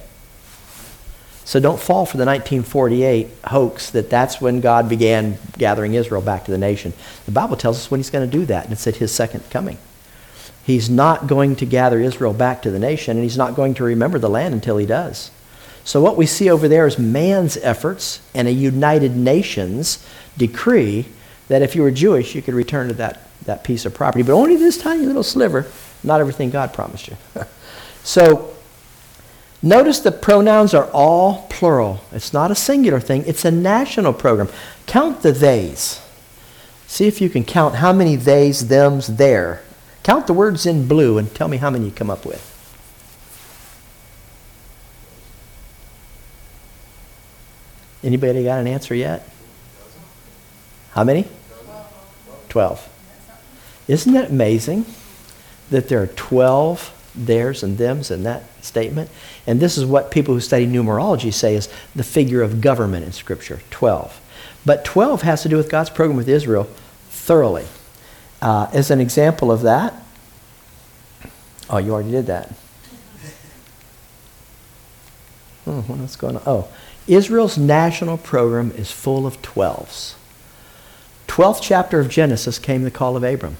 So 1.44 1.60
don't 1.60 1.78
fall 1.78 2.06
for 2.06 2.16
the 2.16 2.24
1948 2.24 3.28
hoax 3.44 3.90
that 3.90 4.10
that's 4.10 4.40
when 4.40 4.60
God 4.60 4.88
began 4.88 5.38
gathering 5.56 5.94
Israel 5.94 6.20
back 6.20 6.44
to 6.46 6.50
the 6.50 6.58
nation. 6.58 6.92
The 7.24 7.30
Bible 7.30 7.56
tells 7.56 7.76
us 7.76 7.88
when 7.88 8.00
he's 8.00 8.10
going 8.10 8.28
to 8.28 8.38
do 8.38 8.44
that, 8.46 8.64
and 8.64 8.72
it's 8.72 8.86
at 8.88 8.96
his 8.96 9.12
second 9.12 9.48
coming. 9.48 9.78
He's 10.64 10.90
not 10.90 11.28
going 11.28 11.54
to 11.56 11.66
gather 11.66 12.00
Israel 12.00 12.32
back 12.32 12.62
to 12.62 12.72
the 12.72 12.80
nation, 12.80 13.16
and 13.16 13.22
he's 13.22 13.36
not 13.38 13.54
going 13.54 13.74
to 13.74 13.84
remember 13.84 14.18
the 14.18 14.28
land 14.28 14.54
until 14.54 14.76
he 14.76 14.86
does. 14.86 15.30
So 15.86 16.00
what 16.00 16.16
we 16.16 16.26
see 16.26 16.50
over 16.50 16.66
there 16.66 16.84
is 16.88 16.98
man's 16.98 17.56
efforts 17.58 18.20
and 18.34 18.48
a 18.48 18.52
United 18.52 19.16
Nations 19.16 20.04
decree 20.36 21.06
that 21.46 21.62
if 21.62 21.76
you 21.76 21.82
were 21.82 21.92
Jewish, 21.92 22.34
you 22.34 22.42
could 22.42 22.54
return 22.54 22.88
to 22.88 22.94
that, 22.94 23.28
that 23.44 23.62
piece 23.62 23.86
of 23.86 23.94
property, 23.94 24.24
but 24.24 24.32
only 24.32 24.56
this 24.56 24.78
tiny 24.78 25.06
little 25.06 25.22
sliver, 25.22 25.64
not 26.02 26.20
everything 26.20 26.50
God 26.50 26.74
promised 26.74 27.06
you. 27.06 27.16
so 28.02 28.52
notice 29.62 30.00
the 30.00 30.10
pronouns 30.10 30.74
are 30.74 30.90
all 30.90 31.46
plural. 31.50 32.00
It's 32.10 32.32
not 32.32 32.50
a 32.50 32.56
singular 32.56 32.98
thing, 32.98 33.22
it's 33.24 33.44
a 33.44 33.52
national 33.52 34.12
program. 34.12 34.48
Count 34.86 35.22
the 35.22 35.32
theys. 35.32 36.00
See 36.88 37.06
if 37.06 37.20
you 37.20 37.30
can 37.30 37.44
count 37.44 37.76
how 37.76 37.92
many 37.92 38.16
theys, 38.16 38.64
thems, 38.64 39.06
there. 39.06 39.62
Count 40.02 40.26
the 40.26 40.32
words 40.32 40.66
in 40.66 40.88
blue 40.88 41.16
and 41.16 41.32
tell 41.32 41.46
me 41.46 41.58
how 41.58 41.70
many 41.70 41.84
you 41.84 41.90
come 41.92 42.10
up 42.10 42.26
with. 42.26 42.55
Anybody 48.06 48.44
got 48.44 48.60
an 48.60 48.68
answer 48.68 48.94
yet? 48.94 49.28
How 50.92 51.02
many? 51.02 51.26
12. 52.48 52.88
Isn't 53.88 54.12
that 54.12 54.30
amazing 54.30 54.86
that 55.70 55.88
there 55.88 56.00
are 56.00 56.06
12 56.06 56.92
theirs 57.16 57.64
and 57.64 57.76
thems 57.76 58.12
in 58.12 58.22
that 58.22 58.44
statement? 58.64 59.10
And 59.44 59.58
this 59.58 59.76
is 59.76 59.84
what 59.84 60.12
people 60.12 60.34
who 60.34 60.40
study 60.40 60.68
numerology 60.68 61.34
say 61.34 61.56
is 61.56 61.68
the 61.96 62.04
figure 62.04 62.42
of 62.42 62.60
government 62.60 63.04
in 63.04 63.10
Scripture 63.10 63.60
12. 63.70 64.20
But 64.64 64.84
12 64.84 65.22
has 65.22 65.42
to 65.42 65.48
do 65.48 65.56
with 65.56 65.68
God's 65.68 65.90
program 65.90 66.16
with 66.16 66.28
Israel 66.28 66.68
thoroughly. 67.10 67.66
Uh, 68.40 68.70
as 68.72 68.92
an 68.92 69.00
example 69.00 69.50
of 69.50 69.62
that, 69.62 69.92
oh, 71.68 71.78
you 71.78 71.92
already 71.92 72.12
did 72.12 72.26
that. 72.26 72.54
Oh, 75.66 75.80
what's 75.88 76.14
going 76.14 76.36
on? 76.36 76.42
Oh, 76.46 76.68
Israel's 77.06 77.56
national 77.56 78.18
program 78.18 78.72
is 78.72 78.90
full 78.90 79.26
of 79.26 79.40
12s. 79.42 80.14
12th 81.28 81.60
chapter 81.62 82.00
of 82.00 82.08
Genesis 82.08 82.58
came 82.58 82.82
the 82.82 82.90
call 82.90 83.16
of 83.16 83.22
Abram. 83.22 83.56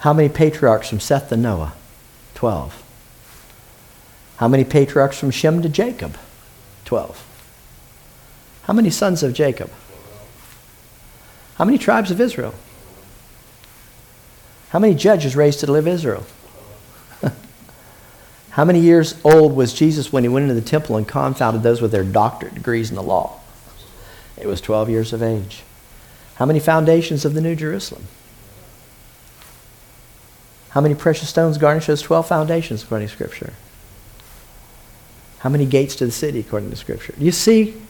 How 0.00 0.12
many 0.12 0.28
patriarchs 0.28 0.88
from 0.88 1.00
Seth 1.00 1.28
to 1.30 1.36
Noah? 1.36 1.72
12. 2.34 2.84
How 4.36 4.46
many 4.46 4.64
patriarchs 4.64 5.18
from 5.18 5.32
Shem 5.32 5.60
to 5.62 5.68
Jacob? 5.68 6.16
12. 6.84 7.24
How 8.62 8.72
many 8.72 8.90
sons 8.90 9.24
of 9.24 9.32
Jacob? 9.32 9.70
How 11.56 11.64
many 11.64 11.78
tribes 11.78 12.12
of 12.12 12.20
Israel? 12.20 12.54
How 14.68 14.78
many 14.78 14.94
judges 14.94 15.34
raised 15.34 15.58
to 15.60 15.66
deliver 15.66 15.88
Israel? 15.88 16.24
How 18.58 18.64
many 18.64 18.80
years 18.80 19.14
old 19.22 19.54
was 19.54 19.72
Jesus 19.72 20.12
when 20.12 20.24
he 20.24 20.28
went 20.28 20.42
into 20.42 20.60
the 20.60 20.60
temple 20.60 20.96
and 20.96 21.06
confounded 21.06 21.62
those 21.62 21.80
with 21.80 21.92
their 21.92 22.02
doctorate 22.02 22.56
degrees 22.56 22.90
in 22.90 22.96
the 22.96 23.04
law? 23.04 23.38
It 24.36 24.48
was 24.48 24.60
12 24.60 24.90
years 24.90 25.12
of 25.12 25.22
age. 25.22 25.62
How 26.34 26.44
many 26.44 26.58
foundations 26.58 27.24
of 27.24 27.34
the 27.34 27.40
New 27.40 27.54
Jerusalem? 27.54 28.08
How 30.70 30.80
many 30.80 30.96
precious 30.96 31.28
stones 31.28 31.56
garnish 31.56 31.86
those 31.86 32.02
12 32.02 32.26
foundations 32.26 32.82
according 32.82 33.06
to 33.06 33.14
Scripture? 33.14 33.52
How 35.38 35.50
many 35.50 35.64
gates 35.64 35.94
to 35.94 36.06
the 36.06 36.10
city 36.10 36.40
according 36.40 36.70
to 36.70 36.76
Scripture? 36.76 37.14
Do 37.16 37.24
You 37.24 37.30
see 37.30 37.80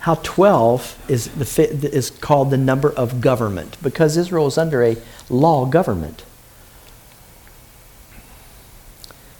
how 0.00 0.16
12 0.24 1.04
is, 1.08 1.28
the, 1.28 1.94
is 1.94 2.10
called 2.10 2.50
the 2.50 2.56
number 2.56 2.90
of 2.90 3.20
government 3.20 3.76
because 3.80 4.16
Israel 4.16 4.48
is 4.48 4.58
under 4.58 4.82
a 4.82 4.96
law 5.30 5.64
government. 5.64 6.24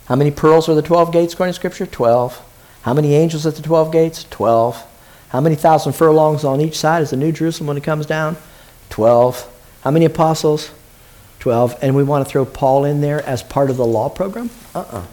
How 0.06 0.16
many 0.16 0.30
pearls 0.30 0.68
are 0.68 0.74
the 0.74 0.82
12 0.82 1.12
gates 1.12 1.34
according 1.34 1.52
to 1.52 1.58
Scripture? 1.58 1.86
12. 1.86 2.42
How 2.82 2.94
many 2.94 3.14
angels 3.14 3.46
at 3.46 3.56
the 3.56 3.62
12 3.62 3.92
gates? 3.92 4.24
12. 4.30 4.84
How 5.30 5.40
many 5.40 5.56
thousand 5.56 5.92
furlongs 5.92 6.44
on 6.44 6.60
each 6.60 6.78
side 6.78 7.02
is 7.02 7.10
the 7.10 7.16
New 7.16 7.32
Jerusalem 7.32 7.66
when 7.66 7.76
it 7.76 7.84
comes 7.84 8.06
down? 8.06 8.36
Twelve. 8.88 9.46
How 9.82 9.90
many 9.90 10.04
apostles? 10.04 10.70
Twelve. 11.40 11.76
And 11.82 11.96
we 11.96 12.04
want 12.04 12.24
to 12.24 12.30
throw 12.30 12.44
Paul 12.44 12.84
in 12.84 13.00
there 13.00 13.22
as 13.26 13.42
part 13.42 13.68
of 13.68 13.76
the 13.76 13.84
law 13.84 14.08
program? 14.08 14.50
Uh-uh. 14.74 15.04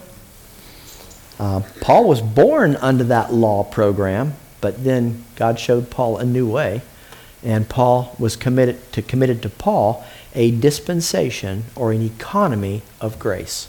Uh, 1.40 1.62
Paul 1.82 2.08
was 2.08 2.22
born 2.22 2.76
under 2.78 3.04
that 3.06 3.34
law 3.34 3.64
program, 3.64 4.36
but 4.62 4.84
then 4.84 5.26
God 5.36 5.60
showed 5.60 5.90
Paul 5.90 6.18
a 6.18 6.26
new 6.26 6.50
way, 6.50 6.84
and 7.44 7.68
Paul 7.68 8.16
was 8.20 8.36
committed 8.36 8.92
to 8.94 9.02
committed 9.02 9.42
to 9.42 9.50
Paul 9.50 10.06
a 10.36 10.52
dispensation 10.52 11.66
or 11.76 11.92
an 11.92 12.02
economy 12.02 12.84
of 13.02 13.18
grace 13.20 13.68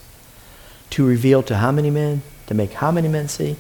to 0.94 1.04
reveal 1.04 1.42
to 1.42 1.56
how 1.56 1.72
many 1.72 1.90
men, 1.90 2.22
to 2.46 2.54
make 2.54 2.72
how 2.74 2.92
many 2.92 3.08
men 3.08 3.26
see, 3.28 3.56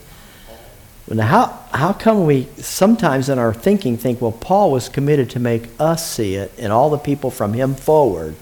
now, 1.10 1.26
how, 1.26 1.46
how 1.72 1.92
come 1.92 2.24
we 2.24 2.48
sometimes 2.56 3.28
in 3.28 3.38
our 3.38 3.52
thinking 3.52 3.96
think, 3.98 4.20
well, 4.22 4.32
Paul 4.32 4.70
was 4.70 4.88
committed 4.88 5.30
to 5.30 5.40
make 5.40 5.68
us 5.78 6.08
see 6.08 6.34
it 6.36 6.52
and 6.58 6.72
all 6.72 6.88
the 6.90 6.98
people 6.98 7.30
from 7.30 7.52
him 7.52 7.74
forward, 7.74 8.36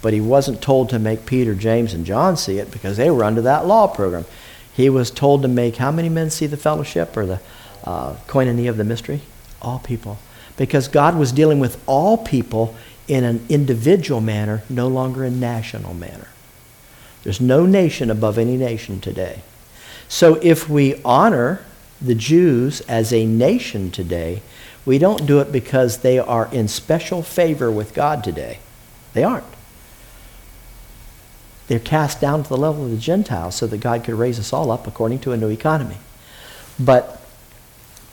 but 0.00 0.14
he 0.14 0.20
wasn't 0.20 0.62
told 0.62 0.88
to 0.90 0.98
make 0.98 1.26
Peter, 1.26 1.54
James, 1.54 1.92
and 1.92 2.06
John 2.06 2.36
see 2.36 2.58
it 2.58 2.70
because 2.70 2.96
they 2.96 3.10
were 3.10 3.24
under 3.24 3.42
that 3.42 3.66
law 3.66 3.86
program. 3.86 4.24
He 4.72 4.88
was 4.88 5.10
told 5.10 5.42
to 5.42 5.48
make 5.48 5.76
how 5.76 5.90
many 5.90 6.08
men 6.08 6.30
see 6.30 6.46
the 6.46 6.56
fellowship 6.56 7.16
or 7.16 7.26
the 7.26 7.40
uh, 7.84 8.14
koinonia 8.26 8.70
of 8.70 8.76
the 8.76 8.84
mystery? 8.84 9.22
All 9.60 9.78
people. 9.80 10.18
Because 10.56 10.88
God 10.88 11.16
was 11.16 11.32
dealing 11.32 11.58
with 11.58 11.82
all 11.86 12.16
people 12.16 12.74
in 13.08 13.24
an 13.24 13.44
individual 13.48 14.20
manner, 14.20 14.62
no 14.70 14.88
longer 14.88 15.24
a 15.24 15.30
national 15.30 15.94
manner. 15.94 16.28
There's 17.26 17.40
no 17.40 17.66
nation 17.66 18.08
above 18.08 18.38
any 18.38 18.56
nation 18.56 19.00
today. 19.00 19.40
So 20.06 20.36
if 20.42 20.68
we 20.68 21.02
honor 21.04 21.60
the 22.00 22.14
Jews 22.14 22.82
as 22.82 23.12
a 23.12 23.26
nation 23.26 23.90
today, 23.90 24.42
we 24.84 24.98
don't 24.98 25.26
do 25.26 25.40
it 25.40 25.50
because 25.50 26.02
they 26.02 26.20
are 26.20 26.48
in 26.52 26.68
special 26.68 27.24
favor 27.24 27.68
with 27.68 27.94
God 27.94 28.22
today. 28.22 28.60
They 29.12 29.24
aren't. 29.24 29.42
They're 31.66 31.80
cast 31.80 32.20
down 32.20 32.44
to 32.44 32.48
the 32.48 32.56
level 32.56 32.84
of 32.84 32.92
the 32.92 32.96
Gentiles 32.96 33.56
so 33.56 33.66
that 33.66 33.78
God 33.78 34.04
could 34.04 34.14
raise 34.14 34.38
us 34.38 34.52
all 34.52 34.70
up 34.70 34.86
according 34.86 35.18
to 35.22 35.32
a 35.32 35.36
new 35.36 35.50
economy. 35.50 35.98
But 36.78 37.20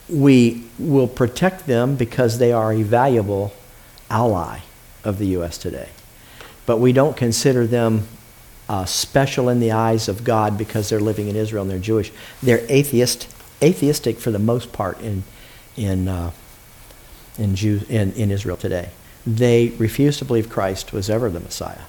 we 0.10 0.64
will 0.80 1.08
protect 1.08 1.68
them 1.68 1.98
because 1.98 2.40
they 2.40 2.52
are 2.52 2.74
a 2.74 2.82
valuable 2.82 3.54
ally 4.10 4.62
of 5.04 5.20
the 5.20 5.28
U.S. 5.28 5.60
today. 5.60 5.90
But 6.66 6.78
we 6.78 6.94
don't 6.94 7.16
consider 7.16 7.68
them 7.68 8.08
uh, 8.70 8.86
special 8.86 9.50
in 9.50 9.60
the 9.60 9.72
eyes 9.72 10.08
of 10.08 10.24
God 10.24 10.58
because 10.58 10.90
they're 10.90 11.00
living 11.00 11.28
in 11.28 11.36
Israel 11.36 11.64
and 11.64 11.72
they're 11.72 11.80
Jewish. 11.80 12.12
They're 12.42 12.66
atheist 12.70 13.28
atheistic 13.62 14.20
for 14.20 14.30
the 14.30 14.40
most 14.40 14.74
part 14.74 15.00
in, 15.00 15.24
in, 15.78 16.08
uh, 16.08 16.32
in, 17.38 17.56
Jew, 17.56 17.82
in, 17.88 18.12
in 18.14 18.30
Israel 18.30 18.58
today. 18.58 18.90
They 19.26 19.70
refuse 19.70 20.18
to 20.18 20.26
believe 20.26 20.50
Christ 20.50 20.92
was 20.92 21.10
ever 21.10 21.30
the 21.30 21.40
Messiah. 21.40 21.84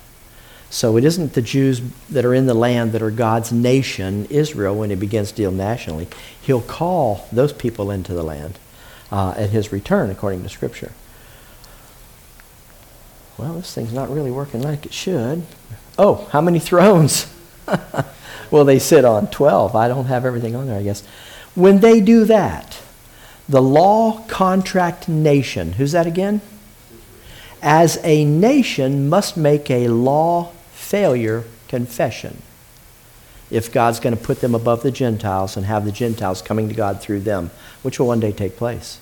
So 0.70 0.97
it 0.97 1.05
isn't 1.05 1.35
the 1.35 1.43
Jews 1.43 1.83
that 2.11 2.25
are 2.25 2.35
in 2.35 2.47
the 2.47 2.55
land 2.55 2.93
that 2.93 3.03
are 3.03 3.11
God's 3.11 3.53
nation, 3.53 4.27
Israel, 4.27 4.75
when 4.75 4.91
he 4.91 4.97
begins 4.97 5.31
to 5.31 5.37
deal 5.37 5.53
nationally. 5.53 6.09
He'll 6.41 6.61
call 6.61 7.29
those 7.31 7.53
people 7.53 7.91
into 7.91 8.12
the 8.12 8.22
land 8.22 8.59
uh, 9.12 9.35
at 9.37 9.51
his 9.51 9.72
return, 9.72 10.11
according 10.11 10.43
to 10.43 10.49
Scripture. 10.49 10.93
Well, 13.37 13.55
this 13.55 13.75
thing's 13.75 13.93
not 13.93 14.11
really 14.11 14.31
working 14.31 14.62
like 14.62 14.87
it 14.87 14.93
should. 14.93 15.45
Oh, 15.99 16.29
how 16.33 16.41
many 16.41 16.59
thrones? 16.59 17.33
well, 18.51 18.65
they 18.65 18.79
sit 18.79 19.05
on 19.05 19.29
12. 19.29 19.77
I 19.77 19.89
don't 19.89 20.07
have 20.07 20.25
everything 20.25 20.57
on 20.57 20.67
there, 20.67 20.79
I 20.79 20.83
guess. 20.83 21.05
When 21.55 21.81
they 21.81 22.01
do 22.01 22.25
that, 22.25 22.81
the 23.49 23.63
law 23.63 24.23
contract 24.27 25.09
nation, 25.09 25.75
who's 25.75 25.93
that 25.93 26.07
again? 26.07 26.41
As 27.63 27.99
a 28.03 28.25
nation 28.25 29.09
must 29.09 29.37
make 29.37 29.71
a 29.71 29.89
law 29.89 30.53
failure 30.73 31.45
confession 31.69 32.43
if 33.51 33.73
God's 33.73 34.01
going 34.01 34.17
to 34.17 34.23
put 34.23 34.41
them 34.41 34.55
above 34.55 34.83
the 34.83 34.91
Gentiles 34.91 35.57
and 35.57 35.67
have 35.67 35.85
the 35.85 35.93
Gentiles 35.93 36.43
coming 36.43 36.69
to 36.69 36.75
God 36.75 37.01
through 37.01 37.21
them, 37.21 37.51
which 37.83 37.99
will 37.99 38.07
one 38.07 38.21
day 38.21 38.33
take 38.33 38.57
place. 38.57 38.99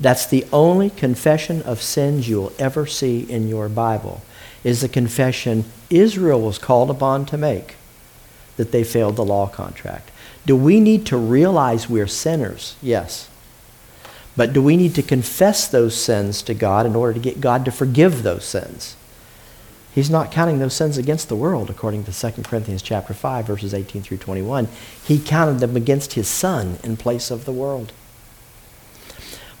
That's 0.00 0.26
the 0.26 0.46
only 0.52 0.90
confession 0.90 1.62
of 1.62 1.82
sins 1.82 2.28
you'll 2.28 2.52
ever 2.58 2.86
see 2.86 3.20
in 3.20 3.48
your 3.48 3.68
Bible, 3.68 4.22
is 4.64 4.80
the 4.80 4.88
confession 4.88 5.64
Israel 5.90 6.40
was 6.40 6.58
called 6.58 6.90
upon 6.90 7.26
to 7.26 7.38
make 7.38 7.76
that 8.56 8.72
they 8.72 8.84
failed 8.84 9.16
the 9.16 9.24
law 9.24 9.46
contract. 9.46 10.10
Do 10.44 10.56
we 10.56 10.80
need 10.80 11.06
to 11.06 11.16
realize 11.16 11.88
we're 11.88 12.06
sinners? 12.06 12.76
Yes. 12.82 13.28
But 14.36 14.52
do 14.52 14.62
we 14.62 14.76
need 14.76 14.94
to 14.94 15.02
confess 15.02 15.66
those 15.66 15.96
sins 15.96 16.42
to 16.42 16.54
God 16.54 16.86
in 16.86 16.94
order 16.94 17.14
to 17.14 17.20
get 17.20 17.40
God 17.40 17.64
to 17.64 17.72
forgive 17.72 18.22
those 18.22 18.44
sins? 18.44 18.96
He's 19.94 20.10
not 20.10 20.30
counting 20.30 20.58
those 20.58 20.74
sins 20.74 20.96
against 20.96 21.28
the 21.28 21.36
world, 21.36 21.70
according 21.70 22.04
to 22.04 22.12
2 22.12 22.42
Corinthians 22.42 22.82
chapter 22.82 23.14
5, 23.14 23.46
verses 23.46 23.74
18 23.74 24.02
through 24.02 24.18
21. 24.18 24.68
He 25.02 25.18
counted 25.18 25.58
them 25.58 25.76
against 25.76 26.12
his 26.12 26.28
son 26.28 26.78
in 26.84 26.96
place 26.96 27.32
of 27.32 27.44
the 27.44 27.52
world. 27.52 27.92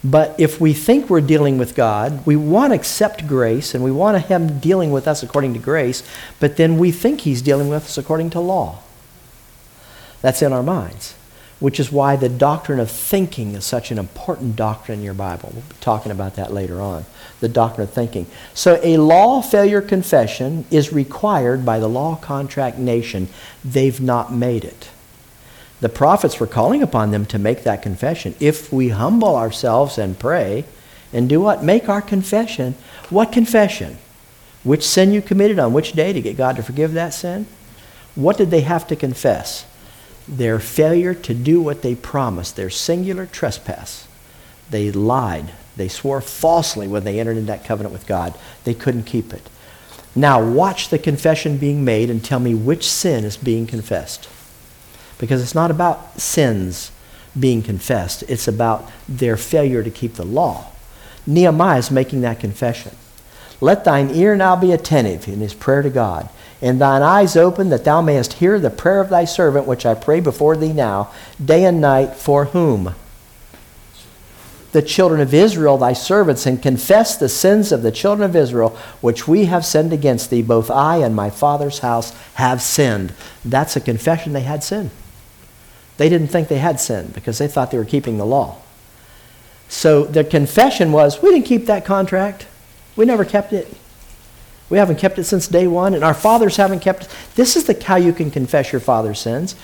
But 0.04 0.38
if 0.38 0.60
we 0.60 0.74
think 0.74 1.10
we're 1.10 1.20
dealing 1.20 1.58
with 1.58 1.74
God, 1.74 2.24
we 2.24 2.36
want 2.36 2.72
to 2.72 2.76
accept 2.76 3.26
grace 3.26 3.74
and 3.74 3.82
we 3.82 3.90
want 3.90 4.26
Him 4.26 4.60
dealing 4.60 4.92
with 4.92 5.08
us 5.08 5.22
according 5.22 5.54
to 5.54 5.58
grace, 5.58 6.02
but 6.38 6.56
then 6.56 6.78
we 6.78 6.92
think 6.92 7.22
He's 7.22 7.42
dealing 7.42 7.68
with 7.68 7.84
us 7.84 7.98
according 7.98 8.30
to 8.30 8.40
law. 8.40 8.78
That's 10.22 10.40
in 10.42 10.52
our 10.52 10.62
minds, 10.62 11.14
which 11.58 11.80
is 11.80 11.90
why 11.90 12.14
the 12.14 12.28
doctrine 12.28 12.78
of 12.78 12.90
thinking 12.90 13.54
is 13.54 13.64
such 13.64 13.90
an 13.90 13.98
important 13.98 14.54
doctrine 14.54 15.00
in 15.00 15.04
your 15.04 15.14
Bible. 15.14 15.50
We'll 15.52 15.62
be 15.62 15.74
talking 15.80 16.12
about 16.12 16.36
that 16.36 16.52
later 16.52 16.80
on. 16.80 17.04
The 17.40 17.48
doctrine 17.48 17.88
of 17.88 17.92
thinking. 17.92 18.26
So, 18.54 18.80
a 18.82 18.98
law 18.98 19.42
failure 19.42 19.80
confession 19.80 20.64
is 20.70 20.92
required 20.92 21.64
by 21.64 21.80
the 21.80 21.88
law 21.88 22.16
contract 22.16 22.78
nation. 22.78 23.28
They've 23.64 24.00
not 24.00 24.32
made 24.32 24.64
it. 24.64 24.90
The 25.80 25.88
prophets 25.88 26.40
were 26.40 26.46
calling 26.46 26.82
upon 26.82 27.10
them 27.10 27.24
to 27.26 27.38
make 27.38 27.62
that 27.62 27.82
confession. 27.82 28.34
If 28.40 28.72
we 28.72 28.88
humble 28.88 29.36
ourselves 29.36 29.96
and 29.96 30.18
pray 30.18 30.64
and 31.12 31.28
do 31.28 31.40
what? 31.40 31.62
Make 31.62 31.88
our 31.88 32.02
confession. 32.02 32.74
What 33.10 33.32
confession? 33.32 33.98
Which 34.64 34.82
sin 34.86 35.12
you 35.12 35.22
committed 35.22 35.58
on 35.58 35.72
which 35.72 35.92
day 35.92 36.12
to 36.12 36.20
get 36.20 36.36
God 36.36 36.56
to 36.56 36.62
forgive 36.62 36.94
that 36.94 37.14
sin? 37.14 37.46
What 38.16 38.36
did 38.36 38.50
they 38.50 38.62
have 38.62 38.88
to 38.88 38.96
confess? 38.96 39.64
Their 40.26 40.58
failure 40.58 41.14
to 41.14 41.32
do 41.32 41.62
what 41.62 41.82
they 41.82 41.94
promised, 41.94 42.56
their 42.56 42.70
singular 42.70 43.26
trespass. 43.26 44.06
They 44.68 44.90
lied. 44.90 45.52
They 45.76 45.88
swore 45.88 46.20
falsely 46.20 46.88
when 46.88 47.04
they 47.04 47.20
entered 47.20 47.36
into 47.36 47.46
that 47.46 47.64
covenant 47.64 47.92
with 47.92 48.06
God. 48.06 48.34
They 48.64 48.74
couldn't 48.74 49.04
keep 49.04 49.32
it. 49.32 49.48
Now, 50.16 50.44
watch 50.44 50.88
the 50.88 50.98
confession 50.98 51.56
being 51.56 51.84
made 51.84 52.10
and 52.10 52.22
tell 52.22 52.40
me 52.40 52.52
which 52.52 52.86
sin 52.86 53.24
is 53.24 53.36
being 53.36 53.66
confessed 53.66 54.28
because 55.18 55.42
it's 55.42 55.54
not 55.54 55.70
about 55.70 56.20
sins 56.20 56.92
being 57.38 57.62
confessed, 57.62 58.24
it's 58.28 58.48
about 58.48 58.90
their 59.08 59.36
failure 59.36 59.82
to 59.82 59.90
keep 59.90 60.14
the 60.14 60.24
law. 60.24 60.72
Nehemiah 61.26 61.78
is 61.78 61.90
making 61.90 62.22
that 62.22 62.40
confession. 62.40 62.96
Let 63.60 63.84
thine 63.84 64.10
ear 64.10 64.36
now 64.36 64.56
be 64.56 64.72
attentive 64.72 65.28
in 65.28 65.40
his 65.40 65.54
prayer 65.54 65.82
to 65.82 65.90
God, 65.90 66.28
and 66.62 66.80
thine 66.80 67.02
eyes 67.02 67.36
open 67.36 67.68
that 67.70 67.84
thou 67.84 68.00
mayest 68.00 68.34
hear 68.34 68.58
the 68.58 68.70
prayer 68.70 69.00
of 69.00 69.10
thy 69.10 69.24
servant, 69.24 69.66
which 69.66 69.84
I 69.84 69.94
pray 69.94 70.20
before 70.20 70.56
thee 70.56 70.72
now, 70.72 71.10
day 71.44 71.64
and 71.64 71.80
night, 71.80 72.14
for 72.14 72.46
whom? 72.46 72.94
The 74.70 74.82
children 74.82 75.20
of 75.20 75.34
Israel, 75.34 75.78
thy 75.78 75.92
servants, 75.92 76.46
and 76.46 76.62
confess 76.62 77.16
the 77.16 77.28
sins 77.28 77.72
of 77.72 77.82
the 77.82 77.90
children 77.90 78.28
of 78.28 78.36
Israel, 78.36 78.76
which 79.00 79.26
we 79.26 79.46
have 79.46 79.64
sinned 79.64 79.92
against 79.92 80.30
thee. 80.30 80.42
Both 80.42 80.70
I 80.70 80.98
and 80.98 81.16
my 81.16 81.30
father's 81.30 81.80
house 81.80 82.12
have 82.34 82.62
sinned. 82.62 83.12
That's 83.44 83.76
a 83.76 83.80
confession 83.80 84.34
they 84.34 84.42
had 84.42 84.62
sinned. 84.62 84.90
They 85.98 86.08
didn't 86.08 86.28
think 86.28 86.48
they 86.48 86.58
had 86.58 86.80
sinned 86.80 87.12
because 87.12 87.38
they 87.38 87.48
thought 87.48 87.70
they 87.70 87.78
were 87.78 87.84
keeping 87.84 88.16
the 88.16 88.26
law. 88.26 88.56
So 89.68 90.04
their 90.04 90.24
confession 90.24 90.92
was, 90.92 91.20
we 91.22 91.30
didn't 91.30 91.46
keep 91.46 91.66
that 91.66 91.84
contract. 91.84 92.46
We 92.96 93.04
never 93.04 93.24
kept 93.24 93.52
it. 93.52 93.68
We 94.70 94.78
haven't 94.78 94.98
kept 94.98 95.18
it 95.18 95.24
since 95.24 95.48
day 95.48 95.66
one, 95.66 95.94
and 95.94 96.04
our 96.04 96.14
fathers 96.14 96.56
haven't 96.56 96.80
kept 96.80 97.04
it. 97.04 97.16
This 97.34 97.56
is 97.56 97.64
the 97.64 97.82
how 97.84 97.96
you 97.96 98.12
can 98.12 98.30
confess 98.30 98.72
your 98.72 98.80
father's 98.80 99.18
sins. 99.18 99.54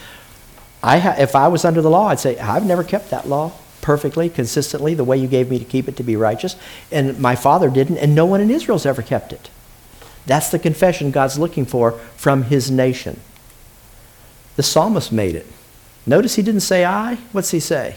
I 0.83 0.99
ha- 0.99 1.17
if 1.19 1.35
I 1.35 1.49
was 1.49 1.65
under 1.65 1.81
the 1.81 1.91
law, 1.91 2.09
I'd 2.09 2.21
say, 2.21 2.39
I've 2.39 2.67
never 2.67 2.85
kept 2.85 3.11
that 3.11 3.29
law 3.29 3.53
perfectly, 3.81 4.31
consistently, 4.31 4.95
the 4.95 5.05
way 5.05 5.17
you 5.17 5.29
gave 5.29 5.51
me 5.51 5.59
to 5.59 5.65
keep 5.65 5.89
it 5.89 5.97
to 5.97 6.03
be 6.03 6.17
righteous. 6.17 6.57
And 6.91 7.19
my 7.19 7.37
father 7.37 7.71
didn't, 7.71 7.99
and 7.99 8.15
no 8.15 8.27
one 8.27 8.41
in 8.41 8.51
Israel's 8.51 8.87
ever 8.87 9.03
kept 9.03 9.33
it. 9.33 9.51
That's 10.27 10.51
the 10.51 10.59
confession 10.59 11.11
God's 11.11 11.39
looking 11.39 11.67
for 11.67 11.93
from 12.17 12.45
his 12.45 12.71
nation. 12.71 13.21
The 14.57 14.63
psalmist 14.63 15.13
made 15.13 15.35
it. 15.35 15.47
Notice 16.07 16.35
he 16.35 16.43
didn't 16.43 16.61
say 16.61 16.85
I. 16.85 17.17
What's 17.33 17.51
he 17.51 17.61
say? 17.61 17.97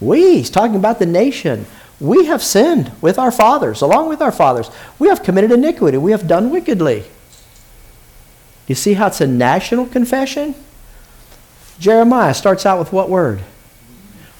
We. 0.00 0.38
He's 0.38 0.50
talking 0.50 0.76
about 0.76 0.98
the 0.98 1.06
nation. 1.06 1.66
We 1.98 2.26
have 2.26 2.42
sinned 2.42 2.92
with 3.00 3.18
our 3.18 3.30
fathers, 3.30 3.82
along 3.82 4.08
with 4.08 4.22
our 4.22 4.32
fathers. 4.32 4.70
We 4.98 5.08
have 5.08 5.22
committed 5.22 5.52
iniquity. 5.52 5.98
We 5.98 6.12
have 6.12 6.26
done 6.26 6.50
wickedly. 6.50 7.04
You 8.66 8.74
see 8.74 8.94
how 8.94 9.08
it's 9.08 9.20
a 9.20 9.26
national 9.26 9.86
confession? 9.86 10.54
Jeremiah 11.78 12.34
starts 12.34 12.64
out 12.64 12.78
with 12.78 12.92
what 12.92 13.10
word? 13.10 13.42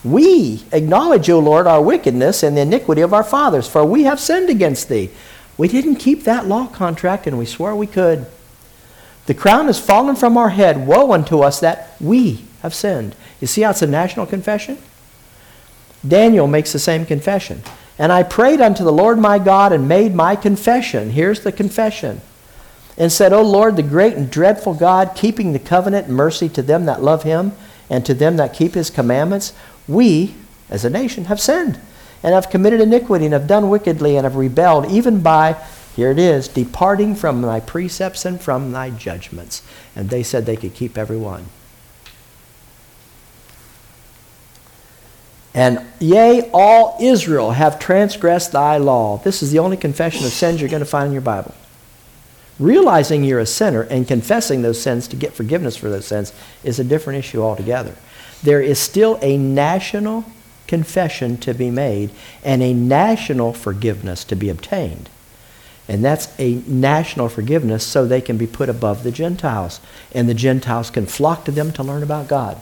We 0.03 0.65
acknowledge, 0.73 1.29
O 1.29 1.39
Lord, 1.39 1.67
our 1.67 1.83
wickedness 1.83 2.43
and 2.43 2.57
the 2.57 2.63
iniquity 2.63 3.03
of 3.03 3.13
our 3.13 3.25
fathers, 3.25 3.69
for 3.69 3.85
we 3.85 4.05
have 4.05 4.21
sinned 4.21 4.49
against 4.49 4.89
thee. 4.89 5.11
We 5.59 5.69
didn't 5.69 5.97
keep 5.97 6.25
that 6.25 6.47
law 6.47 6.67
contract, 6.67 7.27
and 7.27 7.39
we 7.39 7.45
swore 7.45 7.77
we 7.77 7.87
could. 7.87 8.27
The 9.27 9.35
crown 9.35 9.67
has 9.67 9.79
fallen 9.79 10.17
from 10.17 10.39
our 10.39 10.49
head. 10.49 10.87
Woe 10.87 11.13
unto 11.13 11.41
us 11.41 11.61
that 11.61 11.95
we 12.01 12.45
have 12.63 12.75
sinned. 12.75 13.15
You 13.41 13.47
see 13.47 13.63
how 13.63 13.71
it's 13.71 13.83
a 13.83 13.87
national 13.87 14.27
confession? 14.27 14.79
Daniel 16.07 16.47
makes 16.47 16.73
the 16.73 16.79
same 16.79 17.05
confession. 17.07 17.63
And 17.99 18.11
I 18.13 18.23
prayed 18.23 18.61
unto 18.61 18.83
the 18.83 18.93
Lord 18.93 19.19
my 19.19 19.39
God 19.39 19.73
and 19.73 19.87
made 19.87 20.15
my 20.15 20.35
confession. 20.35 21.11
Here's 21.11 21.41
the 21.41 21.53
confession. 21.53 22.23
And 22.97 23.13
said, 23.13 23.33
O 23.33 23.43
Lord, 23.43 23.77
the 23.77 23.83
great 23.83 24.15
and 24.15 24.31
dreadful 24.31 24.75
God, 24.75 25.13
keeping 25.15 25.53
the 25.53 25.59
covenant 25.59 26.07
and 26.07 26.17
mercy 26.17 26.49
to 26.51 26.63
them 26.63 26.87
that 26.87 27.03
love 27.03 27.25
him 27.25 27.53
and 27.91 28.05
to 28.07 28.15
them 28.15 28.37
that 28.37 28.55
keep 28.55 28.75
his 28.75 28.89
commandments, 28.89 29.53
we, 29.87 30.35
as 30.71 30.85
a 30.85 30.91
nation, 30.91 31.27
have 31.27 31.41
sinned 31.41 31.79
and 32.23 32.35
have 32.35 32.51
committed 32.51 32.81
iniquity 32.81 33.27
and 33.27 33.35
have 33.35 33.47
done 33.47 33.69
wickedly 33.69 34.17
and 34.17 34.25
have 34.25 34.37
rebelled, 34.37 34.91
even 34.91 35.23
by, 35.23 35.57
here 35.97 36.11
it 36.11 36.19
is, 36.19 36.49
departing 36.49 37.15
from 37.15 37.43
thy 37.43 37.61
precepts 37.61 38.25
and 38.25 38.41
from 38.41 38.73
thy 38.73 38.91
judgments. 38.91 39.63
And 39.97 40.11
they 40.11 40.23
said 40.23 40.47
they 40.47 40.57
could 40.57 40.75
keep 40.75 40.97
every 40.97 41.17
one. 41.17 41.47
And 45.55 45.85
yea, 45.99 46.49
all 46.53 46.97
Israel 47.01 47.51
have 47.51 47.79
transgressed 47.79 48.53
thy 48.53 48.77
law. 48.77 49.19
This 49.19 49.43
is 49.43 49.51
the 49.51 49.59
only 49.59 49.77
confession 49.77 50.25
of 50.25 50.33
sins 50.33 50.61
you're 50.61 50.71
going 50.71 50.81
to 50.81 50.87
find 50.87 51.09
in 51.09 51.13
your 51.13 51.23
Bible. 51.23 51.55
Realizing 52.59 53.25
you're 53.25 53.41
a 53.41 53.47
sinner 53.47 53.83
and 53.83 54.07
confessing 54.07 54.63
those 54.63 54.81
sins 54.81 55.09
to 55.09 55.17
get 55.17 55.33
forgiveness 55.33 55.77
for 55.77 55.89
those 55.89 56.07
sins 56.07 56.33
is 56.63 56.79
a 56.79 56.85
different 56.85 57.19
issue 57.19 57.43
altogether. 57.43 57.95
There 58.43 58.61
is 58.61 58.79
still 58.79 59.19
a 59.23 59.37
national 59.37 60.25
confession 60.67 61.37
to 61.39 61.53
be 61.53 61.71
made 61.71 62.11
and 62.45 62.63
a 62.63 62.73
national 62.73 63.55
forgiveness 63.55 64.25
to 64.25 64.37
be 64.37 64.51
obtained. 64.51 65.09
And 65.89 66.05
that's 66.05 66.33
a 66.39 66.63
national 66.69 67.29
forgiveness 67.29 67.85
so 67.85 68.07
they 68.07 68.21
can 68.21 68.37
be 68.37 68.47
put 68.47 68.69
above 68.69 69.03
the 69.03 69.11
Gentiles. 69.11 69.81
And 70.13 70.29
the 70.29 70.35
Gentiles 70.35 70.91
can 70.91 71.07
flock 71.07 71.45
to 71.47 71.51
them 71.51 71.73
to 71.73 71.83
learn 71.83 72.05
about 72.05 72.29
God. 72.29 72.61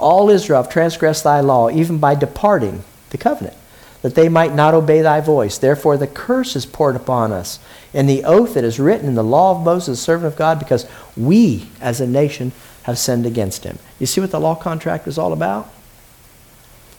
All 0.00 0.30
Israel 0.30 0.62
have 0.62 0.72
transgressed 0.72 1.24
thy 1.24 1.40
law, 1.40 1.70
even 1.70 1.98
by 1.98 2.14
departing 2.14 2.82
the 3.10 3.18
covenant, 3.18 3.56
that 4.02 4.14
they 4.14 4.28
might 4.28 4.54
not 4.54 4.74
obey 4.74 5.02
thy 5.02 5.20
voice. 5.20 5.58
Therefore, 5.58 5.96
the 5.96 6.06
curse 6.06 6.56
is 6.56 6.66
poured 6.66 6.96
upon 6.96 7.32
us, 7.32 7.58
and 7.92 8.08
the 8.08 8.24
oath 8.24 8.54
that 8.54 8.64
is 8.64 8.80
written 8.80 9.08
in 9.08 9.14
the 9.14 9.22
law 9.22 9.56
of 9.56 9.64
Moses, 9.64 9.98
the 9.98 10.04
servant 10.04 10.32
of 10.32 10.38
God, 10.38 10.58
because 10.58 10.86
we, 11.16 11.68
as 11.80 12.00
a 12.00 12.06
nation, 12.06 12.52
have 12.84 12.98
sinned 12.98 13.26
against 13.26 13.64
him. 13.64 13.78
You 13.98 14.06
see 14.06 14.20
what 14.20 14.30
the 14.30 14.40
law 14.40 14.54
contract 14.54 15.06
is 15.06 15.18
all 15.18 15.32
about? 15.32 15.70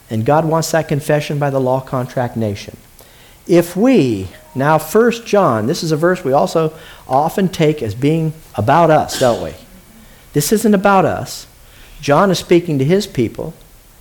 And 0.09 0.25
God 0.25 0.45
wants 0.45 0.71
that 0.71 0.87
confession 0.87 1.39
by 1.39 1.49
the 1.49 1.59
law 1.59 1.79
contract 1.79 2.37
nation. 2.37 2.77
If 3.47 3.75
we, 3.75 4.27
now 4.53 4.77
First 4.77 5.25
John, 5.25 5.65
this 5.65 5.83
is 5.83 5.91
a 5.91 5.97
verse 5.97 6.23
we 6.23 6.33
also 6.33 6.77
often 7.07 7.49
take 7.49 7.81
as 7.81 7.95
being 7.95 8.33
about 8.55 8.91
us, 8.91 9.19
don't 9.19 9.43
we? 9.43 9.53
This 10.33 10.51
isn't 10.51 10.73
about 10.73 11.05
us. 11.05 11.47
John 12.01 12.31
is 12.31 12.39
speaking 12.39 12.79
to 12.79 12.85
his 12.85 13.07
people, 13.07 13.53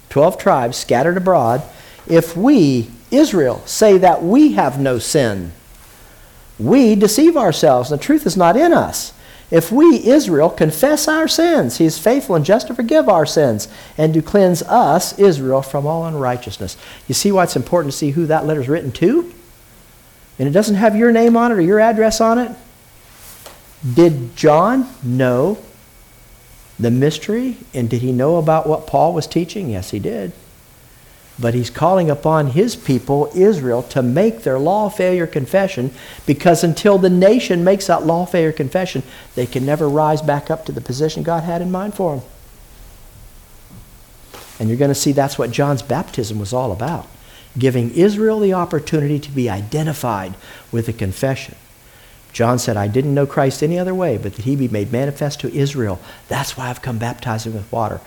12 0.09 0.39
tribes 0.39 0.77
scattered 0.77 1.17
abroad. 1.17 1.63
If 2.07 2.37
we, 2.37 2.91
Israel, 3.11 3.63
say 3.67 3.99
that 3.99 4.23
we 4.23 4.53
have 4.53 4.81
no 4.81 4.99
sin, 4.99 5.53
we 6.59 6.95
deceive 6.95 7.37
ourselves, 7.37 7.93
and 7.93 8.01
the 8.01 8.05
truth 8.05 8.27
is 8.27 8.37
not 8.37 8.57
in 8.57 8.73
us. 8.73 9.13
If 9.51 9.73
we, 9.73 10.07
Israel, 10.07 10.49
confess 10.49 11.09
our 11.09 11.27
sins, 11.27 11.79
he 11.79 11.85
is 11.85 11.99
faithful 11.99 12.37
and 12.37 12.45
just 12.45 12.69
to 12.69 12.75
forgive 12.75 13.09
our 13.09 13.27
sins 13.27 13.69
and 13.99 14.15
to 14.15 14.23
cleanse 14.23 14.63
us, 14.63 15.19
Israel, 15.19 15.61
from 15.61 15.87
all 15.87 16.07
unrighteousness. 16.07 16.77
You 17.09 17.15
see 17.15 17.33
why 17.33 17.45
it's 17.45 17.57
important 17.57 17.93
to 17.93 17.99
see 17.99 18.13
who 18.13 18.27
that 18.27 18.47
letter 18.47 18.61
is 18.61 18.69
written 18.69 18.93
to? 18.93 19.33
And 20.39 20.49
it 20.49 20.53
doesn't 20.53 20.77
have 20.77 20.97
your 20.97 21.13
name 21.13 21.37
on 21.37 21.51
it 21.51 21.57
or 21.57 21.61
your 21.61 21.81
address 21.81 22.21
on 22.21 22.39
it. 22.39 22.53
Did 23.95 24.37
John 24.37 24.89
know 25.03 25.59
the 26.81 26.91
mystery? 26.91 27.57
And 27.75 27.89
did 27.89 28.03
he 28.03 28.13
know 28.13 28.37
about 28.37 28.67
what 28.67 28.87
Paul 28.87 29.13
was 29.13 29.27
teaching? 29.27 29.71
Yes, 29.71 29.91
he 29.91 29.99
did. 29.99 30.33
But 31.39 31.55
he's 31.55 31.71
calling 31.71 32.11
upon 32.11 32.49
his 32.49 32.77
people, 32.77 33.31
Israel, 33.35 33.83
to 33.85 34.03
make 34.03 34.43
their 34.43 34.59
law 34.59 34.89
failure 34.91 35.27
confession 35.27 35.91
because 36.27 36.63
until 36.63 36.99
the 36.99 37.09
nation 37.09 37.65
makes 37.65 37.87
that 37.87 38.05
law 38.05 38.27
failure 38.27 38.53
confession, 38.53 39.03
they 39.35 39.47
can 39.47 39.65
never 39.65 39.89
rise 39.89 40.21
back 40.21 40.51
up 40.51 40.67
to 40.67 40.73
the 40.73 40.83
position 40.83 41.23
God 41.23 41.45
had 41.45 41.63
in 41.63 41.71
mind 41.71 41.95
for 41.95 42.17
them. 42.17 42.25
And 44.59 44.69
you're 44.69 44.79
going 44.79 44.91
to 44.91 44.95
see 44.95 45.13
that's 45.13 45.39
what 45.39 45.51
John's 45.51 45.81
baptism 45.81 46.39
was 46.39 46.53
all 46.53 46.73
about 46.73 47.07
giving 47.59 47.91
Israel 47.91 48.39
the 48.41 48.55
opportunity 48.55 49.19
to 49.19 49.31
be 49.31 49.51
identified 49.51 50.35
with 50.71 50.89
a 50.89 50.93
confession. 50.93 51.57
John 52.33 52.59
said, 52.59 52.77
I 52.77 52.89
didn't 52.89 53.15
know 53.15 53.27
Christ 53.27 53.63
any 53.63 53.79
other 53.79 53.95
way, 53.95 54.17
but 54.17 54.35
that 54.35 54.45
he 54.45 54.57
be 54.57 54.69
made 54.69 54.93
manifest 54.93 55.41
to 55.41 55.55
Israel. 55.55 56.01
That's 56.29 56.57
why 56.57 56.69
I've 56.69 56.83
come 56.83 56.99
baptizing 56.99 57.55
with 57.55 57.71
water. 57.73 58.01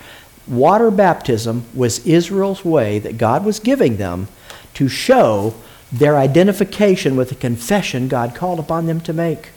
Water 0.47 0.91
baptism 0.91 1.65
was 1.73 2.05
Israel's 2.05 2.65
way 2.65 2.99
that 2.99 3.17
God 3.17 3.45
was 3.45 3.59
giving 3.59 3.97
them 3.97 4.27
to 4.75 4.87
show 4.87 5.53
their 5.91 6.17
identification 6.17 7.15
with 7.15 7.29
the 7.29 7.35
confession 7.35 8.07
God 8.07 8.35
called 8.35 8.59
upon 8.59 8.87
them 8.87 8.99
to 9.01 9.13
make. 9.13 9.49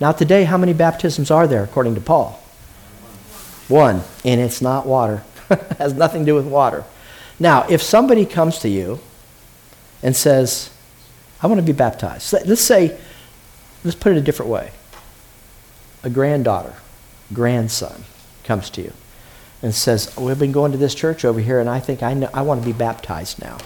Now, 0.00 0.12
today, 0.12 0.44
how 0.44 0.58
many 0.58 0.72
baptisms 0.72 1.30
are 1.30 1.46
there, 1.46 1.62
according 1.62 1.94
to 1.94 2.00
Paul? 2.00 2.42
One, 3.68 4.02
and 4.24 4.40
it's 4.40 4.60
not 4.60 4.84
water. 4.84 5.22
it 5.48 5.60
has 5.78 5.94
nothing 5.94 6.22
to 6.22 6.26
do 6.26 6.34
with 6.34 6.46
water. 6.46 6.84
Now, 7.38 7.66
if 7.68 7.80
somebody 7.80 8.26
comes 8.26 8.58
to 8.60 8.68
you 8.68 8.98
and 10.02 10.16
says, 10.16 10.70
I 11.40 11.46
want 11.46 11.60
to 11.60 11.66
be 11.66 11.72
baptized, 11.72 12.32
let's 12.32 12.60
say, 12.60 12.98
let's 13.84 13.96
put 13.96 14.12
it 14.12 14.18
a 14.18 14.22
different 14.22 14.50
way. 14.50 14.72
A 16.02 16.10
granddaughter, 16.10 16.74
grandson 17.32 18.04
comes 18.44 18.70
to 18.70 18.82
you 18.82 18.92
and 19.62 19.74
says, 19.74 20.14
We've 20.16 20.38
been 20.38 20.52
going 20.52 20.72
to 20.72 20.78
this 20.78 20.94
church 20.94 21.24
over 21.24 21.40
here, 21.40 21.60
and 21.60 21.70
I 21.70 21.80
think 21.80 22.02
I, 22.02 22.14
know, 22.14 22.30
I 22.34 22.42
want 22.42 22.60
to 22.60 22.66
be 22.66 22.72
baptized 22.72 23.40
now. 23.40 23.58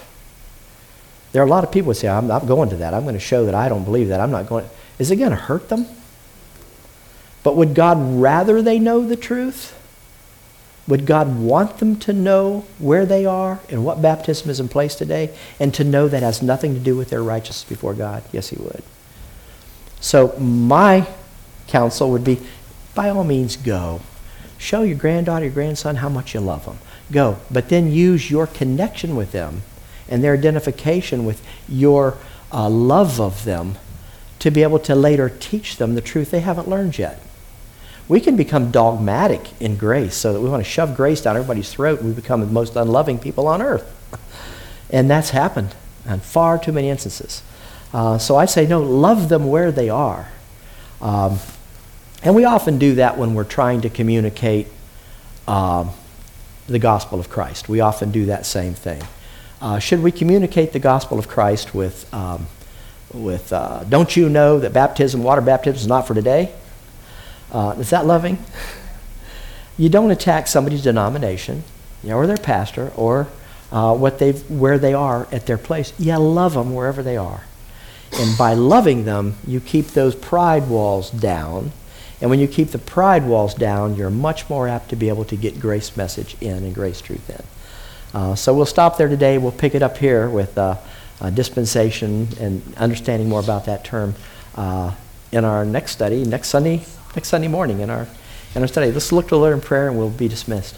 There 1.31 1.41
are 1.41 1.45
a 1.45 1.49
lot 1.49 1.63
of 1.63 1.71
people 1.71 1.91
who 1.91 1.93
say, 1.95 2.07
I'm 2.07 2.27
not 2.27 2.47
going 2.47 2.69
to 2.69 2.77
that. 2.77 2.93
I'm 2.93 3.03
going 3.03 3.15
to 3.15 3.19
show 3.19 3.45
that 3.45 3.55
I 3.55 3.69
don't 3.69 3.83
believe 3.83 4.07
that. 4.09 4.19
I'm 4.19 4.31
not 4.31 4.47
going. 4.47 4.69
Is 4.97 5.11
it 5.11 5.17
going 5.17 5.31
to 5.31 5.35
hurt 5.35 5.69
them? 5.69 5.85
But 7.43 7.55
would 7.55 7.75
God 7.75 7.97
rather 8.19 8.61
they 8.61 8.79
know 8.79 9.05
the 9.05 9.15
truth? 9.15 9.73
Would 10.87 11.05
God 11.05 11.37
want 11.37 11.79
them 11.79 11.97
to 11.99 12.13
know 12.13 12.65
where 12.79 13.05
they 13.05 13.25
are 13.25 13.59
and 13.69 13.83
what 13.83 14.01
baptism 14.01 14.49
is 14.49 14.59
in 14.59 14.69
place 14.69 14.95
today 14.95 15.35
and 15.59 15.73
to 15.73 15.83
know 15.83 16.07
that 16.07 16.23
has 16.23 16.41
nothing 16.41 16.73
to 16.75 16.79
do 16.79 16.95
with 16.95 17.09
their 17.09 17.23
righteousness 17.23 17.67
before 17.67 17.93
God? 17.93 18.23
Yes, 18.31 18.49
He 18.49 18.55
would. 18.57 18.83
So, 19.99 20.37
my 20.37 21.07
counsel 21.67 22.11
would 22.11 22.23
be 22.23 22.39
by 22.97 23.09
all 23.09 23.23
means, 23.23 23.55
go. 23.55 24.01
Show 24.57 24.81
your 24.81 24.97
granddaughter, 24.97 25.45
your 25.45 25.53
grandson 25.53 25.97
how 25.97 26.09
much 26.09 26.33
you 26.33 26.39
love 26.39 26.65
them. 26.65 26.79
Go. 27.11 27.37
But 27.51 27.69
then 27.69 27.91
use 27.91 28.31
your 28.31 28.47
connection 28.47 29.15
with 29.15 29.31
them 29.31 29.61
and 30.09 30.23
their 30.23 30.33
identification 30.33 31.23
with 31.23 31.45
your 31.69 32.17
uh, 32.51 32.69
love 32.69 33.21
of 33.21 33.43
them 33.43 33.75
to 34.39 34.49
be 34.49 34.63
able 34.63 34.79
to 34.79 34.95
later 34.95 35.29
teach 35.29 35.77
them 35.77 35.93
the 35.93 36.01
truth 36.01 36.31
they 36.31 36.39
haven't 36.39 36.67
learned 36.67 36.97
yet. 36.97 37.21
We 38.07 38.19
can 38.19 38.35
become 38.35 38.71
dogmatic 38.71 39.49
in 39.61 39.75
grace 39.75 40.15
so 40.15 40.33
that 40.33 40.39
we 40.39 40.49
want 40.49 40.63
to 40.63 40.69
shove 40.69 40.95
grace 40.95 41.21
down 41.21 41.35
everybody's 41.35 41.71
throat 41.71 41.99
and 41.99 42.09
we 42.09 42.15
become 42.15 42.39
the 42.39 42.47
most 42.47 42.75
unloving 42.75 43.19
people 43.19 43.47
on 43.47 43.61
earth. 43.61 43.93
And 44.89 45.09
that's 45.09 45.31
happened 45.31 45.75
in 46.07 46.21
far 46.21 46.57
too 46.57 46.71
many 46.71 46.89
instances. 46.89 47.41
Uh, 47.97 48.19
so 48.19 48.35
I 48.35 48.45
say, 48.45 48.67
no, 48.67 48.79
love 48.79 49.27
them 49.27 49.47
where 49.47 49.71
they 49.71 49.89
are. 49.89 50.27
Um, 51.01 51.39
and 52.21 52.35
we 52.35 52.45
often 52.45 52.77
do 52.77 52.93
that 52.93 53.17
when 53.17 53.33
we're 53.33 53.43
trying 53.43 53.81
to 53.81 53.89
communicate 53.89 54.67
um, 55.47 55.89
the 56.67 56.77
gospel 56.77 57.19
of 57.19 57.27
Christ. 57.27 57.67
We 57.67 57.79
often 57.79 58.11
do 58.11 58.27
that 58.27 58.45
same 58.45 58.75
thing. 58.75 59.01
Uh, 59.59 59.79
should 59.79 60.03
we 60.03 60.11
communicate 60.11 60.73
the 60.73 60.79
gospel 60.79 61.17
of 61.17 61.27
Christ 61.27 61.73
with, 61.73 62.13
um, 62.13 62.45
with 63.15 63.51
uh, 63.51 63.83
don't 63.85 64.15
you 64.15 64.29
know 64.29 64.59
that 64.59 64.73
baptism, 64.73 65.23
water 65.23 65.41
baptism, 65.41 65.77
is 65.77 65.87
not 65.87 66.05
for 66.05 66.13
today? 66.13 66.53
Uh, 67.51 67.73
is 67.79 67.89
that 67.89 68.05
loving? 68.05 68.37
You 69.79 69.89
don't 69.89 70.09
attack 70.09 70.47
somebody's 70.47 70.81
denomination 70.81 71.63
you 72.01 72.09
know, 72.09 72.17
or 72.17 72.25
their 72.25 72.35
pastor 72.35 72.91
or 72.95 73.27
uh, 73.71 73.95
what 73.95 74.17
they've, 74.17 74.49
where 74.49 74.79
they 74.79 74.95
are 74.95 75.27
at 75.31 75.45
their 75.45 75.59
place. 75.59 75.93
You 75.99 76.17
love 76.17 76.55
them 76.55 76.73
wherever 76.73 77.03
they 77.03 77.15
are. 77.15 77.43
And 78.13 78.37
by 78.37 78.53
loving 78.53 79.05
them, 79.05 79.35
you 79.45 79.59
keep 79.59 79.87
those 79.87 80.15
pride 80.15 80.69
walls 80.69 81.11
down 81.11 81.71
and 82.19 82.29
when 82.29 82.39
you 82.39 82.47
keep 82.47 82.69
the 82.69 82.79
pride 82.79 83.25
walls 83.25 83.53
down, 83.53 83.95
you're 83.95 84.09
much 84.09 84.49
more 84.49 84.67
apt 84.67 84.89
to 84.89 84.95
be 84.95 85.09
able 85.09 85.25
to 85.25 85.35
get 85.35 85.59
grace 85.59 85.95
message 85.95 86.35
in 86.41 86.63
and 86.63 86.73
grace 86.73 86.99
truth 86.99 87.29
in. 87.29 88.19
Uh, 88.19 88.35
so 88.35 88.53
we'll 88.53 88.65
stop 88.65 88.97
there 88.97 89.07
today. 89.07 89.37
We'll 89.37 89.51
pick 89.51 89.75
it 89.75 89.83
up 89.83 89.97
here 89.97 90.27
with 90.27 90.57
uh, 90.57 90.77
uh, 91.21 91.29
dispensation 91.29 92.27
and 92.39 92.63
understanding 92.77 93.29
more 93.29 93.39
about 93.39 93.65
that 93.65 93.83
term 93.83 94.15
uh, 94.55 94.95
in 95.31 95.45
our 95.45 95.63
next 95.63 95.91
study, 95.91 96.23
next 96.23 96.47
Sunday, 96.47 96.85
next 97.15 97.27
Sunday 97.27 97.47
morning 97.47 97.81
in 97.81 97.89
our, 97.91 98.07
in 98.55 98.61
our 98.61 98.67
study. 98.67 98.91
Let's 98.91 99.11
look 99.11 99.25
to 99.25 99.31
the 99.31 99.39
Lord 99.39 99.53
in 99.53 99.61
prayer 99.61 99.87
and 99.87 99.97
we'll 99.97 100.09
be 100.09 100.27
dismissed. 100.27 100.75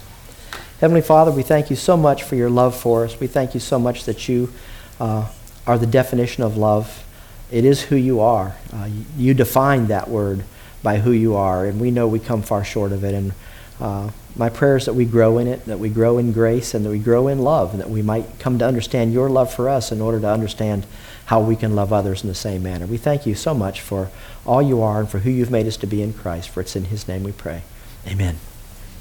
Heavenly 0.80 1.02
Father, 1.02 1.30
we 1.30 1.42
thank 1.42 1.70
you 1.70 1.76
so 1.76 1.96
much 1.96 2.22
for 2.22 2.34
your 2.34 2.50
love 2.50 2.76
for 2.76 3.04
us. 3.04 3.18
We 3.18 3.26
thank 3.26 3.54
you 3.54 3.60
so 3.60 3.78
much 3.78 4.04
that 4.04 4.28
you 4.28 4.52
uh, 4.98 5.30
are 5.66 5.78
the 5.78 5.86
definition 5.86 6.42
of 6.42 6.58
love. 6.58 7.04
It 7.50 7.64
is 7.64 7.82
who 7.82 7.96
you 7.96 8.20
are. 8.20 8.56
Uh, 8.72 8.88
you 9.16 9.34
define 9.34 9.88
that 9.88 10.08
word 10.08 10.44
by 10.82 10.98
who 10.98 11.10
you 11.10 11.34
are, 11.34 11.66
and 11.66 11.80
we 11.80 11.90
know 11.90 12.08
we 12.08 12.18
come 12.18 12.42
far 12.42 12.64
short 12.64 12.92
of 12.92 13.04
it. 13.04 13.14
And 13.14 13.32
uh, 13.80 14.10
my 14.36 14.48
prayer 14.48 14.76
is 14.76 14.86
that 14.86 14.94
we 14.94 15.04
grow 15.04 15.38
in 15.38 15.46
it, 15.46 15.64
that 15.66 15.78
we 15.78 15.88
grow 15.88 16.18
in 16.18 16.32
grace, 16.32 16.74
and 16.74 16.84
that 16.84 16.90
we 16.90 16.98
grow 16.98 17.28
in 17.28 17.40
love, 17.40 17.72
and 17.72 17.80
that 17.80 17.90
we 17.90 18.02
might 18.02 18.38
come 18.38 18.58
to 18.58 18.66
understand 18.66 19.12
your 19.12 19.28
love 19.28 19.52
for 19.52 19.68
us 19.68 19.90
in 19.90 20.00
order 20.00 20.20
to 20.20 20.28
understand 20.28 20.86
how 21.26 21.40
we 21.40 21.56
can 21.56 21.74
love 21.74 21.92
others 21.92 22.22
in 22.22 22.28
the 22.28 22.34
same 22.34 22.62
manner. 22.62 22.86
We 22.86 22.96
thank 22.96 23.26
you 23.26 23.34
so 23.34 23.54
much 23.54 23.80
for 23.80 24.10
all 24.46 24.62
you 24.62 24.82
are 24.82 25.00
and 25.00 25.08
for 25.08 25.20
who 25.20 25.30
you've 25.30 25.50
made 25.50 25.66
us 25.66 25.76
to 25.78 25.86
be 25.86 26.02
in 26.02 26.12
Christ, 26.12 26.48
for 26.48 26.60
it's 26.60 26.76
in 26.76 26.86
his 26.86 27.06
name 27.06 27.22
we 27.22 27.32
pray. 27.32 27.62
Amen. 28.06 28.38